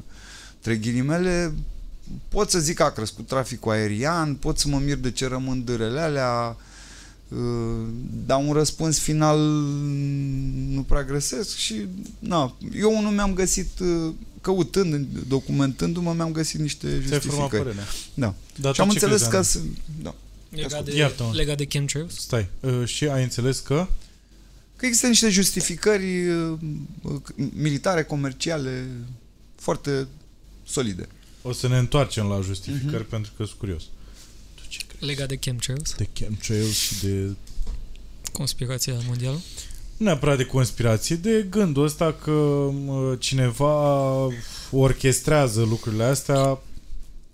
[0.54, 1.54] între ghilimele,
[2.28, 5.64] pot să zic că a crescut traficul aerian, pot să mă mir de ce rămân
[5.64, 6.62] dârele alea, uh,
[8.26, 9.38] dar un răspuns final
[10.68, 11.74] nu prea găsesc și
[12.18, 17.62] na, eu nu mi-am găsit uh, căutând, documentându-mă, mi-am găsit niște Ți-ai format justificări.
[17.62, 17.84] părerea.
[18.14, 18.34] Da.
[18.60, 19.44] Dar și am tu ce înțeles crezi, că Ana?
[19.44, 19.58] să,
[20.02, 20.14] da.
[20.48, 21.30] Legat de, Iartă-mă.
[21.34, 22.14] legat de chemtrails?
[22.18, 22.48] Stai.
[22.60, 23.86] Uh, și ai înțeles că?
[24.76, 26.58] că există niște justificări uh,
[27.02, 27.20] uh,
[27.56, 28.88] militare, comerciale
[29.56, 30.06] foarte
[30.66, 31.08] solide.
[31.42, 33.08] O să ne întoarcem la justificări Mhm.
[33.10, 33.82] pentru că sunt curios.
[34.98, 35.16] Tu ce crezi?
[35.16, 35.94] Legat de chemtrails?
[35.96, 37.34] De chemtrails și de...
[38.32, 39.40] Conspirația mondială?
[39.96, 44.28] Nu neapărat de conspirație, de gândul ăsta că mă, cineva
[44.70, 46.58] orchestrează lucrurile astea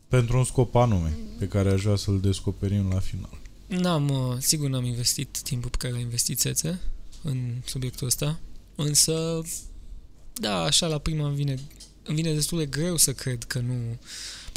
[0.09, 3.39] pentru un scop anume, pe care aș vrea să-l descoperim la final.
[3.67, 6.81] N-am, uh, sigur n-am investit timpul pe care l-a investit Țețe
[7.23, 8.41] în subiectul ăsta,
[8.75, 9.43] însă,
[10.35, 11.59] da, așa la prima îmi vine,
[12.03, 13.99] îmi vine destul de greu să cred că nu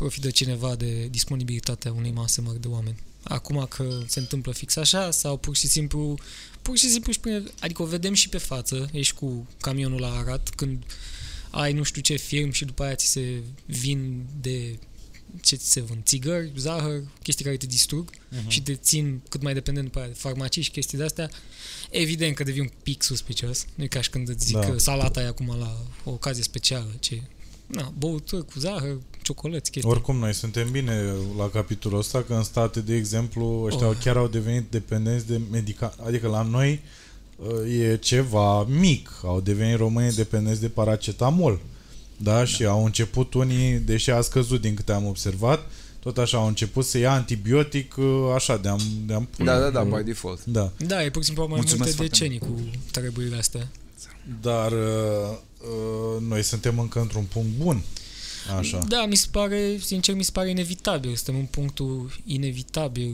[0.04, 2.96] profită cineva de disponibilitatea unei mase mari de oameni.
[3.24, 6.18] Acum că se întâmplă fix așa sau pur și simplu,
[6.62, 10.12] pur și simplu, își pune, adică o vedem și pe față, ești cu camionul la
[10.18, 10.84] Arad când
[11.50, 14.80] ai nu știu ce firm și după aia ți se vin de
[15.42, 18.50] ce ți se vând, țigări, zahăr, chestii care te distrug Mhm.
[18.50, 21.30] și te țin cât mai dependent după aia de farmacii și chestii de astea,
[21.90, 23.66] evident că devii un pic suspicios.
[23.76, 24.70] Nu e ca și când îți zic Da.
[24.70, 27.22] că salata e acum la o ocazie specială, ce
[27.74, 29.92] na, băuturi cu zahăr, ciocolăți, chestii.
[29.92, 30.94] Oricum, noi suntem bine
[31.38, 33.96] la capitolul ăsta, că în state, de exemplu, ăștia Oh.
[34.04, 35.94] chiar au devenit dependenți de medica...
[36.06, 36.80] Adică la noi
[37.36, 39.10] uh, e ceva mic.
[39.24, 41.60] Au devenit români dependenți de paracetamol.
[42.18, 42.46] Da?
[42.46, 45.60] Și au început unii, deși a scăzut din câte am observat,
[46.00, 49.52] tot așa au început să ia antibiotic uh, așa, de-am, de-am pune.
[49.52, 50.46] Da, da, da, by default.
[50.46, 50.72] Da.
[50.88, 53.68] Da, e pur și simplu au mai Mulțumesc multe foarte decenii cu treburile astea.
[54.42, 57.84] Dar uh, uh, noi suntem încă într-un punct bun.
[58.58, 58.78] Așa.
[58.88, 61.16] Da, mi se pare, sincer, mi se pare inevitabil.
[61.16, 63.14] Suntem în punctul inevitabil.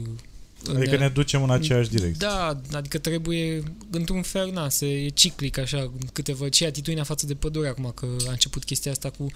[0.74, 2.26] Adică ne ducem în aceeași direcție.
[2.28, 7.26] Da, adică trebuie, într-un fel, na, se, e ciclic așa, câte văd și atitudinea față
[7.26, 9.26] de pădure acum, că a început chestia asta cu,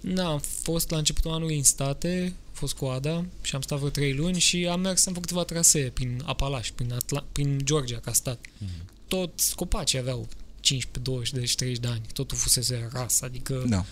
[0.00, 3.78] na, am fost la începutul anului în state, a fost cu Ada și am stat
[3.78, 7.60] vreo trei luni și am mers, am făcut câteva trasee prin Apalaș, prin, Atla- prin
[7.64, 8.38] Georgia ca stat.
[8.58, 8.70] Mhm.
[9.08, 10.28] Toți copacii aveau
[10.62, 13.84] 15, 20, deci 30 de ani, totul fusese ras, adică Da.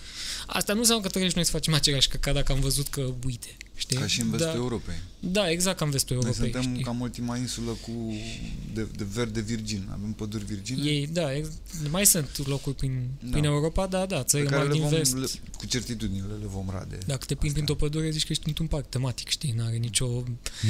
[0.46, 3.12] asta nu înseamnă că trebuie și noi să facem același căcat dacă am văzut că,
[3.24, 3.96] uite, știi?
[3.96, 4.94] Ca și în vestul da, Europei.
[5.20, 6.84] Da, exact ca în vestul Noi Europei, suntem știi?
[6.84, 8.14] cam ultima insulă cu
[8.74, 9.88] de, de verde virgin.
[9.90, 11.48] Avem păduri virgine Ei, da, ex-
[11.90, 13.30] mai sunt locuri prin, Da.
[13.30, 15.16] prin Europa, da, da, pe țările care mari le din vom, vest.
[15.16, 15.26] le,
[15.58, 16.98] cu certitudine le vom rade.
[17.06, 17.52] Dacă te plimbi Asta.
[17.52, 20.22] printr-o pădure, zici că ești într-un parc tematic, știi, n-are nicio...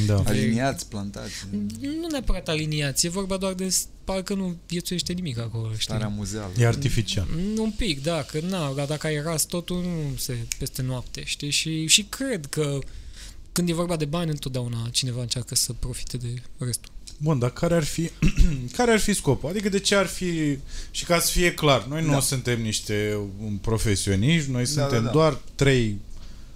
[0.07, 0.23] Da.
[0.27, 1.33] Aliniați, plantați,
[1.81, 5.83] Nu neapărat aliniație, e vorba doar de parcă nu viețuiește nimic acolo, știi?
[5.83, 6.53] starea muzeală.
[6.59, 7.27] E artificial.
[7.59, 11.51] Un pic, da, că na, dar dacă ai ras totul nu se peste noapte, știi?
[11.51, 12.79] Și, și cred că
[13.53, 16.93] când e vorba de bani, întotdeauna cineva încearcă să profite de restul.
[17.19, 18.11] Bun, dar care ar fi
[18.77, 19.49] care ar fi scopul?
[19.49, 20.59] Adică de ce ar fi
[20.91, 22.21] și ca să fie clar, noi nu Da.
[22.21, 25.11] suntem niște um, profesioniști, noi Da, suntem da, da.
[25.11, 25.99] doar trei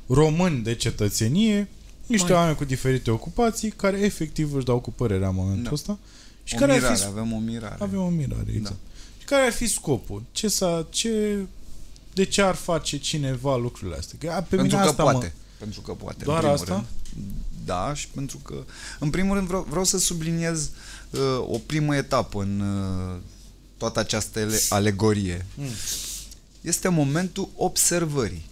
[0.07, 1.69] români de cetățenie,
[2.07, 5.71] niște Mai- oameni cu diferite ocupații care efectiv își dau cu părerea în momentul Da.
[5.73, 5.99] ăsta.
[6.45, 7.77] Și o care mirare, ar fi avem o mirare.
[7.79, 8.75] avem o mirare, exact.
[8.75, 8.91] Da.
[9.19, 10.23] Și care ar fi scopul?
[10.33, 11.39] Ce să ce
[12.15, 14.19] de ce ar face cineva lucrurile astea?
[14.21, 15.33] Că a, pe pentru mine că asta poate.
[15.37, 16.17] Mă, Pentru că poate.
[16.19, 16.73] în Doar primul asta?
[16.75, 16.87] Rând.
[17.65, 18.55] Da, și pentru că,
[18.99, 20.71] în primul rând, vreau, vreau să subliniez
[21.11, 23.21] uh, o primă etapă în uh,
[23.77, 25.47] toată această ele- alegorie.
[25.55, 25.67] Mm.
[26.61, 28.45] Este momentul observării.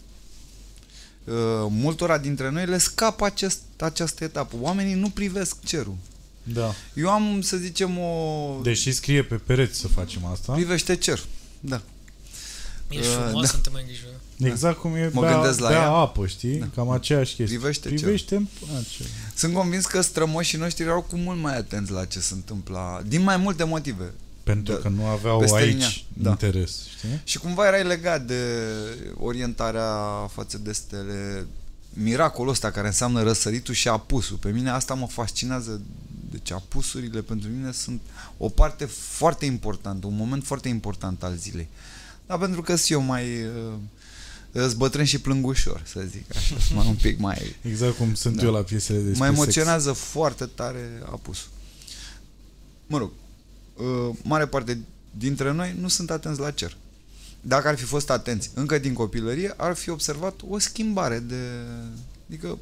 [1.25, 1.35] Uh,
[1.69, 4.57] multora dintre noi le scapă acest, această etapă.
[4.61, 5.97] Oamenii nu privesc cerul.
[6.43, 6.75] Da.
[6.95, 8.59] Eu am, să zicem, o...
[8.63, 10.53] Deși scrie pe pereți să facem asta.
[10.53, 11.25] Privește cer.
[11.61, 11.83] Da.
[12.99, 13.47] Ești Uh, frumos, da.
[13.49, 14.11] să te mai îngrijoră.
[14.39, 15.89] Exact cum e Mă bea, gândesc la bea ea.
[15.91, 16.59] apă, știi?
[16.59, 16.67] Da.
[16.75, 17.57] Cam aceeași chestie.
[17.59, 17.95] Privește ce?
[17.95, 18.47] Privește
[18.97, 19.05] ce?
[19.35, 23.23] Sunt convins că strămoșii noștri erau cu mult mai atenți la ce se întâmpla, din
[23.23, 24.13] mai multe motive.
[24.43, 24.79] Pentru Da.
[24.81, 25.89] că nu aveau Peste aici linia.
[26.13, 26.31] Da.
[26.31, 27.21] interes, știi?
[27.25, 28.43] Și cumva erai legat de
[29.19, 29.87] orientarea
[30.33, 31.47] față de stele,
[31.93, 34.37] miracolul ăsta care înseamnă răsăritul și apusul.
[34.37, 35.81] Pe mine asta mă fascinează.
[36.31, 38.01] Deci apusurile pentru mine sunt
[38.39, 41.69] o parte foarte importantă, un moment foarte important al zilei.
[42.27, 43.73] Dar pentru că sunt eu mai uh,
[44.67, 47.57] zbătrân și plâng ușor, să zic așa, mai un pic mai...
[47.63, 48.45] Exact cum sunt Da.
[48.45, 49.39] eu la piesele despre mă sex.
[49.39, 51.49] emoționează foarte tare apusul.
[52.87, 53.11] Mă rog,
[53.77, 54.79] uh, mare parte
[55.11, 56.77] dintre noi nu sunt atenți la cer.
[57.41, 61.41] Dacă ar fi fost atenți încă din copilărie, ar fi observat o schimbare de...
[62.29, 62.59] Adică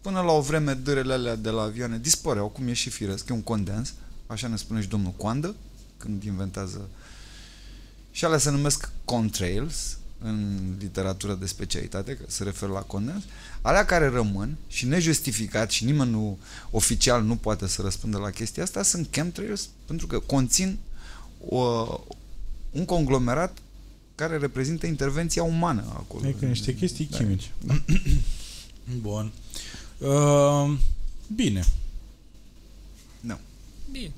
[0.00, 3.32] până la o vreme dârele alea de la avioane dispăreau, cum e și firesc, e
[3.32, 3.94] un condens,
[4.26, 5.54] așa ne spune și domnul Coandă,
[5.96, 6.88] când inventează
[8.16, 13.22] și alea se numesc contrails în literatură de specialitate, că se referă la condens,
[13.60, 16.38] alea care rămân și nejustificat și nimeni nu,
[16.70, 20.78] oficial nu poate să răspundă la chestia asta, sunt chemtrails pentru că conțin
[21.48, 21.86] o,
[22.70, 23.58] un conglomerat
[24.14, 26.26] care reprezintă intervenția umană acolo.
[26.26, 27.16] Adică niște chestii Da.
[27.16, 27.50] chimice.
[29.00, 29.32] Bun.
[29.98, 30.78] Uh,
[31.34, 31.64] bine.
[33.20, 33.38] Da.
[33.90, 34.12] Bine.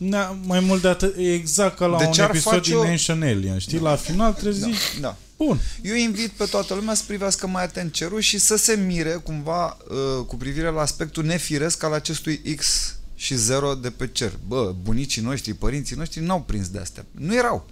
[0.00, 2.78] Da, mai mult de atât, e exact ca la Deci un ar episod face din
[2.78, 3.78] o- Ancient Alien, știi?
[3.78, 5.16] La final trebuie să Da, zici, da.
[5.36, 5.60] bun.
[5.82, 9.76] Eu invit pe toată lumea să privească mai atent cerul și să se mire cumva
[9.90, 14.32] uh, cu privire la aspectul nefiresc al acestui X și 0 de pe cer.
[14.46, 17.04] Bă, bunicii noștri, părinții noștri n-au prins de astea.
[17.10, 17.66] Nu erau.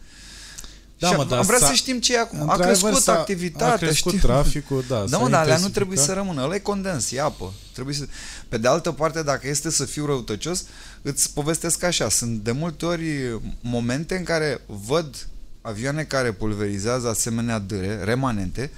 [0.99, 2.39] Da, și mă, am- dar am vrea s-a- să știm ce e acum.
[2.39, 4.29] A Într-adevăr, crescut s-a- activitatea, A crescut știu.
[4.29, 4.99] traficul, da.
[5.01, 5.73] Da, s-a mă, dar alea nu intensificat.
[5.73, 6.43] trebuie să rămână.
[6.43, 7.53] Ăla e condens, e apă.
[7.73, 8.07] Trebuie să...
[8.49, 10.65] Pe de altă parte, dacă este să fiu răutăcios,
[11.03, 12.09] îți povestesc așa.
[12.09, 15.27] Sunt de multe ori momente în care văd
[15.63, 18.71] avioane care pulverizează asemenea dâre, remanente,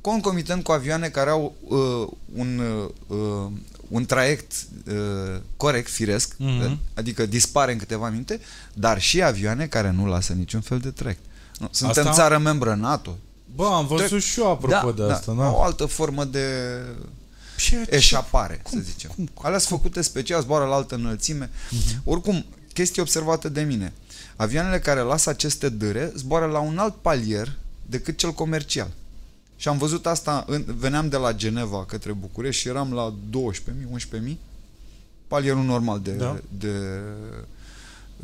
[0.00, 2.60] concomitent cu avioane care au uh, un,
[3.08, 3.50] uh,
[3.88, 4.52] un traiect
[4.86, 6.78] uh, corect, firesc, Mhm.
[6.94, 8.40] adică dispare în câteva minute,
[8.74, 11.22] dar și avioane care nu lasă niciun fel de traiect.
[11.58, 13.16] Nu, suntem Asta- țară membră NATO.
[13.54, 15.50] Bă, am văzut și eu apropo de asta, da.
[15.52, 16.46] O altă formă de
[17.56, 19.10] Ce- eșapare, cum- să zicem.
[19.14, 21.50] cum- Cum, Alea sunt făcute special, zboară la altă înălțime.
[21.70, 22.00] Mhm.
[22.04, 23.92] Oricum, chestie observată de mine.
[24.36, 27.56] Avioanele care lasă aceste dâre zboară la un alt palier
[27.86, 28.90] decât cel comercial.
[29.56, 33.86] Și am văzut asta, în, veneam de la Geneva către București și eram la 12.000,
[33.90, 34.38] 11.000,
[35.26, 36.38] palierul normal de, Da.
[36.58, 36.72] de,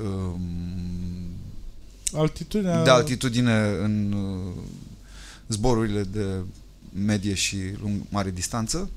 [0.02, 0.40] um,
[2.14, 2.82] Altitudinea...
[2.82, 4.62] de altitudine în uh,
[5.48, 6.26] zborurile de
[7.04, 8.90] medie și lung, mare distanță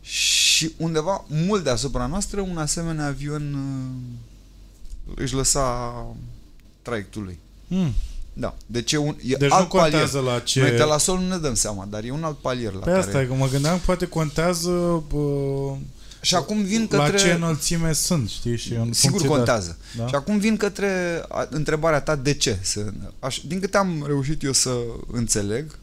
[0.00, 5.94] și undeva mult deasupra noastră un asemenea avion uh, își lăsa
[6.82, 7.38] traiectul lui.
[7.68, 7.92] Hmm.
[8.32, 8.54] Da.
[8.66, 10.32] Deci e, un, e Deci alt nu contează palier.
[10.32, 10.60] la ce...
[10.60, 12.84] Noi de la sol nu ne dăm seama, dar e un alt palier la Pe
[12.84, 12.98] care...
[12.98, 15.76] asta e că mă gândeam, poate contează bă,
[16.20, 17.18] Și acum vin la către...
[17.18, 18.56] ce înălțime sunt, știi?
[18.56, 19.76] Și în Sigur funcție de- contează.
[19.96, 20.06] Da?
[20.06, 22.58] Și acum vin către a, întrebarea ta de ce.
[22.62, 24.76] Să, aș, din câte am reușit eu să
[25.12, 25.78] înțeleg,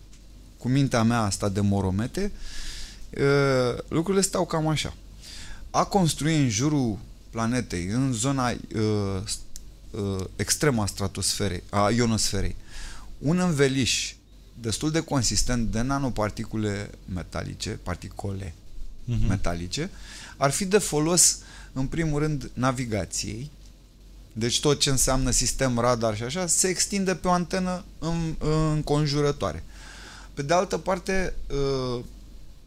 [0.58, 2.32] cu mintea mea asta de moromete,
[3.18, 4.94] uh, lucrurile stau cam așa.
[5.72, 6.98] A construi în jurul
[7.30, 9.60] planetei, în zona uh, st-
[9.92, 12.56] uh, extremă a stratosferei, a ionosferei,
[13.18, 14.14] un înveliș
[14.62, 18.54] destul de consistent de nanoparticule metalice, particole
[19.10, 19.28] Mhm.
[19.28, 19.90] metalice,
[20.38, 21.38] ar fi de folos,
[21.74, 23.52] în primul rând, navigației.
[24.34, 28.36] Deci tot ce înseamnă sistem radar și așa, se extinde pe o antenă în,
[28.74, 29.64] înconjurătoare.
[30.34, 32.04] Pe de altă parte, uh,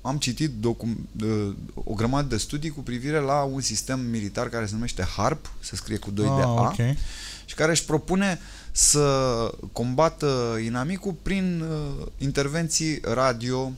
[0.03, 4.67] am citit docum, uh, o grămadă de studii cu privire la un sistem militar care
[4.67, 6.97] se numește HARP, se scrie cu 2 de ah, A, ok.
[7.45, 8.41] și care își propune
[8.73, 13.73] să combată inamicul prin uh, intervenții radio,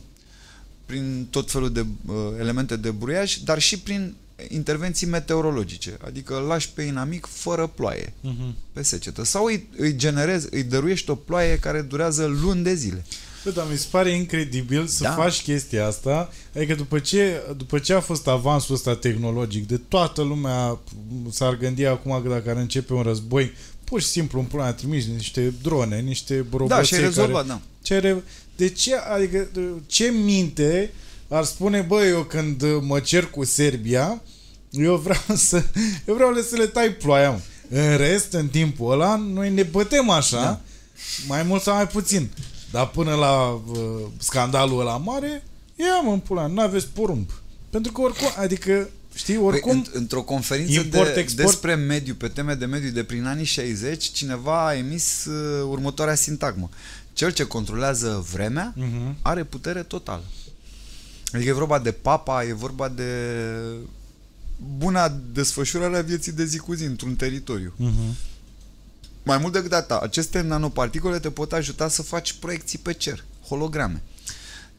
[0.93, 4.15] prin tot felul de uh, elemente de buriaj, dar și prin
[4.49, 8.55] intervenții meteorologice, adică îl lași pe inamic fără ploaie, Mhm.
[8.73, 9.25] pe secetă.
[9.25, 13.05] Sau îi, îi generezi, îi dăruiești o ploaie care durează luni de zile.
[13.45, 15.11] Bă, dar mi se pare incredibil să Da.
[15.11, 16.31] faci chestia asta.
[16.57, 20.79] Adică după ce, după ce a fost avansul ăsta tehnologic, de toată lumea
[21.31, 23.53] s-ar gândi acum că dacă ar începe un război,
[23.85, 27.49] pur și simplu în pula trimis niște drone, niște roboței da, și ai rezolvat, care...
[27.49, 27.61] da.
[27.83, 28.23] Ce re...
[28.63, 29.49] De ce, adică,
[29.87, 30.91] ce minte
[31.29, 34.23] ar spune, bă, eu când mă cer cu Serbia,
[34.71, 35.63] eu vreau să,
[36.07, 37.41] eu vreau să le tai ploaia, mă.
[37.69, 40.61] În rest, în timpul ăla, noi ne bătem așa, Da.
[41.27, 42.31] mai mult sau mai puțin.
[42.71, 43.79] Dar până la uh,
[44.19, 45.43] scandalul ăla mare,
[45.77, 47.31] ia mă în pula, nu aveți porumb.
[47.71, 49.83] Pentru că oricum, adică Știi, oricum...
[49.83, 53.45] Păi, într-o conferință import, de, export- despre mediu, pe teme de mediu de prin anii
[53.45, 56.71] 60, cineva a emis uh, următoarea sintagmă.
[57.23, 59.17] Cel ce controlează vremea Mhm.
[59.23, 60.23] are putere totală.
[61.33, 63.11] Adică e vorba de papa, e vorba de
[64.79, 67.73] buna desfășurare a vieții de zi cu zi într-un teritoriu.
[67.77, 68.17] Mhm.
[69.23, 74.03] Mai mult decât atât, aceste nanoparticule te pot ajuta să faci proiecții pe cer, holograme.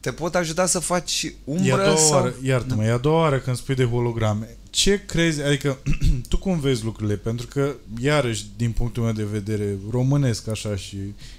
[0.00, 2.12] Te pot ajuta să faci E a umbră doua sau...
[2.12, 4.56] oară, iartă-mă, e a doua oară când spui de holograme.
[4.74, 5.78] Ce crezi, adică
[6.28, 7.16] tu cum vezi lucrurile?
[7.16, 10.96] Pentru că, iarăși, din punctul meu de vedere, românesc așa și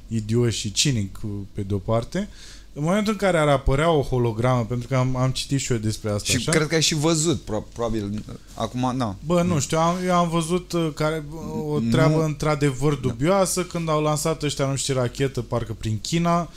[0.07, 1.19] idiot și cinic
[1.53, 2.29] pe de-o parte,
[2.73, 5.77] în momentul în care ar apărea o hologramă, pentru că am, am citit și eu
[5.77, 8.23] despre asta Și așa, cred că ai și văzut, pro- probabil.
[8.53, 9.15] Acum, da.
[9.25, 11.23] Bă, nu știu, am, eu am văzut uh, care,
[11.67, 12.23] o treabă Nu.
[12.23, 16.47] într-adevăr dubioasă când au lansat ăștia, nu știu ce rachetă, parcă prin China, uh,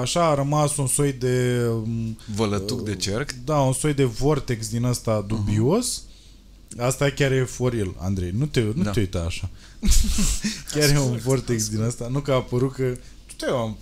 [0.00, 1.60] așa a rămas un soi de...
[1.70, 3.30] um, Vălătuc de cerc.
[3.44, 6.02] Da, un soi de vortex din ăsta dubios.
[6.78, 8.30] Asta chiar e for real, Andrei.
[8.38, 8.90] Nu te, nu Da.
[8.90, 9.50] te uita așa.
[10.72, 12.08] chiar e un vortex din ăsta.
[12.10, 12.82] Nu că a apărut că...
[13.36, 13.72] Tu te mă,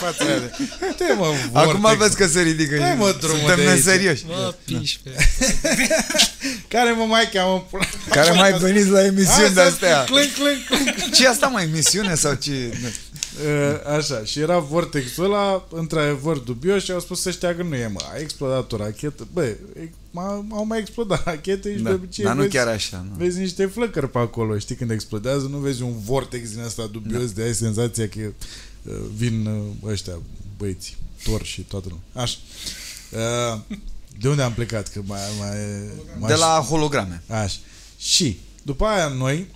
[0.00, 0.50] fața aia de-
[0.96, 1.50] te mă, vortex.
[1.52, 2.76] Acum vezi că se ridică.
[2.76, 3.84] Dai, și mă, drumul Suntem de aici.
[3.84, 4.24] neserioși.
[4.26, 5.10] Mă, piși pe
[6.74, 7.52] Care mă mai cheamă?
[7.54, 7.84] în pula?
[8.10, 10.04] Care mai veniți la emisiuni de Hai să- astea?
[10.04, 10.64] Clânc, clânc,
[10.94, 11.12] clânc.
[11.14, 12.52] Ce asta mai emisiune sau ce?
[13.42, 17.86] Uh, Așa, și era vortexul ăla, într-adevăr dubios și au spus ăștia că nu e,
[17.86, 19.26] mă, a explodat o rachetă.
[19.32, 19.58] Bă, e-
[19.90, 23.06] m- au mai explodat rachete și de Da, obicei dar nu vezi, chiar așa.
[23.10, 23.14] Nu.
[23.16, 27.32] vezi niște flăcări pe acolo, știi, când explodează, nu vezi un vortex din ăsta dubios,
[27.32, 28.20] de ai senzația că
[28.82, 30.12] uh, vin uh, ăștia,
[30.58, 32.24] băieți, tor și toată lumea.
[32.24, 32.36] Așa.
[33.10, 33.60] Uh,
[34.20, 34.88] de unde am plecat?
[34.88, 35.56] Că mai, mai,
[36.18, 37.22] mai De la holograme.
[37.28, 37.56] Așa.
[37.98, 39.46] Și după aia noi,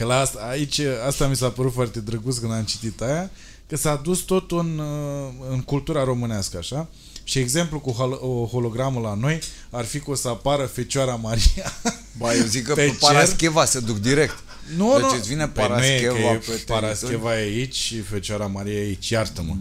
[0.00, 3.30] că la asta, aici, asta mi s-a părut foarte drăguț când am citit aia,
[3.68, 6.88] că s-a dus tot în, uh, în cultura românească, așa.
[7.24, 9.40] Și exemplu cu hol- o hologramă la noi
[9.70, 11.72] ar fi că o să apară Fecioara Maria.
[12.18, 12.96] Ba, eu zic că Pe pe cer?
[12.98, 14.34] Parascheva se duc direct.
[14.76, 15.16] nu, Deci nu.
[15.16, 16.80] îți vine Păi nu e, că Parascheva e pe teritoriu.
[16.80, 19.54] Parascheva e aici și Fecioara Maria e aici, iartă-mă.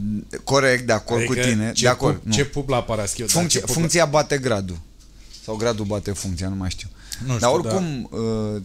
[0.43, 1.45] Corect, de acord cu tine.
[1.51, 2.15] Adică ce, De acord.
[2.15, 2.33] pup, nu.
[2.33, 3.29] ce pup la Parascheva?
[3.33, 4.79] dar Funcția, ce pup la- funcția bate gradul.
[5.43, 6.87] Sau gradul bate funcția, nu mai știu.
[7.19, 8.09] Nu știu, Dar oricum...
[8.11, 8.19] Uh,
[8.55, 8.61] uh,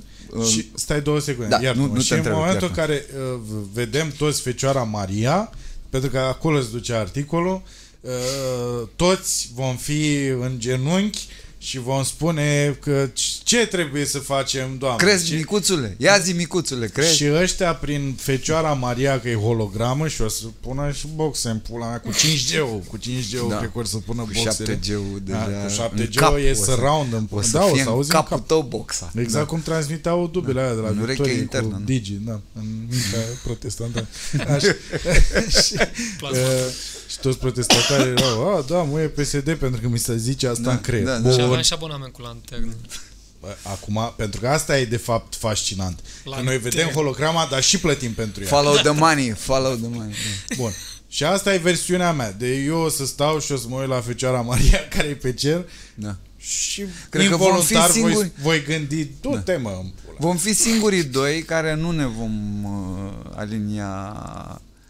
[0.51, 1.49] Și stai două secunde.
[1.51, 2.81] Da, iartă nu- nu te și în întreb, momentul în iartă.
[2.81, 3.41] care uh,
[3.73, 5.51] vedem toți Fecioara Maria,
[5.91, 7.63] pentru că acolo se duce articolul,
[8.01, 11.27] uh, toți vom fi în genunchi
[11.65, 13.09] și vom spune că
[13.43, 15.05] ce trebuie să facem, Doamne.
[15.07, 15.35] crezi, ce...
[15.35, 15.95] micuțule?
[15.99, 17.17] Ia zi, micuțule, crezi?
[17.17, 21.59] Și ăștia prin Fecioara Maria că e hologramă și o să pună și boxe în
[21.59, 23.57] pula mea cu 5G-ul, cu 5G-ul Da.
[23.59, 24.79] cred că o să pună Cu boxele.
[24.79, 27.65] 7G-ul deja Da, cu în 7G cap e o să- surround în O să da,
[27.65, 28.47] o fie să în auzi în capul cap.
[28.47, 29.13] tău boxa.
[29.15, 29.51] Exact Da.
[29.51, 31.85] cum transmiteau dubile alea de la În ureche Victorie internă, cu nu?
[31.85, 34.07] Digi, da, în mintea protestantă.
[34.55, 34.73] Așa.
[35.61, 35.75] și,
[36.19, 36.39] Plasma.
[36.39, 36.73] uh,
[37.15, 40.63] și toți protestatarii erau, a, da, mă, e PSD pentru că mi se zice asta
[40.63, 41.05] Da, în creier.
[41.07, 41.19] da, da.
[41.21, 41.33] Bun.
[41.33, 42.73] Și aveam și abonament cu lanternă.
[43.41, 45.99] Bă, Acum, pentru că asta e de fapt fascinant.
[46.25, 46.91] Că noi vedem Lanternă.
[46.93, 48.49] holograma, dar și plătim pentru ea.
[48.49, 50.15] Follow the money, follow the money.
[50.57, 50.71] Bun.
[51.09, 52.33] Și asta e versiunea mea.
[52.33, 55.15] De eu o să stau și o să mă uit la Fecioara Maria care e
[55.15, 55.65] pe cer
[55.95, 56.17] Da.
[56.37, 60.17] și Cred că vom involuntar fi voi, singuri- voi gândi, du-te mă în pula.
[60.19, 64.17] Vom fi singurii doi care nu ne vom uh, alinia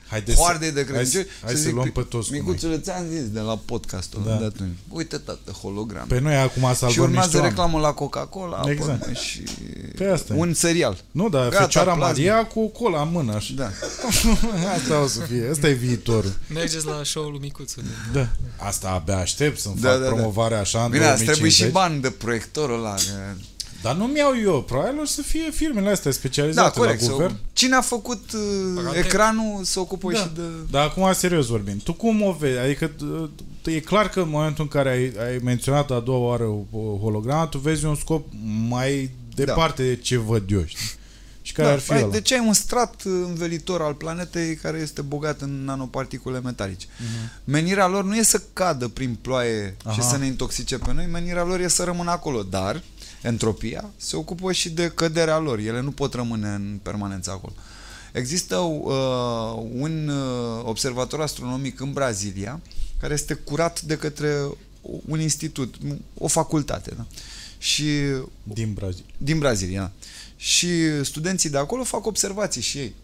[0.09, 1.25] Haideți Hoardei de hai, credincioși.
[1.27, 2.41] să- hai să zic, luăm pe toți cu noi.
[2.41, 4.35] Micuțule, ți-am zis de la podcastul Da.
[4.37, 4.77] de atunci.
[4.89, 6.07] Uite, tată, hologram.
[6.07, 7.55] Pe noi acum salvăm și urmează niște oameni.
[7.55, 9.03] reclamă la Coca-Cola Exact.
[9.03, 9.41] apoi și
[9.97, 10.39] Pe asta e.
[10.39, 10.97] un serial.
[11.11, 12.07] Nu, dar Gata, Fecioara plasma.
[12.07, 13.35] Maria cu cola în mână.
[13.35, 13.53] Așa.
[13.57, 13.71] Da.
[14.77, 15.49] Asta o să fie.
[15.51, 16.33] Asta e viitorul.
[16.53, 17.81] Mergeți la show-ul lui Micuțu.
[18.13, 18.29] Da.
[18.57, 20.11] Asta abia aștept să-mi Da, fac da, da.
[20.13, 21.37] promovare așa în Bine, ați 2050.
[21.39, 22.95] trebuie și bani de proiectorul ăla.
[22.95, 23.37] că-
[23.85, 24.63] Dar nu mi-au eu.
[24.63, 27.01] Probabil o să fie firmele astea Da, specializate corect.
[27.01, 27.37] la să- guvern.
[27.53, 28.41] Cine a făcut uh,
[28.75, 28.99] Pagate.
[28.99, 30.19] ecranul se ocupă Da.
[30.19, 30.41] și de...
[30.71, 32.59] Dar acum, serios vorbind, tu cum o vezi?
[32.59, 36.45] Adică t- e clar că în momentul în care ai, ai menționat a doua oară
[36.45, 38.27] o, o hologramă, tu vezi un scop
[38.69, 40.87] mai departe de ce văd eu, știi?
[41.43, 42.11] Și care ar fi ai, ăla?
[42.11, 46.87] deci ai un strat uh, învelitor al planetei care este bogat în nanoparticule metalice.
[47.45, 49.95] Menirea lor nu e să cadă prin ploaie Aha.
[49.95, 52.83] și să ne intoxice pe noi, menirea lor e să rămână acolo, dar
[53.25, 55.59] entropia se ocupă și de căderea lor.
[55.59, 57.53] Ele nu pot rămâne în permanență acolo.
[58.13, 62.61] Există uh, un uh, observator astronomic în Brazilia
[63.01, 64.49] care este curat de către
[65.07, 65.75] un institut,
[66.19, 66.93] o facultate.
[66.97, 67.07] Da?
[67.59, 67.85] Și
[68.43, 69.11] Din Brazilia.
[69.17, 69.81] din Brazilia.
[69.81, 69.91] da.
[70.37, 70.69] Și
[71.05, 72.95] studenții de acolo fac observații și ei.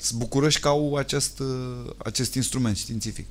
[0.00, 3.26] Sunt bucuroși că au acest, uh, acest instrument științific.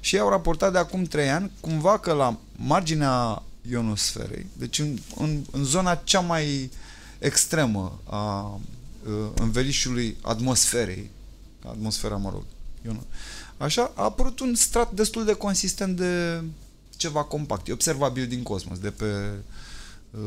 [0.00, 4.98] Și ei au raportat de acum trei ani cumva că la marginea ionosferei, deci în,
[5.16, 6.70] în, în zona cea mai
[7.18, 8.42] extremă a
[9.06, 11.10] uh, învelișului atmosferei,
[11.68, 12.44] atmosfera, mă rog,
[12.84, 13.04] iono,
[13.56, 16.42] așa, a apărut un strat destul de consistent de
[16.96, 17.68] ceva compact.
[17.68, 19.30] E observabil din cosmos, de pe
[20.10, 20.20] uh,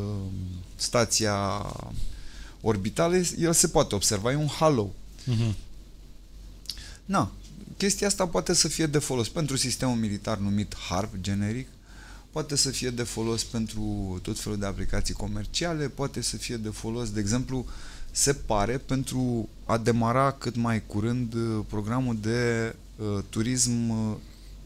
[0.75, 1.65] stația
[2.61, 4.93] orbitală, el se poate observa, e un halo.
[5.23, 5.55] Mhm.
[7.05, 7.31] Na,
[7.77, 11.67] chestia asta poate să fie de folos pentru sistemul militar numit HARP, generic,
[12.35, 16.69] poate să fie de folos pentru tot felul de aplicații comerciale, poate să fie de
[16.69, 17.65] folos, de exemplu,
[18.11, 24.15] se pare pentru a demara cât mai curând uh, programul de uh, turism uh,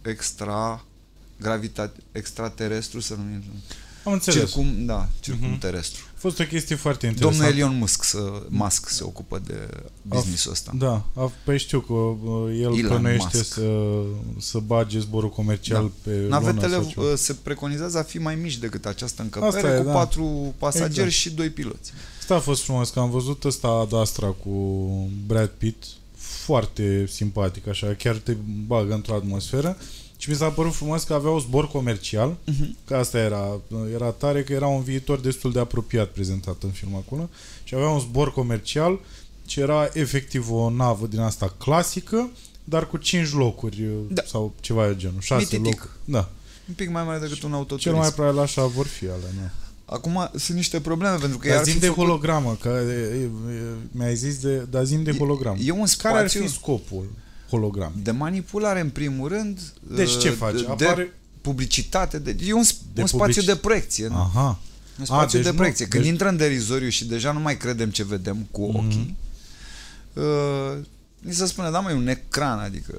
[0.02, 0.86] extra
[1.40, 3.44] gravita, extraterestru, să numim.
[4.10, 4.50] Am înțeles.
[4.50, 6.02] Circum, da, circumterestru.
[6.08, 7.44] A fost o chestie foarte interesantă.
[7.44, 9.68] Domnul Elon Musk, să, Musk se ocupă de
[10.02, 10.72] business-ul ăsta.
[10.78, 13.54] Da, a, păi știu că uh, el Elon plănuiește Musk.
[13.54, 13.70] să,
[14.40, 16.12] să bage zborul comercial Da.
[16.12, 17.06] pe Navetele lună sau ceva.
[17.12, 19.92] uh, se preconizează a fi mai mici decât această încăpere, Asta e, cu da.
[19.92, 21.12] patru pasageri Exact.
[21.12, 21.92] și doi piloți.
[22.20, 24.50] Asta a fost frumos, că am văzut ăsta Ad Astra cu
[25.28, 28.36] Brad Pitt, foarte simpatic, așa, chiar te
[28.68, 29.78] bagă într-o atmosferă
[30.22, 32.76] și mi s-a părut frumos că avea un zbor comercial, Mhm.
[32.86, 33.60] că asta era,
[33.94, 37.30] era tare, că era un viitor destul de apropiat prezentat în film acolo
[37.64, 39.00] și avea un zbor comercial
[39.48, 42.30] și era efectiv o navă din asta clasică,
[42.64, 44.22] dar cu 5 locuri Da.
[44.26, 45.66] sau ceva de genul, 6 Mititic.
[45.80, 45.90] locuri.
[46.06, 46.30] Da.
[46.68, 47.96] Un pic mai mare decât un Cel autoturism.
[47.98, 49.50] mai probabil așa vor fi alea, nu?
[49.86, 52.94] Acum sunt niște probleme pentru că Dar ar zim fi de făcut- hologramă, că e,
[53.24, 53.30] e,
[53.92, 55.58] mi-ai zis de, dar zim de hologramă.
[55.64, 57.10] E un Care ar spațiu fi scopul
[57.50, 58.04] hologramei?
[58.04, 59.60] de manipulare în primul rând.
[59.96, 60.58] Deci ce uh, face?
[60.64, 61.04] De, Apare...
[61.04, 61.12] de
[61.42, 62.20] publicitate.
[62.20, 62.64] De, e un,
[62.94, 64.08] De un spațiu publici- de proiecție.
[64.08, 64.16] nu?
[64.16, 64.60] Aha.
[65.00, 65.88] Un spațiu deci de nu- proiecție.
[65.88, 68.78] Când deci- intră în derizoriu și deja nu mai credem ce vedem cu Mhm.
[68.86, 69.16] ochii,
[70.14, 70.78] uh,
[71.20, 72.94] ni se spune, da, mai un ecran, adică...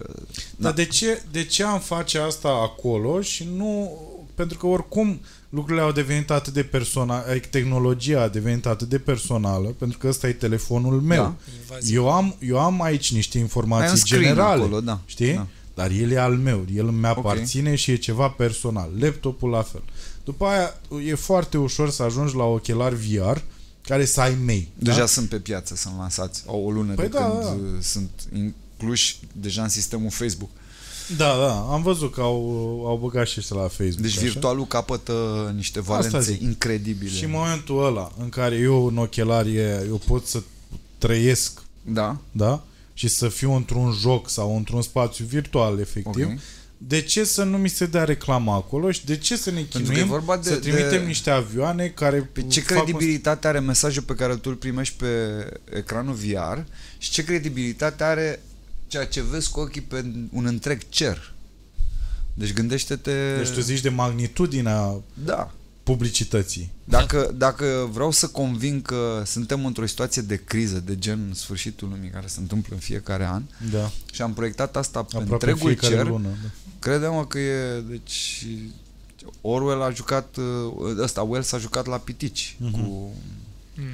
[0.57, 3.99] Dar de ce, de ce am face asta acolo și nu...
[4.35, 5.21] Pentru că oricum
[5.51, 10.09] lucrurile au devenit atât de personal, adică tehnologia a devenit atât de personală, pentru că
[10.09, 11.23] ăsta e telefonul meu.
[11.23, 11.35] Da.
[11.61, 11.95] Invazie.
[11.95, 15.01] Eu am, eu am aici niște Ai un informații screen generale, acolo, da.
[15.07, 15.35] știi?
[15.35, 15.47] Da.
[15.75, 18.91] Dar el e al meu, el îmi aparține și e ceva personal.
[18.99, 19.83] Laptopul la fel.
[20.25, 20.75] După aia
[21.07, 23.39] e foarte ușor să ajungi la ochelari VR
[23.83, 24.69] care să ai mei.
[24.79, 25.07] Deja da?
[25.07, 26.45] sunt pe piață, sunt lansați.
[26.47, 27.49] Au o lună Păi de da, când da.
[27.49, 30.51] uh, sunt incluși deja în sistemul Facebook.
[31.17, 32.37] Da, da, am văzut că au,
[32.87, 33.97] au băgat și ăștia la Facebook.
[34.01, 34.21] Deci așa.
[34.21, 36.41] virtualul capătă niște valențe zic.
[36.43, 37.11] incredibile.
[37.11, 39.57] Și în momentul ăla în care eu în ochelari
[39.89, 40.43] eu pot să
[40.99, 42.65] trăiesc, Da, da?
[42.95, 46.39] Și să fiu într-un joc sau într-un spațiu virtual, efectiv, Ok.
[46.79, 49.79] de ce să nu mi se dea reclamă acolo și de ce să ne că
[49.79, 53.47] e chinuim vorba de- să trimitem de- niște avioane care Pe ce fac un- credibilitate
[53.49, 55.07] are mesajul pe care tu îl primești pe
[55.77, 56.59] ecranul VR
[56.99, 58.43] și ce credibilitate are
[58.91, 61.33] ceea ce vezi cu ochii pe un întreg cer.
[62.35, 63.37] Deci gândește-te...
[63.37, 64.95] Deci tu zici de magnitudinea
[65.25, 65.53] Da.
[65.83, 66.71] publicității.
[66.85, 72.11] Dacă, dacă vreau să convin că suntem într-o situație de criză, de gen sfârșitul lumii
[72.11, 73.91] care se întâmplă în fiecare an Da.
[74.13, 76.29] și am proiectat asta pe Aproape întregul fiecare cer, lună.
[76.43, 76.49] Da.
[76.79, 78.47] Crede-mă că e, deci
[79.41, 82.71] Orwell a jucat, uh, ăsta, Wells a jucat la pitici Mhm.
[82.73, 83.13] cu,
[83.75, 83.85] Mm.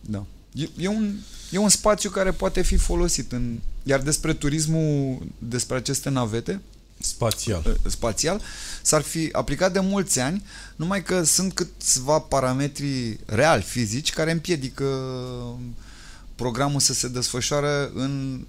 [0.00, 0.24] da.
[0.52, 1.14] E, e, un,
[1.54, 6.60] e un spațiu care poate fi folosit în, iar despre turismul, despre aceste navete
[6.98, 7.62] Spațial.
[7.66, 8.40] uh, spațial,
[8.82, 10.44] s-ar fi aplicat de mulți ani,
[10.76, 14.84] numai că sunt câțiva parametri reali, fizici, care împiedică
[16.34, 18.44] programul să se desfășoare în,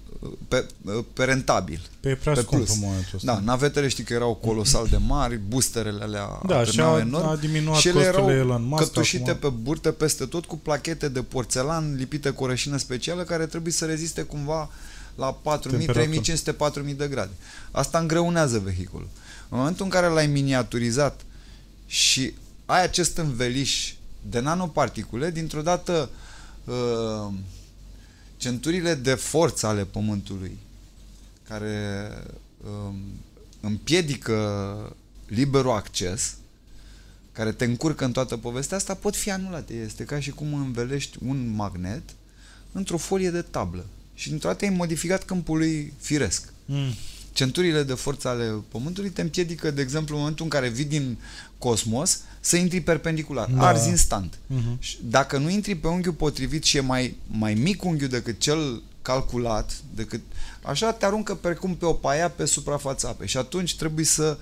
[0.48, 0.66] pe,
[1.12, 1.80] pe rentabil.
[2.00, 2.74] Pe e prea pe scump plus.
[2.74, 3.32] în momentul ăsta.
[3.32, 7.28] Da, navetele știi că erau colosal de mari, boosterele alea Da, și atârnau a, enorm
[7.28, 9.50] a diminuat și ele costurile erau Elon Musk cătușite acum.
[9.50, 13.72] pe burte peste tot cu plachete de porțelan lipite cu o rășină specială care trebuie
[13.72, 14.70] să reziste cumva
[15.14, 15.92] la 4000, Temperatură.
[15.92, 17.32] 3500, 4000 de grade.
[17.70, 19.08] Asta îngreunează vehiculul.
[19.48, 21.20] În momentul în care l-ai miniaturizat
[21.86, 22.32] și
[22.66, 23.94] ai acest înveliș
[24.30, 26.10] de nanoparticule, dintr-o dată
[26.64, 27.32] uh,
[28.46, 30.58] centurile de forță ale Pământului
[31.48, 32.08] care
[32.64, 32.96] um,
[33.60, 34.96] împiedică
[35.26, 36.36] liberul acces,
[37.32, 39.74] care te încurcă în toată povestea asta, pot fi anulate.
[39.74, 42.02] Este ca și cum învelești un magnet
[42.72, 46.52] într-o folie de tablă și dintr-o dată ai modificat câmpul lui firesc.
[46.64, 46.92] Mm.
[47.36, 51.18] Centurile de forță ale Pământului te împiedică, de exemplu, în momentul în care vii din
[51.58, 53.48] cosmos, să intri perpendicular.
[53.48, 53.56] Da.
[53.56, 53.66] Da.
[53.66, 54.38] Arzi instant.
[54.46, 54.76] Mhm.
[54.78, 58.82] Și Dacă nu intri pe unghiul potrivit și e mai, mai mic unghiul decât cel
[59.02, 60.20] calculat, decât
[60.62, 64.38] așa te aruncă precum pe o paia pe suprafața apei și atunci trebuie să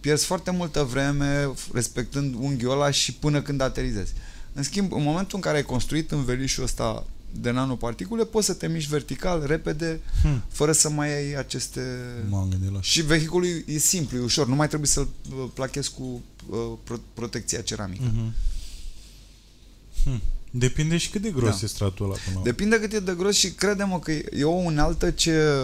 [0.00, 4.12] pierzi foarte multă vreme respectând unghiul ăla și până când aterizezi.
[4.52, 7.04] În schimb, în momentul în care ai construit învelișul ăsta
[7.40, 10.42] de nanoparticule, poți să te miști vertical, repede, Hmm.
[10.48, 11.80] fără să mai ai aceste...
[12.28, 15.08] M-am gândit la Și vehiculul e simplu, e ușor, nu mai trebuie să-l
[15.38, 18.02] uh, plachezi cu uh, pro- protecția ceramică.
[18.14, 18.32] Mhm.
[20.04, 20.20] Hmm.
[20.50, 21.58] Depinde și cât de gros Da.
[21.62, 24.50] e stratul ăla până la Depinde cât e de gros și credem că e o
[24.50, 25.62] unealtă ce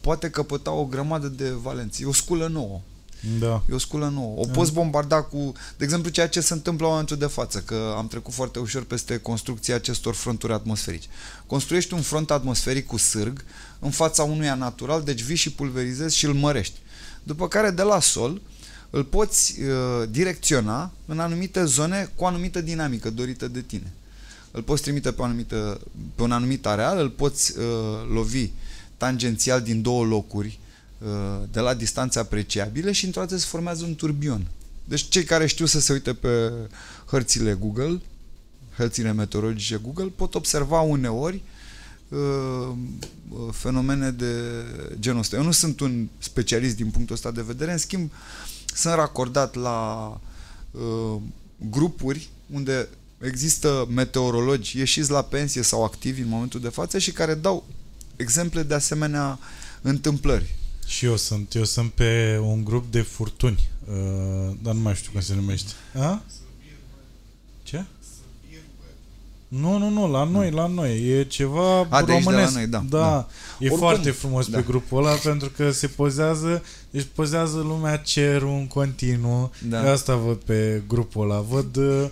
[0.00, 2.02] poate căpăta o grămadă de valenți.
[2.02, 2.80] E o sculă nouă.
[3.38, 3.62] Da.
[3.70, 4.34] E o sculă nouă.
[4.38, 7.94] O poți bombarda cu, de exemplu, ceea ce se întâmplă la momentul de față, că
[7.96, 11.08] am trecut foarte ușor peste construcția acestor fronturi atmosferice.
[11.46, 13.44] Construiești un front atmosferic cu sârg
[13.78, 16.78] în fața unuia natural, deci vii și pulverizezi și îl mărești.
[17.22, 18.40] După care de la sol
[18.90, 23.92] îl poți uh, direcționa în anumite zone cu o anumită dinamică dorită de tine.
[24.50, 25.80] Îl poți trimite pe, o anumită,
[26.14, 27.64] pe un anumit areal, îl poți uh,
[28.12, 28.50] lovi
[28.96, 30.63] tangențial din două locuri uh,
[31.50, 34.46] de la distanțe apreciabile și într-o dată se formează un turbion.
[34.84, 36.52] Deci cei care știu să se uite pe
[37.06, 38.00] hărțile Google,
[38.76, 41.42] hărțile meteorologice Google, pot observa uneori
[42.08, 42.18] uh,
[43.28, 44.34] uh, fenomene de
[44.98, 45.36] genul ăsta.
[45.36, 48.10] Eu nu sunt un specialist din punctul ăsta de vedere, în schimb
[48.74, 50.08] sunt racordat la
[50.70, 51.20] uh,
[51.70, 57.34] grupuri unde există meteorologi ieșiți la pensie sau activi în momentul de față și care
[57.34, 57.66] dau
[58.16, 59.38] exemple de asemenea
[59.82, 60.54] întâmplări.
[60.86, 65.10] Și eu sunt, eu sunt pe un grup de furtuni, uh, dar nu mai știu
[65.12, 65.72] cum se numește.
[65.98, 66.22] A?
[67.62, 67.84] Ce?
[69.48, 71.08] Nu, nu, nu, la noi, la noi.
[71.08, 72.54] E ceva A, de aici de la românesc.
[72.54, 72.98] noi, da, da.
[72.98, 73.28] da.
[73.58, 74.56] E Oricum, foarte frumos da.
[74.56, 79.50] pe grupul ăla pentru că se pozează, deci pozează lumea cerul în continuu.
[79.68, 79.86] Da.
[79.86, 81.40] Eu asta văd pe grupul ăla.
[81.40, 82.04] Văd uh,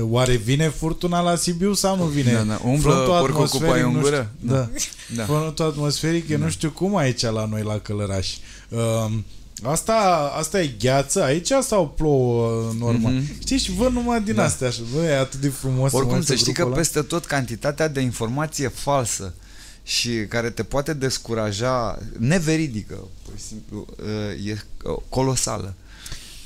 [0.00, 2.32] Oare vine furtuna la Sibiu sau nu vine?
[2.32, 2.60] Da, da.
[2.64, 4.30] Umblă Frontul porcul cu atmosferic, paie în nu gură?
[4.38, 4.56] știu- Da.
[4.56, 4.68] Da.
[5.16, 5.24] Da.
[5.24, 8.36] Frontul atmosferic, eu nu știu cum aici la noi la Călăraș.
[8.68, 9.24] Um,
[9.62, 13.12] Asta, asta e gheață aici sau plouă normal?
[13.12, 13.22] Mhm.
[13.22, 13.38] Mm-hmm.
[13.40, 14.44] Știi, și văd numai din Da.
[14.44, 14.80] astea așa.
[14.94, 15.90] Bă, e atât de frumos.
[15.90, 16.80] să Oricum, mai să știi că grupul ăla.
[16.80, 19.34] peste tot cantitatea de informație falsă
[19.82, 22.94] și care te poate descuraja, neveridică,
[23.24, 24.52] pur și simplu, uh, e
[24.84, 25.74] uh, colosală.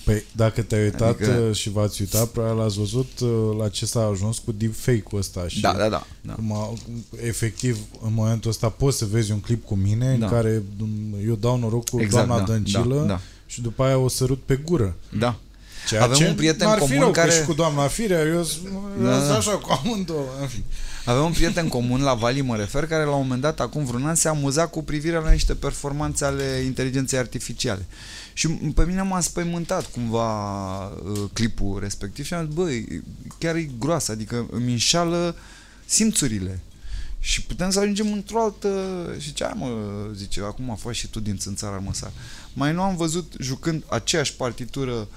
[0.05, 1.53] Păi, dacă te-ai uitat Adică- adică...
[1.53, 3.29] și v-ați uitat, probabil ați văzut uh,
[3.59, 5.49] la ce s-a ajuns cu deepfake-ul ăsta.
[5.49, 6.07] Și Da, da, da.
[6.21, 6.33] da.
[6.33, 6.73] Cum a,
[7.23, 10.27] efectiv, în momentul ăsta poți să vezi un clip cu mine Da.
[10.27, 13.21] în care m, eu dau noroc cu Exact, doamna da, Dăncilă da, da.
[13.47, 14.97] și după aia o sărut pe gură.
[15.19, 15.39] Da.
[15.89, 18.21] Ceea Avem ce un prieten n-ar fi comun rău, care- Că și cu doamna Firea,
[18.23, 18.69] eu sunt
[19.03, 19.37] Da, da, da.
[19.37, 20.25] așa cu amândouă.
[20.41, 20.65] în fine.
[21.05, 24.07] Avem un prieten comun la Vali, mă refer, care la un moment dat, acum vreun
[24.07, 27.87] an, se amuza cu privire la niște performanțe ale inteligenței artificiale.
[28.41, 33.03] Și pe mine m-a spăimântat cumva uh, clipul respectiv și am zis, băi,
[33.39, 35.37] chiar e groasă, adică îmi înșală
[35.87, 36.61] simțurile.
[37.21, 38.69] Și putem să ajungem într-o altă...
[39.19, 39.69] Și ce ai, mă,
[40.15, 42.11] zice, acum faci și tu din țânțara măsar.
[42.53, 45.09] Mai nu am văzut jucând aceeași partitură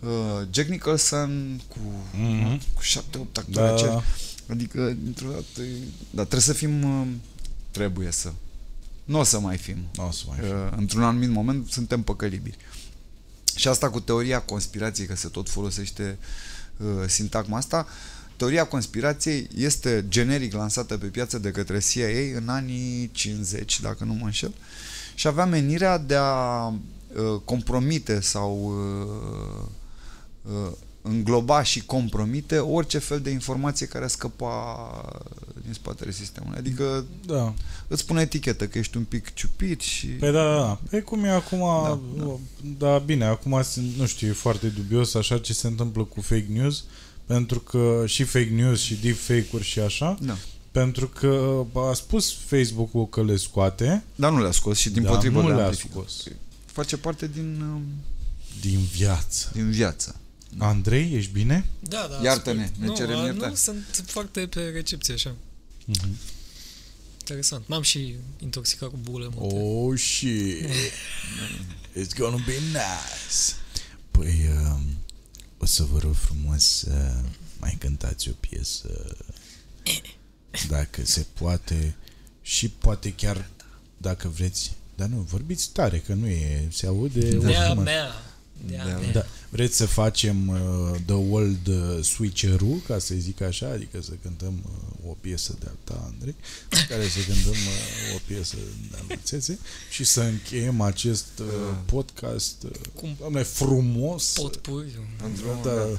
[0.00, 0.08] uh,
[0.50, 1.78] Jack Nicholson cu,
[2.18, 2.60] Mhm.
[2.74, 3.74] cu șapte-opt actori Da.
[3.74, 4.04] aceeași.
[4.50, 7.06] Adică, dintr-o dată, e- dar trebuie să fim, uh,
[7.70, 8.32] trebuie să.
[9.08, 9.76] Nu o să mai fim.
[9.94, 10.52] Nu o să mai fie.
[10.52, 12.56] Uh, Într-un anumit moment suntem păcălibiri.
[13.56, 16.18] Și asta cu teoria conspirației, că se tot folosește
[16.76, 17.86] uh, sintagma asta,
[18.36, 24.12] teoria conspirației este generic lansată pe piață de către CIA în anii 50, dacă nu
[24.12, 24.54] mă înșel,
[25.14, 26.74] și avea menirea de a uh,
[27.44, 28.74] compromite sau
[30.42, 30.72] uh, uh,
[31.02, 35.20] îngloba și compromite orice fel de informație care scăpa
[35.64, 36.58] din spatele sistemului.
[36.58, 37.54] Adică Da.
[37.88, 40.06] îți pune etichetă că ești un pic ciupit și...
[40.06, 40.80] Păi da, da, da.
[40.90, 42.36] Păi cum e acum, Da, da, da.
[42.78, 42.88] da.
[42.92, 46.46] da bine, acum sunt, nu știu, e foarte dubios așa ce se întâmplă cu fake
[46.48, 46.84] news,
[47.26, 50.36] pentru că și fake news și deepfake-uri și așa, Da.
[50.70, 55.12] pentru că a spus Facebook-ul că le scoate, Dar nu le-a scos și din dar
[55.12, 55.92] potrivă nu le-a le-a amplificat.
[56.08, 56.24] scos
[56.66, 57.82] Face parte din, um,
[58.60, 59.50] din viață.
[59.54, 60.14] din viață.
[60.58, 61.66] Andrei, ești bine?
[61.80, 62.22] Da, da.
[62.22, 62.80] Iartă-ne, ascult.
[62.80, 63.48] ne nu, cerem a, iertare.
[63.50, 65.34] Nu, sunt foarte pe recepție, așa.
[65.84, 66.16] Mhm.
[67.18, 67.68] Interesant.
[67.68, 69.54] M-am și intoxicat cu bule multe.
[69.56, 70.64] Oh, shit.
[72.00, 73.54] It's gonna be nice.
[74.10, 74.80] Păi, uh,
[75.58, 77.14] o să vă rog frumos să
[77.58, 79.16] mai cântați o piesă,
[80.68, 81.96] dacă se poate,
[82.42, 83.48] și poate chiar,
[83.96, 87.82] dacă vreți, dar nu, vorbiți tare, că nu e, se aude Dea oricum.
[87.82, 88.12] mea.
[88.66, 89.12] Dea Da, mea.
[89.12, 89.26] Da.
[89.50, 90.58] Vreți să facem uh,
[91.06, 95.72] The World uh, Switcheroo, ca să zic așa, adică să cântăm uh, o piesă de-a
[95.84, 96.34] ta, Andrei,
[96.88, 98.56] care să cântăm uh, o piesă
[98.90, 99.58] de-a lui Țețe
[99.90, 101.46] și să încheiem acest uh,
[101.84, 104.32] podcast uh, Cum doamne, frumos.
[104.32, 104.96] pot pui.
[105.24, 105.98] Într-un Da.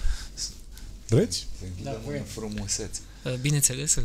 [1.07, 1.47] Vreți?
[1.83, 2.23] Da, vrem.
[2.23, 2.99] frumusețe.
[3.25, 3.95] Uh, Bineînțeles.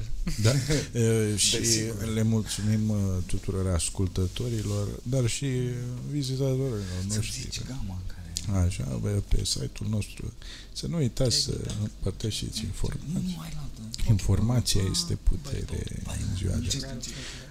[0.42, 0.50] Da.
[0.94, 2.04] Uh, și Desigur.
[2.14, 5.46] le mulțumim uh, tuturor ascultătorilor, dar și
[6.10, 6.78] vizitatorilor
[7.08, 7.40] Să noștri.
[7.42, 8.13] zici gama în care...
[8.52, 10.32] Așa, bă, pe site-ul nostru.
[10.72, 13.08] Să nu uitați să împărtășiți informații.
[13.12, 13.68] Nu mai luat.
[14.08, 16.84] Informația este putere în ziua de azi.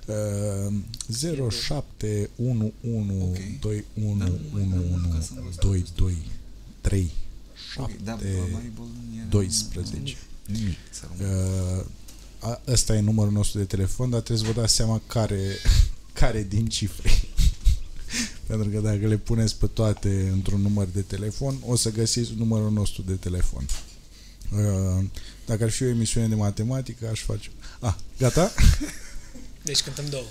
[0.07, 0.73] Uh,
[1.49, 5.29] 0711 2111
[5.61, 6.17] 22
[6.81, 7.11] 3
[7.77, 8.83] Ok, da, 7 Bible
[9.17, 10.17] era- 12.
[10.45, 11.37] Nimic, să rămână.
[11.77, 11.83] Uh,
[12.39, 15.39] a- ăsta e numărul nostru de telefon, dar trebuie să vă dați seama care,
[16.13, 17.11] care din cifre.
[18.47, 22.71] Pentru că dacă le puneți pe toate într-un număr de telefon, o să găsiți numărul
[22.71, 23.65] nostru de telefon.
[24.51, 25.03] Uh,
[25.45, 27.49] Dacă ar fi o emisiune de matematică, aș face...
[27.79, 28.51] Ah, gata?
[29.63, 30.25] Deci cântăm două.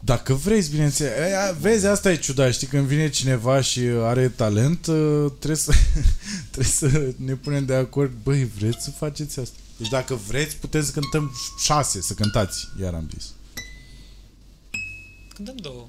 [0.00, 1.18] Dacă vreți, bineînțeles.
[1.18, 5.72] Aia, Vezi, asta e ciudat, știi, când vine cineva și are talent, uh, trebuie să,
[6.50, 8.12] trebuie să ne punem de acord.
[8.22, 9.56] Băi, vreți să faceți asta?
[9.76, 13.32] Deci dacă vreți, puteți să cântăm șase, să cântați, iar am zis.
[15.34, 15.88] Cântăm două.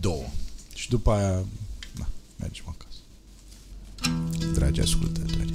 [0.00, 0.24] Două.
[0.74, 1.44] Și după aia,
[1.98, 2.08] na,
[2.38, 2.98] mergem acasă.
[4.52, 5.52] Dragi ascultători.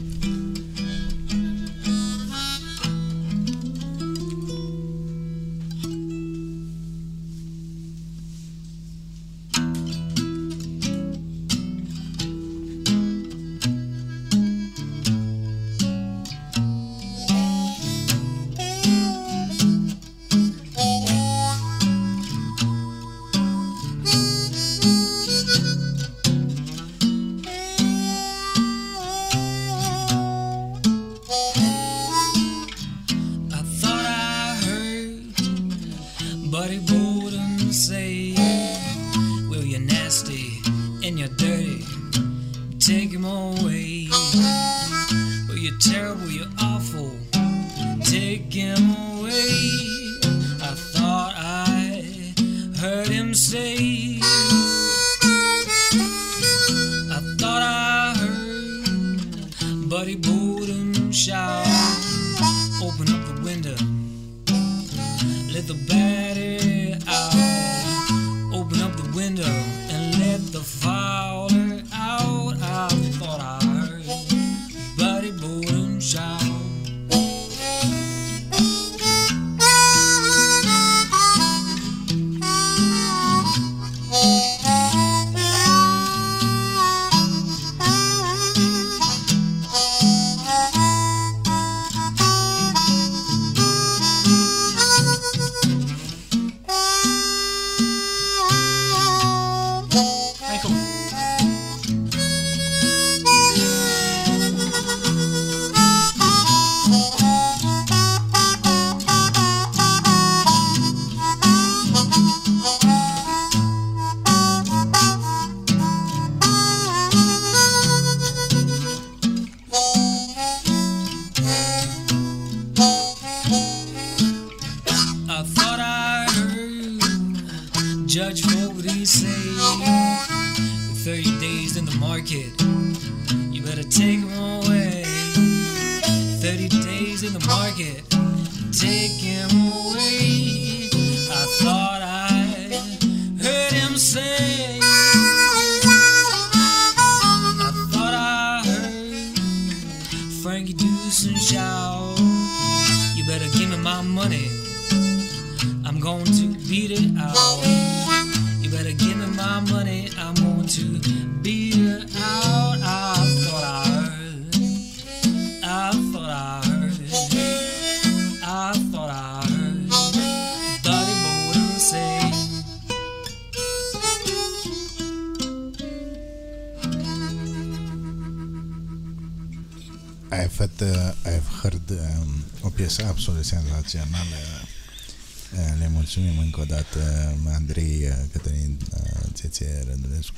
[186.17, 190.35] Mulțumim încă o dată Andrei uh, Cătălin uh, Țețe Rădulescu.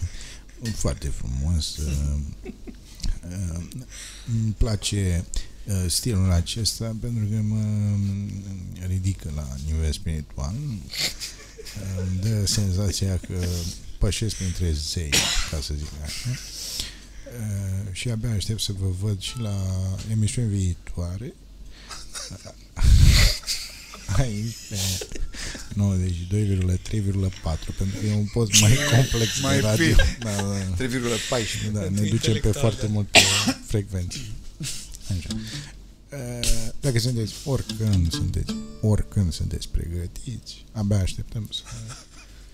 [0.76, 1.77] Foarte frumos.
[1.77, 3.64] Uh, uh,
[4.27, 5.26] îmi place
[5.65, 7.64] uh, stilul acesta pentru că mă
[8.88, 10.53] ridică la nivel spiritual.
[10.56, 10.80] Uh,
[12.10, 13.45] Îmi dă senzația că
[13.97, 15.10] pășesc printre zei,
[15.51, 16.30] ca să zic așa.
[16.30, 19.65] Uh, și abia aștept să vă văd și la
[20.11, 21.34] emisiuni viitoare.
[24.18, 25.19] Aici, pe 92,3,4
[27.77, 29.85] pentru că e un post mai complex Mai de radio.
[29.85, 29.95] fin.
[30.19, 30.85] Da, da.
[30.85, 31.72] 3,14.
[31.72, 32.60] Da, ne ducem pe Intelectuală.
[32.60, 33.19] foarte multe
[33.68, 34.31] frecvenții.
[35.18, 35.27] Așa.
[36.11, 41.61] Uh, Dacă sunteți, oricând sunteți, oricând sunteți pregătiți, abia așteptăm să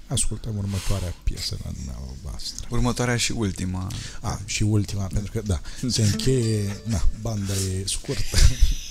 [0.07, 2.67] ascultăm următoarea piesă la dumneavoastră.
[2.69, 3.91] Următoarea și ultima.
[4.21, 8.37] A, și ultima, pentru că, da, se încheie, na, banda e scurtă.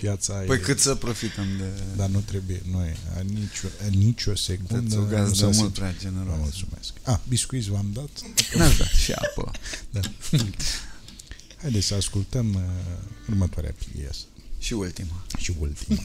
[0.00, 0.60] Viața Păi e...
[0.60, 1.64] cât să profităm de...
[1.96, 4.74] Dar nu trebuie, nu e, a, nicio, a, nicio secundă.
[4.74, 5.74] Sunteți o nu gazdă s-a mult simțit.
[5.74, 6.40] prea Vă generoasă.
[6.40, 6.92] mulțumesc.
[7.02, 8.08] A, biscuiți v-am dat?
[8.56, 9.50] N-ați dat și apă.
[9.90, 10.00] Da.
[11.60, 12.60] Haideți să ascultăm uh,
[13.28, 14.24] următoarea piesă
[14.58, 15.24] Și ultima.
[15.38, 16.02] și ultima.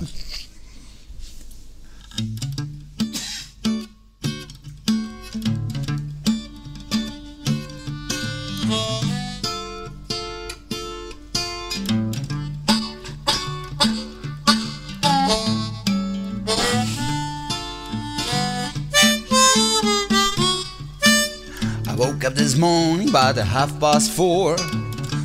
[23.14, 24.58] About half past four.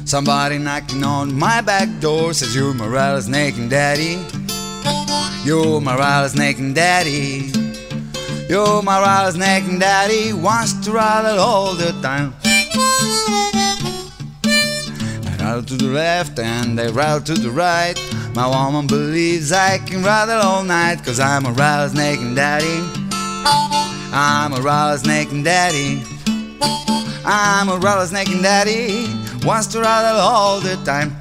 [0.04, 4.22] Somebody knocking on my back door says, You're Morales Naked Daddy.
[5.42, 7.50] You're Morales Naked Daddy.
[8.46, 10.34] You're Morales Naked Daddy.
[10.34, 12.34] Wants to rattle all the time.
[15.24, 17.96] I rattle to the left and I rattle to the right.
[18.34, 22.82] My woman believes I can rattle all night, cause I'm a rattlesnake and daddy.
[24.12, 26.02] I'm a rattlesnake and daddy.
[27.30, 29.04] I'm a rattlesnake and daddy.
[29.46, 31.14] Wants to rattle all the time.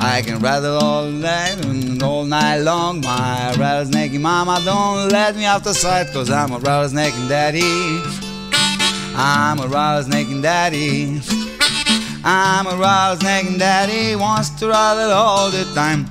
[0.00, 3.02] I can rattle all night and all night long.
[3.02, 8.00] My rattlesnake mama don't let me out the sight, cause I'm a rattlesnake and daddy.
[9.14, 11.20] I'm a rattlesnake and daddy.
[12.24, 16.06] I'm a rattlesnake and daddy wants to rattle all the time.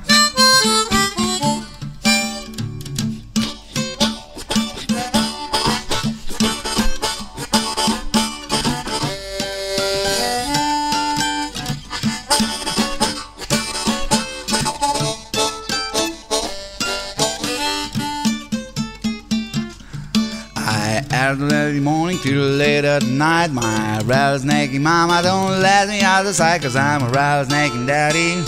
[22.24, 23.52] Till late at night.
[23.52, 28.42] My rattlesnake mama don't let me out of sight, cause I'm a rattlesnake and daddy.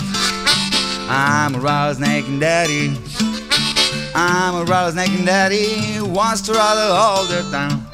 [1.10, 2.96] I'm a rattlesnake and daddy.
[4.14, 7.86] I'm a rattlesnake and daddy wants to rattle all the time.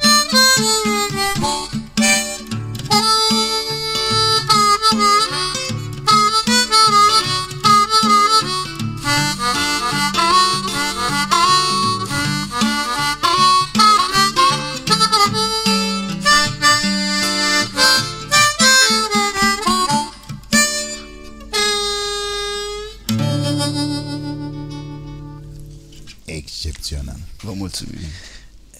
[27.53, 27.99] Vă mulțumim.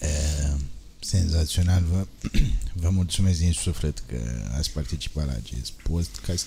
[0.02, 0.60] Uh,
[1.00, 1.82] senzațional.
[1.90, 2.06] Vă,
[2.82, 4.16] vă mulțumesc din suflet că
[4.56, 6.46] ați participat la acest podcast.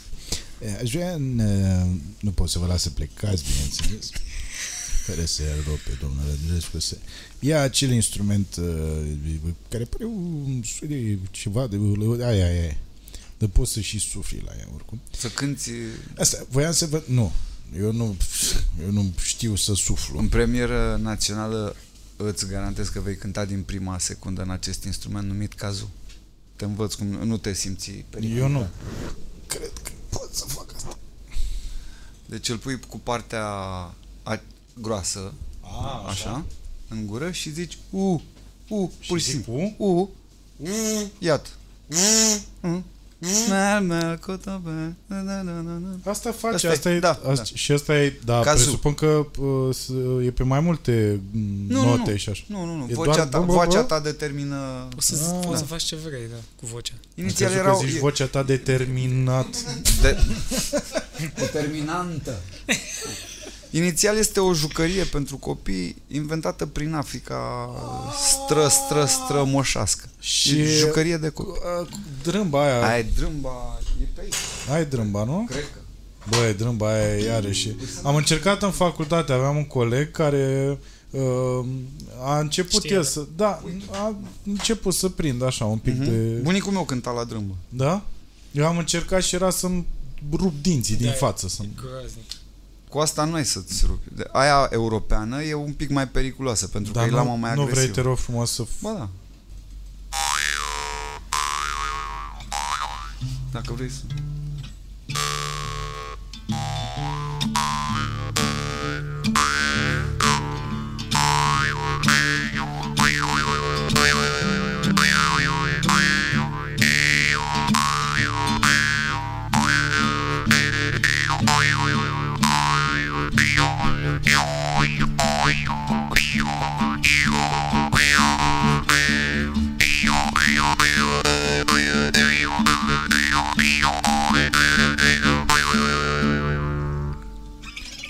[0.60, 4.10] Uh, aș vrea, în, uh, nu pot să vă las să plecați, bineînțeles,
[5.06, 6.98] fără să rog pe domnul Rădulescu să
[7.40, 11.78] ia acel instrument uh, care pare un soi de ceva de...
[12.24, 12.78] Aia, aia, aia.
[13.38, 15.02] Dar poți să și sufli la ea oricum.
[15.18, 15.72] Să cânti
[16.18, 17.04] Asta, voiam să vă...
[17.06, 17.34] Nu,
[17.80, 18.16] eu nu,
[18.84, 20.20] eu nu știu să suflu.
[20.20, 21.76] în premieră națională
[22.18, 25.90] îți garantez că vei cânta din prima secundă în acest instrument numit cazu.
[26.56, 28.42] Te învăț cum nu te simți periculat.
[28.42, 28.68] Eu nu
[29.48, 30.98] cred că pot să fac asta.
[32.26, 33.46] Deci îl pui cu partea
[34.24, 34.42] a,
[34.74, 36.46] groasă, A, așa,
[36.88, 38.22] în gură și zici u,
[38.68, 39.76] u, pur și zic simplu.
[39.78, 40.10] U,
[41.20, 41.50] iată.
[42.62, 42.84] Mm.
[43.50, 46.12] Mel, mel, cotobe, na, na, na, na, na.
[46.12, 47.44] Asta face, Asta asta, e, e, da, asta, da.
[47.44, 48.62] și asta e, da, Cazul.
[48.64, 49.90] presupun că uh, s-
[50.26, 52.44] e pe mai multe mm, Nu, note nu, și așa.
[52.48, 52.88] nu, nu, nu.
[52.90, 53.86] E Vocea doar ta, bă, bă, vocea bă?
[53.88, 54.88] ta determină...
[54.96, 55.46] Poți să, Ah.
[55.46, 56.94] poți să faci ce vrei, da, cu vocea.
[57.16, 57.80] Inițial Am crezut erau...
[57.82, 59.48] că zici vocea ta determinat.
[60.02, 60.18] De...
[61.40, 62.36] Determinantă.
[63.72, 67.70] Inițial este o jucărie pentru copii inventată prin Africa
[68.46, 70.10] stră, stră, stră moșască.
[70.20, 71.52] Și- E jucărie de copii.
[71.82, 71.88] Uh,
[72.24, 74.34] Drâmba aia, Ai drâmba, e pe aici,
[74.72, 75.46] ai drâmba, nu?
[75.50, 75.80] cred că.
[76.30, 77.70] Băi, drâmba aia e iarăși.
[78.04, 80.78] Am încercat în facultate, aveam un coleg care
[81.10, 81.66] uh,
[82.24, 83.08] a început Știa, el da.
[83.08, 83.26] să...
[83.36, 83.62] Da,
[83.92, 84.16] a
[84.46, 86.04] început să prind așa un pic Mhm.
[86.04, 86.40] de...
[86.42, 87.54] Bunicul meu cânta la drâmbă.
[87.70, 88.06] Da?
[88.52, 89.86] Eu am încercat și era să-mi
[90.32, 91.48] rup dinții din Da, față.
[91.48, 92.32] Să E groaznic.
[92.90, 94.08] Cu asta nu ai să-ți rupi.
[94.16, 97.54] De- Aia europeană e un pic mai periculoasă, pentru că Dar e lama nu, mai
[97.56, 97.82] nu agresivă.
[97.92, 98.64] vrei, te rog frumos, să...
[98.82, 99.10] Ba da.
[103.52, 104.02] Dacă vrei să...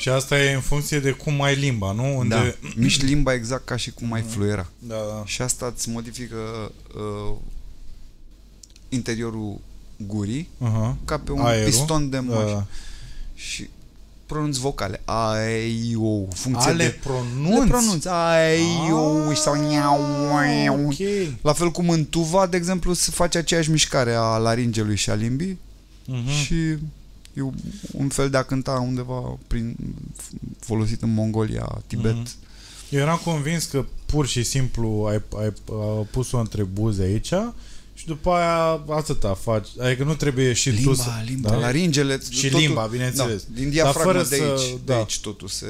[0.08, 2.18] Și asta e în funcție de cum ai limba, nu?
[2.18, 2.36] Unde...
[2.36, 2.70] Da.
[2.76, 4.68] Miști limba exact ca și cum ai fluiera.
[4.80, 5.24] Da, da.
[5.26, 6.36] Și asta îți modifică
[6.96, 7.36] uh,
[8.90, 9.60] interiorul
[10.08, 10.94] gurii Uh-huh.
[11.06, 11.66] ca pe un Aerul.
[11.70, 12.52] piston de moș.
[12.52, 12.66] Da.
[13.36, 13.70] Și
[14.26, 15.02] pronunți vocale.
[15.06, 17.00] Ai, o funcție Ale de...
[17.04, 17.60] pronunți?
[17.60, 18.08] Le pronunți.
[18.10, 20.00] Ai, o, sau niau,
[20.38, 20.86] Ah, uau.
[20.86, 20.98] ok.
[21.42, 25.14] La fel cum în tuva, de exemplu, se face aceeași mișcare a laringelui și a
[25.14, 25.58] limbii
[26.06, 26.30] Mhm.
[26.30, 26.56] și
[27.38, 27.42] e
[27.92, 29.76] un fel de a cânta undeva prin,
[30.60, 32.14] folosit în Mongolia, Tibet.
[32.14, 32.30] Mhm.
[32.90, 37.34] Eu eram convins că pur și simplu ai, ai, ai pus-o între buze aici
[37.94, 39.68] și după aia atâta faci.
[39.80, 41.10] Adică nu trebuie și limba, tu să...
[41.26, 41.56] limba, da?
[41.56, 42.20] laringele...
[42.30, 43.44] Și limba, bineînțeles.
[43.44, 44.96] Da, din diafragma fără de aici, să- de da.
[44.96, 45.66] aici totul se...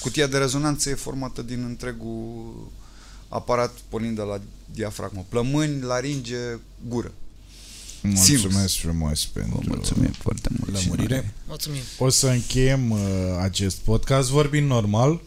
[0.00, 2.70] Cutia de rezonanță e formată din întregul
[3.28, 4.40] aparat pornind de la
[4.74, 5.26] diafragmă.
[5.28, 6.36] Plămâni, laringe,
[6.88, 7.12] gură.
[8.02, 10.72] Mulțumesc frumos pentru mulțumim foarte mult.
[10.82, 11.34] lămurire.
[11.46, 11.80] Mulțumim.
[11.98, 12.98] O să încheiem uh,
[13.40, 15.20] acest podcast vorbind normal.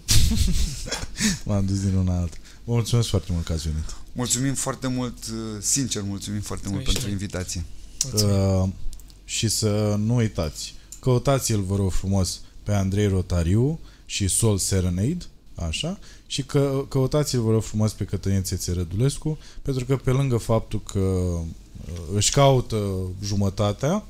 [1.45, 2.37] M-am dus din una alta.
[2.63, 3.95] Vă mulțumesc foarte mult că ați venit.
[4.13, 7.43] Mulțumim foarte mult, uh, sincer mulțumim foarte mult Mulțumim pentru și noi.
[7.43, 7.63] invitație.
[8.03, 8.61] Mulțumim.
[8.61, 8.69] Uh,
[9.25, 15.25] și să nu uitați, căutați-l, vă rog frumos, pe Andrei Rotariu și Sol Serenade,
[15.55, 20.37] așa, și că, căutați-l, vă rog frumos, pe Cătălin Țețe Rădulescu, pentru că pe lângă
[20.37, 21.41] faptul că uh,
[22.15, 22.87] își caută
[23.23, 24.03] jumătatea,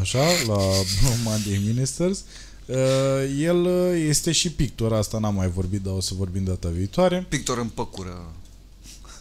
[0.00, 0.56] așa, la
[1.24, 2.24] Monday Ministers,
[2.66, 2.76] uh,
[3.40, 7.26] el uh, este și pictor, asta n-am mai vorbit, dar o să vorbim data viitoare.
[7.28, 8.32] Pictor în păcură.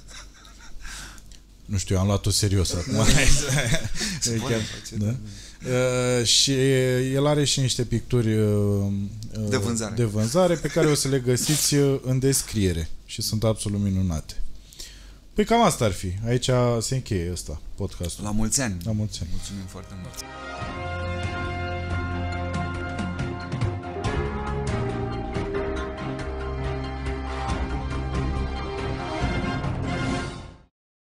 [1.65, 2.95] Nu știu, am luat-o serios acum.
[4.21, 5.15] Se E poate chiar- face, da?
[6.19, 6.51] Uh, și
[7.13, 8.85] el are și niște picturi uh,
[9.39, 9.93] uh, De vânzare.
[9.95, 14.33] de vânzare pe care o să le găsiți uh, în descriere și sunt absolut minunate.
[15.37, 16.13] Păi cam asta ar fi.
[16.25, 16.49] Aici
[16.79, 18.23] se încheie ăsta, podcastul.
[18.23, 18.77] La mulți ani.
[18.83, 19.29] La mulți ani.
[19.33, 20.13] Mulțumim foarte mult.